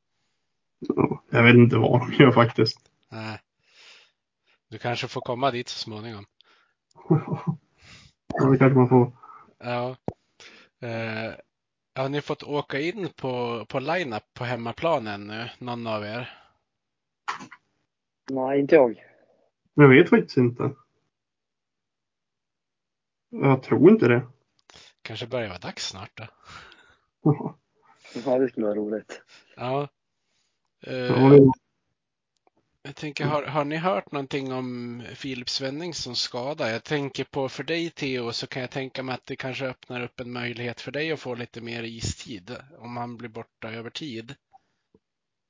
Ja, 0.78 1.22
Jag 1.30 1.42
vet 1.42 1.54
inte 1.54 1.76
vad 1.76 2.00
de 2.00 2.12
gör 2.12 2.32
faktiskt. 2.32 2.90
Nej. 3.08 3.40
Du 4.68 4.78
kanske 4.78 5.08
får 5.08 5.20
komma 5.20 5.50
dit 5.50 5.68
så 5.68 5.78
småningom. 5.78 6.26
Ja, 8.34 8.46
det 8.50 8.58
kanske 8.58 8.78
man 8.78 8.88
får. 8.88 9.12
Ja. 9.58 9.96
Eh, 10.80 11.34
har 11.94 12.08
ni 12.08 12.20
fått 12.20 12.42
åka 12.42 12.80
in 12.80 13.08
på, 13.16 13.64
på 13.68 13.80
line-up 13.80 14.34
på 14.34 14.44
hemmaplan 14.44 15.06
ännu, 15.06 15.50
någon 15.58 15.86
av 15.86 16.04
er? 16.04 16.38
Nej, 18.30 18.60
inte 18.60 18.74
jag. 18.74 19.04
Jag 19.74 19.88
vet 19.88 20.10
faktiskt 20.10 20.36
inte. 20.36 20.70
Jag 23.30 23.62
tror 23.62 23.90
inte 23.90 24.08
det. 24.08 24.26
Kanske 25.02 25.26
börjar 25.26 25.48
vara 25.48 25.58
dags 25.58 25.88
snart 25.88 26.10
då. 26.18 26.24
Ja, 27.22 28.38
det 28.38 28.48
skulle 28.48 28.66
vara 28.66 28.76
roligt. 28.76 29.22
Ja. 29.56 29.88
Eh, 30.86 30.94
Ja, 30.94 31.28
det- 31.30 31.52
jag 32.82 32.96
tänker, 32.96 33.24
har, 33.24 33.42
har 33.42 33.64
ni 33.64 33.76
hört 33.76 34.12
någonting 34.12 34.52
om 34.52 35.02
Filip 35.14 35.48
Svenningssons 35.48 36.20
skada? 36.20 36.70
Jag 36.70 36.84
tänker 36.84 37.24
på 37.24 37.48
för 37.48 37.62
dig 37.64 37.90
Theo 37.90 38.32
så 38.32 38.46
kan 38.46 38.62
jag 38.62 38.70
tänka 38.70 39.02
mig 39.02 39.14
att 39.14 39.26
det 39.26 39.36
kanske 39.36 39.66
öppnar 39.66 40.04
upp 40.04 40.20
en 40.20 40.32
möjlighet 40.32 40.80
för 40.80 40.92
dig 40.92 41.12
att 41.12 41.20
få 41.20 41.34
lite 41.34 41.60
mer 41.60 41.82
istid 41.82 42.56
om 42.78 42.96
han 42.96 43.16
blir 43.16 43.28
borta 43.28 43.70
över 43.72 43.90
tid. 43.90 44.34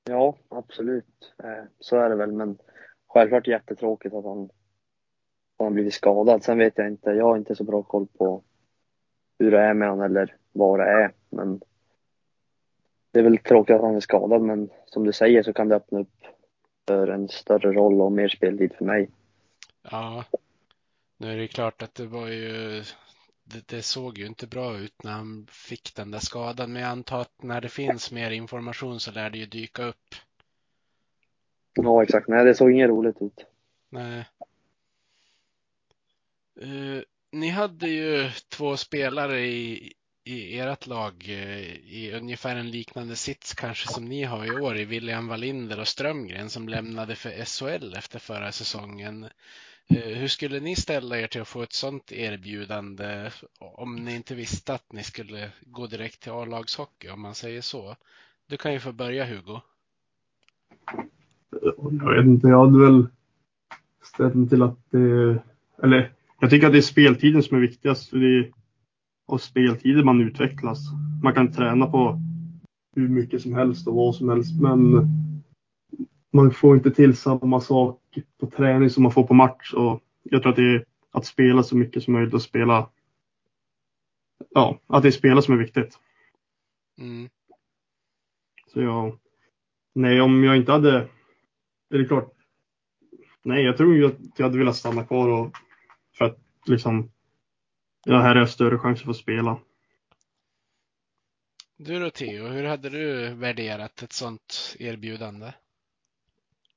Ja, 0.05 0.37
absolut. 0.49 1.35
Eh, 1.45 1.65
Så 1.79 1.97
är 1.97 2.09
det 2.11 2.17
väl, 2.17 2.33
men 2.33 2.59
självklart 3.07 3.47
jättetråkigt 3.47 4.15
att 4.15 4.25
han, 4.25 4.45
att 4.45 4.51
han 5.65 5.75
blivit 5.75 5.95
skadad. 5.95 6.45
Sen 6.45 6.59
vet 6.59 6.79
jag 6.79 6.89
inte, 6.89 7.11
jag 7.11 7.25
har 7.25 7.37
inte 7.37 7.55
så 7.57 7.65
bra 7.65 7.83
koll 7.83 8.07
på 8.07 8.45
hur 9.41 9.51
det 9.51 9.61
är 9.61 9.75
med 9.75 9.89
han 9.89 10.01
eller 10.01 10.37
vad 10.53 10.79
det 10.79 10.85
är. 10.85 11.13
Men 11.31 11.61
det 13.11 13.19
är 13.19 13.23
väl 13.23 13.39
tråkigt 13.39 13.77
att 13.77 13.83
han 13.83 13.97
är 13.97 14.01
skadad, 14.01 14.43
men 14.43 14.71
som 14.87 15.05
du 15.05 15.13
säger 15.13 15.43
så 15.43 15.53
kan 15.53 15.69
det 15.69 15.77
öppna 15.77 16.01
upp 16.01 16.25
för 16.89 17.09
en 17.09 17.29
större 17.29 17.73
roll 17.73 18.01
och 18.01 18.13
mer 18.13 18.29
speltid 18.29 18.73
för 18.79 18.85
mig. 18.85 19.11
Ja, 19.91 20.25
nu 21.17 21.33
är 21.33 21.37
det 21.37 21.49
klart 21.49 21.83
att 21.83 21.95
det 21.95 22.07
var 22.07 22.29
ju 22.29 22.83
det, 23.45 23.69
det 23.69 23.83
såg 23.83 24.19
ju 24.19 24.27
inte 24.27 24.47
bra 24.47 24.79
ut 24.79 25.03
när 25.03 25.13
han 25.13 25.47
fick 25.51 25.95
den 25.97 26.11
där 26.11 26.19
skadan, 26.19 26.73
men 26.73 26.83
jag 26.83 26.91
antar 26.91 27.21
att 27.21 27.43
när 27.43 27.61
det 27.61 27.69
finns 27.69 28.13
mer 28.13 28.31
information 28.31 29.01
så 29.01 29.11
lär 29.11 29.31
det 29.31 29.39
ju 29.39 29.47
dyka 29.47 29.85
upp. 29.85 30.15
Ja, 31.75 32.03
exakt. 32.03 32.29
Nej, 32.29 32.45
det 32.45 32.55
såg 32.55 32.73
inget 32.73 32.89
roligt 32.89 33.23
ut. 33.23 33.45
Nej. 33.89 34.25
Eh, 36.61 37.03
ni 37.33 37.49
hade 37.49 37.89
ju 37.89 38.31
två 38.49 38.77
spelare 38.77 39.41
i, 39.41 39.93
i 40.25 40.59
ert 40.59 40.87
lag 40.87 41.25
eh, 41.29 41.75
i 41.75 42.13
ungefär 42.15 42.57
en 42.57 42.71
liknande 42.71 43.17
sits 43.17 43.55
kanske 43.55 43.89
som 43.89 44.05
ni 44.05 44.25
har 44.25 44.45
i 44.45 44.61
år 44.61 44.77
i 44.77 44.85
William 44.85 45.29
Wallinder 45.29 45.81
och 45.81 45.89
Strömgren 45.89 46.51
som 46.51 46.69
lämnade 46.69 47.15
för 47.15 47.31
SHL 47.31 47.95
efter 47.95 48.19
förra 48.19 48.53
säsongen. 48.53 49.25
Eh, 49.89 50.19
hur 50.19 50.29
skulle 50.29 50.61
ni 50.61 50.77
ställa 50.77 51.19
er 51.19 51.27
till 51.27 51.41
att 51.41 51.49
få 51.49 51.63
ett 51.63 51.73
sådant 51.73 52.13
erbjudande 52.13 53.31
om 53.59 53.97
ni 53.97 54.15
inte 54.15 54.35
visste 54.35 54.75
att 54.75 54.93
ni 54.93 55.03
skulle 55.03 55.51
gå 55.61 55.87
direkt 55.87 56.21
till 56.21 56.33
A-lagshockey 56.33 57.09
om 57.09 57.21
man 57.21 57.35
säger 57.35 57.61
så? 57.61 57.97
Du 58.47 58.57
kan 58.57 58.73
ju 58.73 58.81
få 58.81 58.93
börja 58.93 59.25
Hugo. 59.25 59.61
Jag 61.91 62.17
vet 62.17 62.27
inte, 62.27 62.49
jag 62.49 62.67
hade 62.67 62.85
väl 62.85 63.07
ställt 64.03 64.35
mig 64.35 64.49
till 64.49 64.63
att 64.63 64.91
det... 64.91 65.43
Eller, 65.83 66.13
jag 66.41 66.51
tycker 66.51 66.67
att 66.67 66.73
det 66.73 66.79
är 66.79 66.83
speltiden 66.83 67.43
som 67.43 67.57
är 67.57 67.61
viktigast. 67.61 68.11
För 68.11 68.17
det 68.17 68.39
är 68.39 68.53
av 69.27 69.39
speltider 69.39 70.05
man 70.05 70.21
utvecklas. 70.21 70.79
Man 71.23 71.35
kan 71.35 71.53
träna 71.53 71.87
på 71.87 72.21
hur 72.97 73.09
mycket 73.09 73.43
som 73.43 73.55
helst 73.55 73.89
och 73.89 73.95
vad 73.95 74.15
som 74.15 74.29
helst, 74.29 74.61
men 74.61 75.09
man 76.33 76.51
får 76.51 76.77
inte 76.77 76.91
till 76.91 77.17
samma 77.17 77.61
sak 77.61 78.01
på 78.41 78.47
träning 78.47 78.91
som 78.91 79.03
man 79.03 79.13
får 79.13 79.27
på 79.27 79.35
match. 79.35 79.75
Och 79.75 80.01
jag 80.23 80.43
tror 80.43 80.51
att 80.51 80.57
det 80.57 80.75
är 80.75 80.85
att 81.11 81.27
spela 81.27 81.63
så 81.63 81.77
mycket 81.77 82.03
som 82.03 82.13
möjligt 82.13 82.35
och 82.35 82.43
spela... 82.43 82.91
Ja, 84.51 84.79
att 84.87 85.03
det 85.03 85.09
är 85.09 85.13
spela 85.13 85.43
som 85.43 85.55
är 85.55 85.59
viktigt. 85.59 85.99
Mm. 86.99 87.29
Så 88.73 88.81
jag, 88.81 89.19
nej 89.95 90.21
om 90.21 90.45
jag 90.45 90.57
inte 90.57 90.73
hade, 90.73 91.09
är 91.91 91.99
det 91.99 92.05
klart, 92.05 92.33
nej 93.43 93.65
jag 93.65 93.77
tror 93.77 94.05
att 94.05 94.17
jag 94.37 94.47
hade 94.47 94.59
velat 94.59 94.77
stanna 94.77 95.05
kvar 95.05 95.29
och 95.29 95.57
liksom, 96.67 97.11
ja 98.05 98.19
här 98.19 98.37
är 98.37 98.47
större 98.47 98.79
chans 98.79 99.01
att 99.01 99.07
få 99.07 99.15
spela. 99.15 99.59
Du 101.77 102.01
då 102.01 102.11
Theo, 102.11 102.47
hur 102.47 102.65
hade 102.65 102.89
du 102.89 103.35
värderat 103.35 104.03
ett 104.03 104.13
sånt 104.13 104.77
erbjudande? 104.79 105.53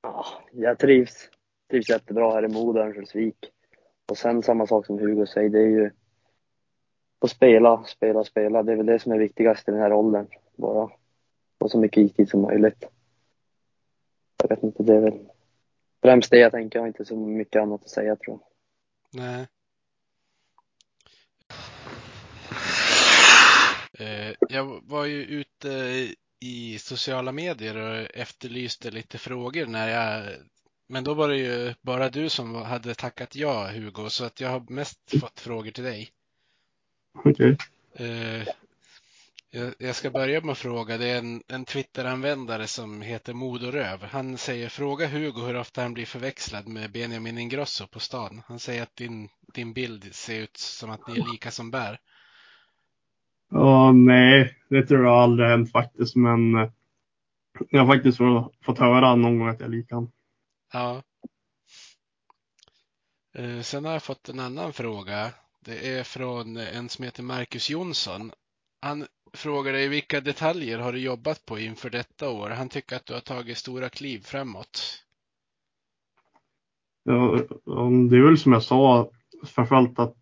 Ja, 0.01 0.25
jag 0.51 0.79
trivs. 0.79 1.29
Trivs 1.69 1.89
jättebra 1.89 2.33
här 2.33 2.45
i 2.45 2.47
Modo 2.47 2.79
Örnsköldsvik. 2.79 3.37
Och 4.05 4.17
sen 4.17 4.43
samma 4.43 4.67
sak 4.67 4.85
som 4.85 4.99
Hugo 4.99 5.25
säger, 5.25 5.49
det 5.49 5.59
är 5.59 5.67
ju 5.67 5.91
att 7.19 7.29
spela, 7.29 7.83
spela, 7.83 8.23
spela. 8.23 8.63
Det 8.63 8.71
är 8.71 8.75
väl 8.75 8.85
det 8.85 8.99
som 8.99 9.11
är 9.11 9.17
viktigast 9.17 9.67
i 9.67 9.71
den 9.71 9.79
här 9.79 9.93
åldern. 9.93 10.27
Bara 10.55 10.89
få 11.59 11.69
så 11.69 11.79
mycket 11.79 12.15
tid 12.15 12.29
som 12.29 12.41
möjligt. 12.41 12.85
Jag 14.37 14.49
vet 14.49 14.63
inte, 14.63 14.83
det 14.83 14.95
är 14.95 15.01
väl 15.01 15.29
främst 16.01 16.31
det 16.31 16.37
jag 16.37 16.51
tänker. 16.51 16.79
Jag 16.79 16.83
har 16.83 16.87
inte 16.87 17.05
så 17.05 17.15
mycket 17.15 17.61
annat 17.61 17.81
att 17.81 17.89
säga 17.89 18.15
tror 18.15 18.39
jag. 18.39 18.47
Nej. 19.23 19.47
Jag 24.49 24.81
var 24.83 25.05
ju 25.05 25.25
ute 25.25 26.13
i 26.39 26.79
sociala 26.79 27.31
medier 27.31 27.75
och 27.75 28.07
efterlyste 28.13 28.91
lite 28.91 29.17
frågor 29.17 29.65
när 29.65 29.89
jag 29.89 30.35
men 30.87 31.03
då 31.03 31.13
var 31.13 31.29
det 31.29 31.37
ju 31.37 31.73
bara 31.81 32.09
du 32.09 32.29
som 32.29 32.55
hade 32.55 32.95
tackat 32.95 33.35
ja, 33.35 33.67
Hugo, 33.67 34.09
så 34.09 34.25
att 34.25 34.41
jag 34.41 34.49
har 34.49 34.65
mest 34.69 35.19
fått 35.19 35.39
frågor 35.39 35.71
till 35.71 35.83
dig. 35.83 36.09
Okej. 37.13 37.57
Eh, 37.93 38.47
jag, 39.49 39.73
jag 39.77 39.95
ska 39.95 40.09
börja 40.09 40.41
med 40.41 40.51
att 40.51 40.57
fråga. 40.57 40.97
Det 40.97 41.07
är 41.07 41.17
en, 41.17 41.43
en 41.47 41.65
Twitter-användare 41.65 42.67
som 42.67 43.01
heter 43.01 43.33
Modoröv. 43.33 44.03
Han 44.03 44.37
säger 44.37 44.69
fråga 44.69 45.07
Hugo 45.07 45.41
hur 45.41 45.55
ofta 45.55 45.81
han 45.81 45.93
blir 45.93 46.05
förväxlad 46.05 46.67
med 46.67 46.91
Benjamin 46.91 47.37
Ingrosso 47.37 47.87
på 47.87 47.99
stan. 47.99 48.43
Han 48.47 48.59
säger 48.59 48.83
att 48.83 48.95
din, 48.95 49.29
din 49.53 49.73
bild 49.73 50.15
ser 50.15 50.39
ut 50.39 50.57
som 50.57 50.89
att 50.89 51.07
ni 51.07 51.19
är 51.19 51.31
lika 51.31 51.51
som 51.51 51.71
bär. 51.71 51.99
Ja, 53.53 53.91
nej, 53.91 54.55
det 54.69 54.85
tror 54.87 55.05
jag 55.05 55.13
aldrig 55.13 55.49
hänt 55.49 55.71
faktiskt, 55.71 56.15
men 56.15 56.55
eh, 56.55 56.69
jag 57.69 57.85
har 57.85 57.95
faktiskt 57.95 58.17
fått- 58.65 58.79
höra 58.79 59.15
någon 59.15 59.39
gång 59.39 59.47
att 59.47 59.59
jag 59.59 59.67
är 59.67 59.71
lik 59.71 59.91
han. 59.91 60.11
Ja. 60.73 61.01
Eh, 63.35 63.61
Sen 63.61 63.85
har 63.85 63.91
jag 63.93 64.03
fått 64.03 64.29
en 64.29 64.39
annan 64.39 64.73
fråga. 64.73 65.31
Det 65.59 65.97
är 65.97 66.03
från 66.03 66.57
en 66.57 66.89
som 66.89 67.05
heter 67.05 67.23
Marcus 67.23 67.69
Jonsson. 67.69 68.31
Han 68.81 69.05
frågar 69.33 69.73
dig 69.73 69.87
vilka 69.87 70.21
detaljer 70.21 70.79
har 70.79 70.93
du 70.93 70.99
jobbat 70.99 71.45
på 71.45 71.59
inför 71.59 71.89
detta 71.89 72.29
år? 72.29 72.49
Han 72.49 72.69
tycker 72.69 72.95
att 72.95 73.05
du 73.05 73.13
har 73.13 73.21
tagit 73.21 73.57
stora 73.57 73.89
kliv 73.89 74.19
framåt. 74.19 75.03
Ja, 77.03 77.39
ja, 77.65 77.89
det 78.09 78.17
är 78.17 78.25
väl 78.25 78.37
som 78.37 78.53
jag 78.53 78.63
sa, 78.63 79.09
framförallt 79.45 79.99
att 79.99 80.15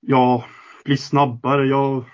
jag 0.00 0.44
blir 0.86 0.96
snabbare. 0.96 1.66
Jag, 1.66 2.04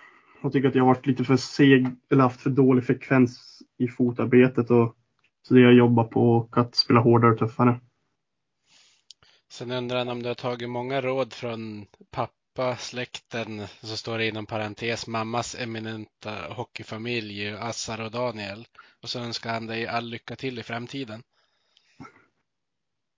jag 0.42 0.52
tycker 0.52 0.68
att 0.68 0.74
jag 0.74 0.82
har 0.82 0.94
varit 0.94 1.06
lite 1.06 1.24
för 1.24 1.36
seg 1.36 1.86
eller 2.10 2.22
haft 2.22 2.40
för 2.40 2.50
dålig 2.50 2.84
frekvens 2.84 3.62
i 3.78 3.88
fotarbetet 3.88 4.70
och 4.70 4.96
så 5.42 5.54
det 5.54 5.60
jag 5.60 5.74
jobbar 5.74 6.04
på 6.04 6.32
och 6.32 6.58
att 6.58 6.74
spela 6.74 7.00
hårdare 7.00 7.32
och 7.32 7.38
tuffare. 7.38 7.80
Sen 9.50 9.70
undrar 9.70 9.98
han 9.98 10.08
om 10.08 10.22
du 10.22 10.28
har 10.28 10.34
tagit 10.34 10.70
många 10.70 11.00
råd 11.00 11.32
från 11.32 11.86
pappa, 12.10 12.76
släkten, 12.76 13.62
så 13.80 13.96
står 13.96 14.18
det 14.18 14.28
inom 14.28 14.46
parentes 14.46 15.06
mammas 15.06 15.56
eminenta 15.60 16.30
hockeyfamilj, 16.50 17.50
Assar 17.50 18.04
och 18.04 18.10
Daniel. 18.10 18.64
Och 19.02 19.08
så 19.08 19.20
önskar 19.20 19.52
han 19.52 19.66
dig 19.66 19.86
all 19.86 20.08
lycka 20.08 20.36
till 20.36 20.58
i 20.58 20.62
framtiden. 20.62 21.22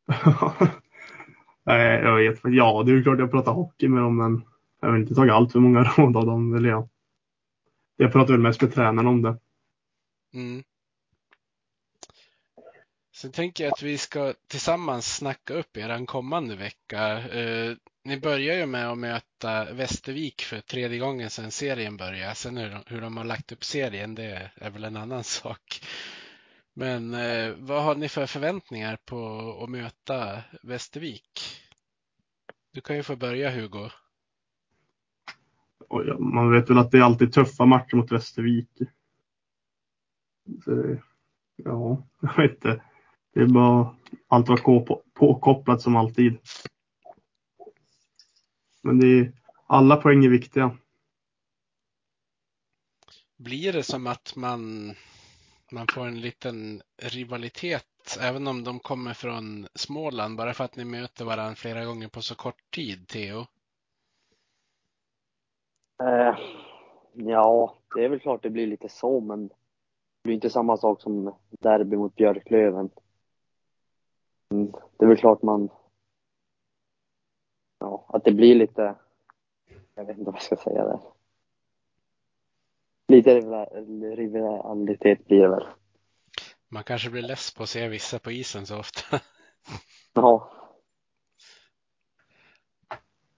Nej, 1.67 2.01
jag 2.03 2.17
vet. 2.17 2.41
Ja, 2.45 2.83
det 2.87 2.93
är 2.93 2.97
ju 2.97 3.03
klart 3.03 3.19
jag 3.19 3.31
pratar 3.31 3.53
hockey 3.53 3.89
med 3.89 4.03
dem, 4.03 4.17
men 4.17 4.43
jag 4.85 4.91
har 4.91 4.99
inte 4.99 5.15
tagit 5.15 5.33
allt 5.33 5.53
för 5.53 5.59
många 5.59 5.83
råd 5.97 6.17
av 6.17 6.27
dem. 6.27 6.53
vill 6.53 6.65
jag. 6.65 6.89
jag 7.97 8.13
pratar 8.13 8.33
väl 8.33 8.41
mest 8.41 8.63
med 8.63 8.75
tränaren 8.75 9.07
om 9.07 9.23
det. 9.23 9.39
Mm. 10.35 10.65
Sen 13.15 13.33
tänker 13.33 13.65
jag 13.65 13.73
att 13.73 13.83
vi 13.83 13.99
ska 13.99 14.35
tillsammans 14.49 15.17
snacka 15.17 15.55
upp 15.55 15.77
er 15.77 16.07
kommande 16.07 16.57
vecka. 16.57 17.19
Eh, 17.19 17.77
ni 18.05 18.21
börjar 18.21 18.57
ju 18.57 18.67
med 18.67 18.91
att 18.91 18.99
möta 18.99 19.73
Västervik 19.73 20.43
för 20.43 20.61
tredje 20.61 20.99
gången 20.99 21.31
sedan 21.31 21.51
serien 21.51 21.97
började. 21.97 22.35
Sen 22.35 22.57
hur 22.57 22.71
de, 22.71 22.83
hur 22.87 23.01
de 23.01 23.17
har 23.17 23.25
lagt 23.25 23.53
upp 23.53 23.65
serien, 23.65 24.15
det 24.15 24.51
är 24.55 24.71
väl 24.71 24.85
en 24.85 24.97
annan 24.97 25.25
sak. 25.39 25.81
Men 26.75 27.15
eh, 27.15 27.55
vad 27.59 27.83
har 27.83 27.95
ni 27.95 28.09
för 28.09 28.27
förväntningar 28.27 28.99
på 29.05 29.61
att 29.63 29.71
möta 29.71 30.43
Västervik? 30.63 31.61
Du 32.73 32.81
kan 32.81 32.97
ju 32.97 33.03
få 33.03 33.17
börja 33.17 33.51
Hugo. 33.51 33.91
Och 35.95 36.07
ja, 36.07 36.19
man 36.19 36.51
vet 36.53 36.71
väl 36.71 36.79
att 36.79 36.91
det 36.91 36.99
är 36.99 37.03
alltid 37.03 37.33
tuffa 37.33 37.65
matcher 37.67 37.97
mot 37.97 38.13
Västervik. 38.13 38.69
Så, 40.65 40.71
det- 40.71 41.03
ja, 41.57 42.03
jag 42.21 42.37
vet 42.37 42.51
inte. 42.55 42.83
Det 43.35 43.41
är 43.41 43.47
bara 43.47 43.97
allt 44.29 44.49
var 44.49 44.57
på, 44.57 45.03
påkopplat 45.15 45.83
som 45.83 45.97
alltid. 45.97 46.39
Men 48.83 49.01
det 49.01 49.07
är, 49.07 49.33
alla 49.67 49.97
poäng 49.97 50.25
är 50.25 50.29
viktiga. 50.29 50.77
Blir 53.37 53.73
det 53.73 53.83
som 53.83 54.07
att 54.07 54.37
man, 54.37 54.95
man 55.73 55.87
får 55.87 56.07
en 56.07 56.21
liten 56.21 56.83
rivalitet, 57.03 58.19
även 58.21 58.47
om 58.47 58.65
de 58.65 58.81
kommer 58.81 59.15
från 59.15 59.67
Småland, 59.75 60.37
bara 60.37 60.55
för 60.55 60.65
att 60.65 60.77
ni 60.77 60.85
möter 60.85 61.25
varandra 61.25 61.55
flera 61.55 61.85
gånger 61.85 62.09
på 62.09 62.23
så 62.23 62.35
kort 62.35 62.71
tid, 62.71 63.09
Theo? 63.09 63.47
Eh, 66.03 66.39
ja, 67.13 67.77
det 67.95 68.05
är 68.05 68.09
väl 68.09 68.21
klart 68.21 68.43
det 68.43 68.51
blir 68.51 68.67
lite 68.67 68.89
så, 68.89 69.21
men 69.21 69.49
det 69.49 69.55
blir 70.23 70.35
inte 70.35 70.51
samma 70.51 70.77
sak 70.77 71.01
som 71.01 71.35
derby 71.51 71.97
mot 71.97 72.15
Björklöven. 72.15 72.91
Mm, 74.53 74.73
det 74.97 75.05
är 75.05 75.09
väl 75.09 75.17
klart 75.17 75.43
man... 75.43 75.69
Ja, 77.79 78.07
att 78.09 78.25
det 78.25 78.33
blir 78.33 78.55
lite... 78.55 78.95
Jag 79.95 80.05
vet 80.05 80.19
inte 80.19 80.31
vad 80.31 80.35
jag 80.35 80.43
ska 80.43 80.57
säga 80.57 80.85
där. 80.85 81.01
Lite 83.09 83.35
rival- 83.35 84.17
rivalitet 84.17 85.27
blir 85.27 85.41
det 85.41 85.49
väl. 85.49 85.67
Man 86.69 86.85
kanske 86.85 87.11
blir 87.11 87.23
less 87.23 87.55
på 87.55 87.63
att 87.63 87.69
se 87.69 87.89
vissa 87.89 88.19
på 88.19 88.31
isen 88.31 88.67
så 88.67 88.79
ofta. 88.79 89.21
Ja, 90.17 90.51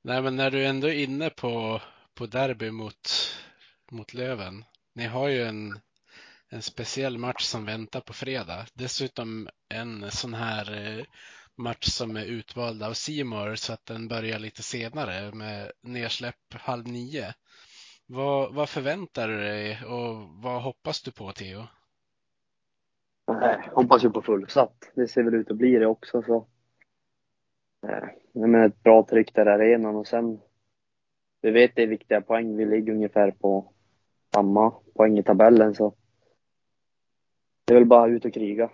Nej, 0.06 0.22
men 0.22 0.36
när 0.36 0.50
du 0.50 0.66
ändå 0.66 0.86
är 0.86 1.04
inne 1.04 1.30
på, 1.30 1.80
på 2.16 2.26
derby 2.26 2.70
mot, 2.70 3.08
mot 3.90 4.14
Löven. 4.14 4.64
Ni 4.94 5.06
har 5.06 5.28
ju 5.28 5.42
en, 5.42 5.80
en 6.48 6.62
speciell 6.62 7.18
match 7.18 7.42
som 7.42 7.64
väntar 7.64 8.00
på 8.00 8.12
fredag. 8.12 8.66
Dessutom 8.74 9.48
en 9.68 10.10
sån 10.10 10.34
här 10.34 10.98
eh, 10.98 11.04
match 11.56 11.86
som 11.86 12.16
är 12.16 12.24
utvald 12.24 12.82
av 12.82 12.92
Simor 12.92 13.54
så 13.54 13.72
att 13.72 13.86
den 13.86 14.08
börjar 14.08 14.38
lite 14.38 14.62
senare 14.62 15.32
med 15.32 15.72
nedsläpp 15.80 16.54
halv 16.54 16.88
nio. 16.88 17.34
Vad, 18.06 18.54
vad 18.54 18.68
förväntar 18.68 19.28
du 19.28 19.38
dig 19.38 19.84
och 19.84 20.28
vad 20.42 20.62
hoppas 20.62 21.02
du 21.02 21.12
på, 21.12 21.32
Theo? 21.32 21.66
Jag 23.26 23.62
hoppas 23.62 24.04
ju 24.04 24.10
på 24.10 24.22
fullsatt. 24.22 24.92
Det 24.94 25.08
ser 25.08 25.22
väl 25.22 25.34
ut 25.34 25.50
att 25.50 25.56
bli 25.56 25.78
det 25.78 25.86
också. 25.86 26.22
Så. 26.22 26.46
Eh, 27.86 28.08
jag 28.32 28.48
menar 28.48 28.66
ett 28.66 28.82
bra 28.82 29.06
tryck 29.10 29.34
där 29.34 29.46
i 29.46 29.50
arenan 29.50 29.96
och 29.96 30.06
sen... 30.06 30.40
Vi 31.46 31.52
vet 31.52 31.76
det 31.76 31.82
är 31.82 31.86
viktiga 31.86 32.20
poäng. 32.20 32.56
Vi 32.56 32.64
ligger 32.64 32.92
ungefär 32.92 33.30
på 33.30 33.72
samma 34.34 34.70
poäng 34.70 35.18
i 35.18 35.22
tabellen 35.22 35.74
så... 35.74 35.94
Det 37.64 37.74
är 37.74 37.78
väl 37.78 37.88
bara 37.88 38.08
ut 38.08 38.24
och 38.24 38.34
kriga. 38.34 38.70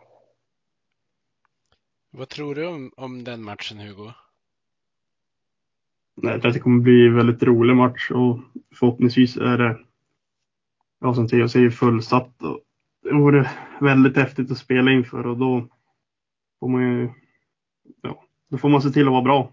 Vad 2.11 2.29
tror 2.29 2.55
du 2.55 2.67
om, 2.67 2.93
om 2.97 3.25
den 3.25 3.45
matchen, 3.45 3.79
Hugo? 3.79 4.13
Nej, 6.15 6.33
Jag 6.33 6.41
tror 6.41 6.49
att 6.49 6.55
det 6.55 6.61
kommer 6.61 6.83
bli 6.83 7.07
en 7.07 7.17
väldigt 7.17 7.43
rolig 7.43 7.77
match 7.77 8.11
och 8.11 8.39
förhoppningsvis 8.75 9.37
är 9.37 9.59
det, 9.59 9.79
ja 11.01 11.15
som 11.15 11.29
Theo 11.29 11.49
säger, 11.49 11.71
fullsatt. 11.71 12.43
Och 12.43 12.61
det 13.03 13.15
vore 13.15 13.51
väldigt 13.81 14.17
häftigt 14.17 14.51
att 14.51 14.59
spela 14.59 14.91
inför 14.91 15.27
och 15.27 15.39
då 15.39 15.69
får 16.61 16.69
man 16.69 16.83
ju, 16.83 17.11
ja, 18.03 18.25
då 18.49 18.59
får 18.59 18.69
man 18.69 18.83
se 18.83 18.91
till 18.91 19.07
att 19.07 19.13
vara 19.13 19.23
bra. 19.23 19.53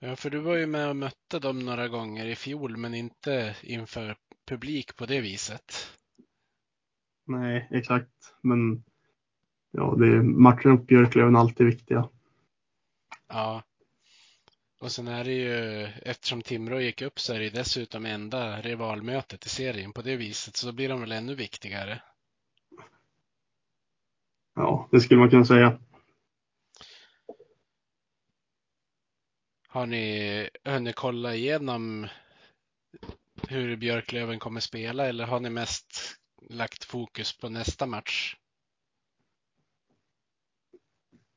Ja, 0.00 0.16
för 0.16 0.30
du 0.30 0.38
var 0.38 0.56
ju 0.56 0.66
med 0.66 0.88
och 0.88 0.96
mötte 0.96 1.38
dem 1.38 1.58
några 1.58 1.88
gånger 1.88 2.26
i 2.26 2.36
fjol, 2.36 2.76
men 2.76 2.94
inte 2.94 3.56
inför 3.62 4.16
publik 4.46 4.96
på 4.96 5.06
det 5.06 5.20
viset. 5.20 5.96
Nej, 7.26 7.68
exakt. 7.70 8.34
Men 8.42 8.84
ja, 9.70 9.94
det 9.98 10.06
är 10.06 10.22
matchen 10.22 10.70
upp 10.70 10.86
Björklöven 10.86 11.36
alltid 11.36 11.66
viktiga. 11.66 12.08
Ja. 13.28 13.62
Och 14.80 14.92
sen 14.92 15.08
är 15.08 15.24
det 15.24 15.32
ju, 15.32 15.84
eftersom 16.02 16.42
Timrå 16.42 16.80
gick 16.80 17.02
upp 17.02 17.20
så 17.20 17.34
är 17.34 17.38
det 17.40 17.50
dessutom 17.50 18.06
enda 18.06 18.60
rivalmötet 18.60 19.46
i 19.46 19.48
serien 19.48 19.92
på 19.92 20.02
det 20.02 20.16
viset, 20.16 20.56
så 20.56 20.66
då 20.66 20.72
blir 20.72 20.88
de 20.88 21.00
väl 21.00 21.12
ännu 21.12 21.34
viktigare. 21.34 22.02
Ja, 24.54 24.88
det 24.90 25.00
skulle 25.00 25.20
man 25.20 25.30
kunna 25.30 25.44
säga. 25.44 25.78
Har 29.70 29.86
ni 29.86 30.48
hunnit 30.64 30.96
kolla 30.96 31.34
igenom 31.34 32.06
hur 33.48 33.76
Björklöven 33.76 34.38
kommer 34.38 34.60
spela 34.60 35.06
eller 35.06 35.26
har 35.26 35.40
ni 35.40 35.50
mest 35.50 36.18
lagt 36.50 36.84
fokus 36.84 37.38
på 37.38 37.48
nästa 37.48 37.86
match? 37.86 38.36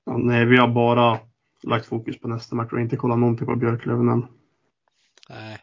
Ja, 0.06 0.18
nej, 0.18 0.46
vi 0.46 0.58
har 0.58 0.68
bara 0.68 1.20
lagt 1.64 1.86
fokus 1.86 2.20
på 2.20 2.28
nästa 2.28 2.56
match 2.56 2.74
och 2.74 2.82
inte 2.82 2.98
kollat 2.98 3.20
någonting 3.20 3.48
på 3.48 3.56
Björklöven 3.56 4.10
än. 4.10 4.28
Nej, 5.30 5.58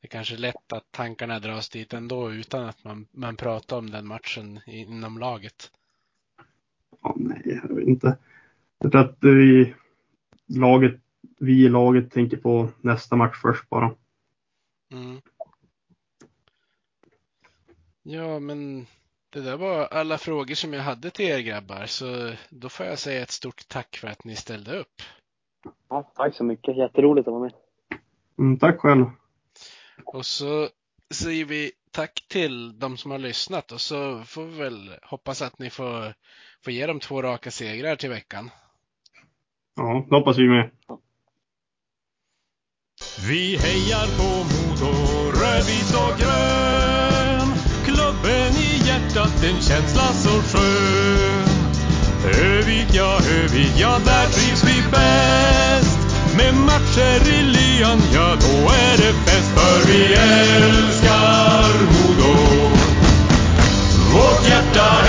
det 0.00 0.06
är 0.06 0.08
kanske 0.08 0.34
är 0.34 0.38
lätt 0.38 0.72
att 0.72 0.92
tankarna 0.92 1.38
dras 1.38 1.68
dit 1.68 1.92
ändå 1.92 2.32
utan 2.32 2.64
att 2.64 2.84
man, 2.84 3.06
man 3.10 3.36
pratar 3.36 3.78
om 3.78 3.90
den 3.90 4.06
matchen 4.06 4.60
inom 4.66 5.18
laget. 5.18 5.72
Ja, 7.02 7.14
nej, 7.16 7.60
jag 7.68 7.74
vet 7.76 7.88
inte. 7.88 8.18
Jag 8.78 8.92
tror 8.92 9.00
att 9.00 9.18
vi, 9.20 9.74
laget, 10.46 11.01
vi 11.38 11.64
i 11.64 11.68
laget 11.68 12.10
tänker 12.10 12.36
på 12.36 12.68
nästa 12.80 13.16
match 13.16 13.36
först 13.42 13.68
bara. 13.68 13.94
Mm. 14.92 15.20
Ja, 18.02 18.38
men 18.38 18.86
det 19.30 19.40
där 19.40 19.56
var 19.56 19.86
alla 19.86 20.18
frågor 20.18 20.54
som 20.54 20.72
jag 20.72 20.82
hade 20.82 21.10
till 21.10 21.26
er 21.26 21.38
grabbar, 21.38 21.86
så 21.86 22.32
då 22.50 22.68
får 22.68 22.86
jag 22.86 22.98
säga 22.98 23.22
ett 23.22 23.30
stort 23.30 23.68
tack 23.68 23.96
för 23.96 24.08
att 24.08 24.24
ni 24.24 24.36
ställde 24.36 24.78
upp. 24.78 25.02
Ja, 25.88 26.12
tack 26.14 26.34
så 26.34 26.44
mycket. 26.44 26.76
Jätteroligt 26.76 27.28
att 27.28 27.32
vara 27.32 27.42
med. 27.42 27.52
Mm, 28.38 28.58
tack 28.58 28.80
själv. 28.80 29.04
Och 30.04 30.26
så 30.26 30.68
säger 31.14 31.44
vi 31.44 31.72
tack 31.90 32.26
till 32.28 32.78
de 32.78 32.96
som 32.96 33.10
har 33.10 33.18
lyssnat 33.18 33.72
och 33.72 33.80
så 33.80 34.22
får 34.22 34.44
vi 34.44 34.58
väl 34.58 34.90
hoppas 35.02 35.42
att 35.42 35.58
ni 35.58 35.70
får, 35.70 36.14
får 36.64 36.72
ge 36.72 36.86
dem 36.86 37.00
två 37.00 37.22
raka 37.22 37.50
segrar 37.50 37.96
till 37.96 38.10
veckan. 38.10 38.50
Ja, 39.76 40.06
det 40.10 40.16
hoppas 40.16 40.38
vi 40.38 40.48
med. 40.48 40.70
Vi 43.16 43.56
hejar 43.56 44.06
på 44.16 44.22
Modo, 44.22 44.92
rödvit 45.30 45.94
och 45.94 46.18
grön. 46.18 47.54
Klubben 47.84 48.56
i 48.56 48.82
hjärtat, 48.86 49.44
en 49.44 49.62
känsla 49.62 50.12
så 50.12 50.28
skön. 50.28 51.48
Övik, 52.42 52.86
ja, 52.92 53.18
Övik, 53.30 53.72
ja, 53.76 53.98
där 54.04 54.26
trivs 54.26 54.64
vi 54.64 54.82
bäst. 54.90 55.98
Med 56.36 56.54
matcher 56.54 57.28
i 57.28 57.42
lyan, 57.42 58.00
ja, 58.14 58.36
då 58.40 58.68
är 58.68 58.96
det 58.96 59.12
fest. 59.12 59.50
För 59.54 59.92
vi 59.92 60.04
älskar 60.14 61.72
Modo. 61.92 62.36
Vårt 64.12 64.48
hjärta 64.48 65.01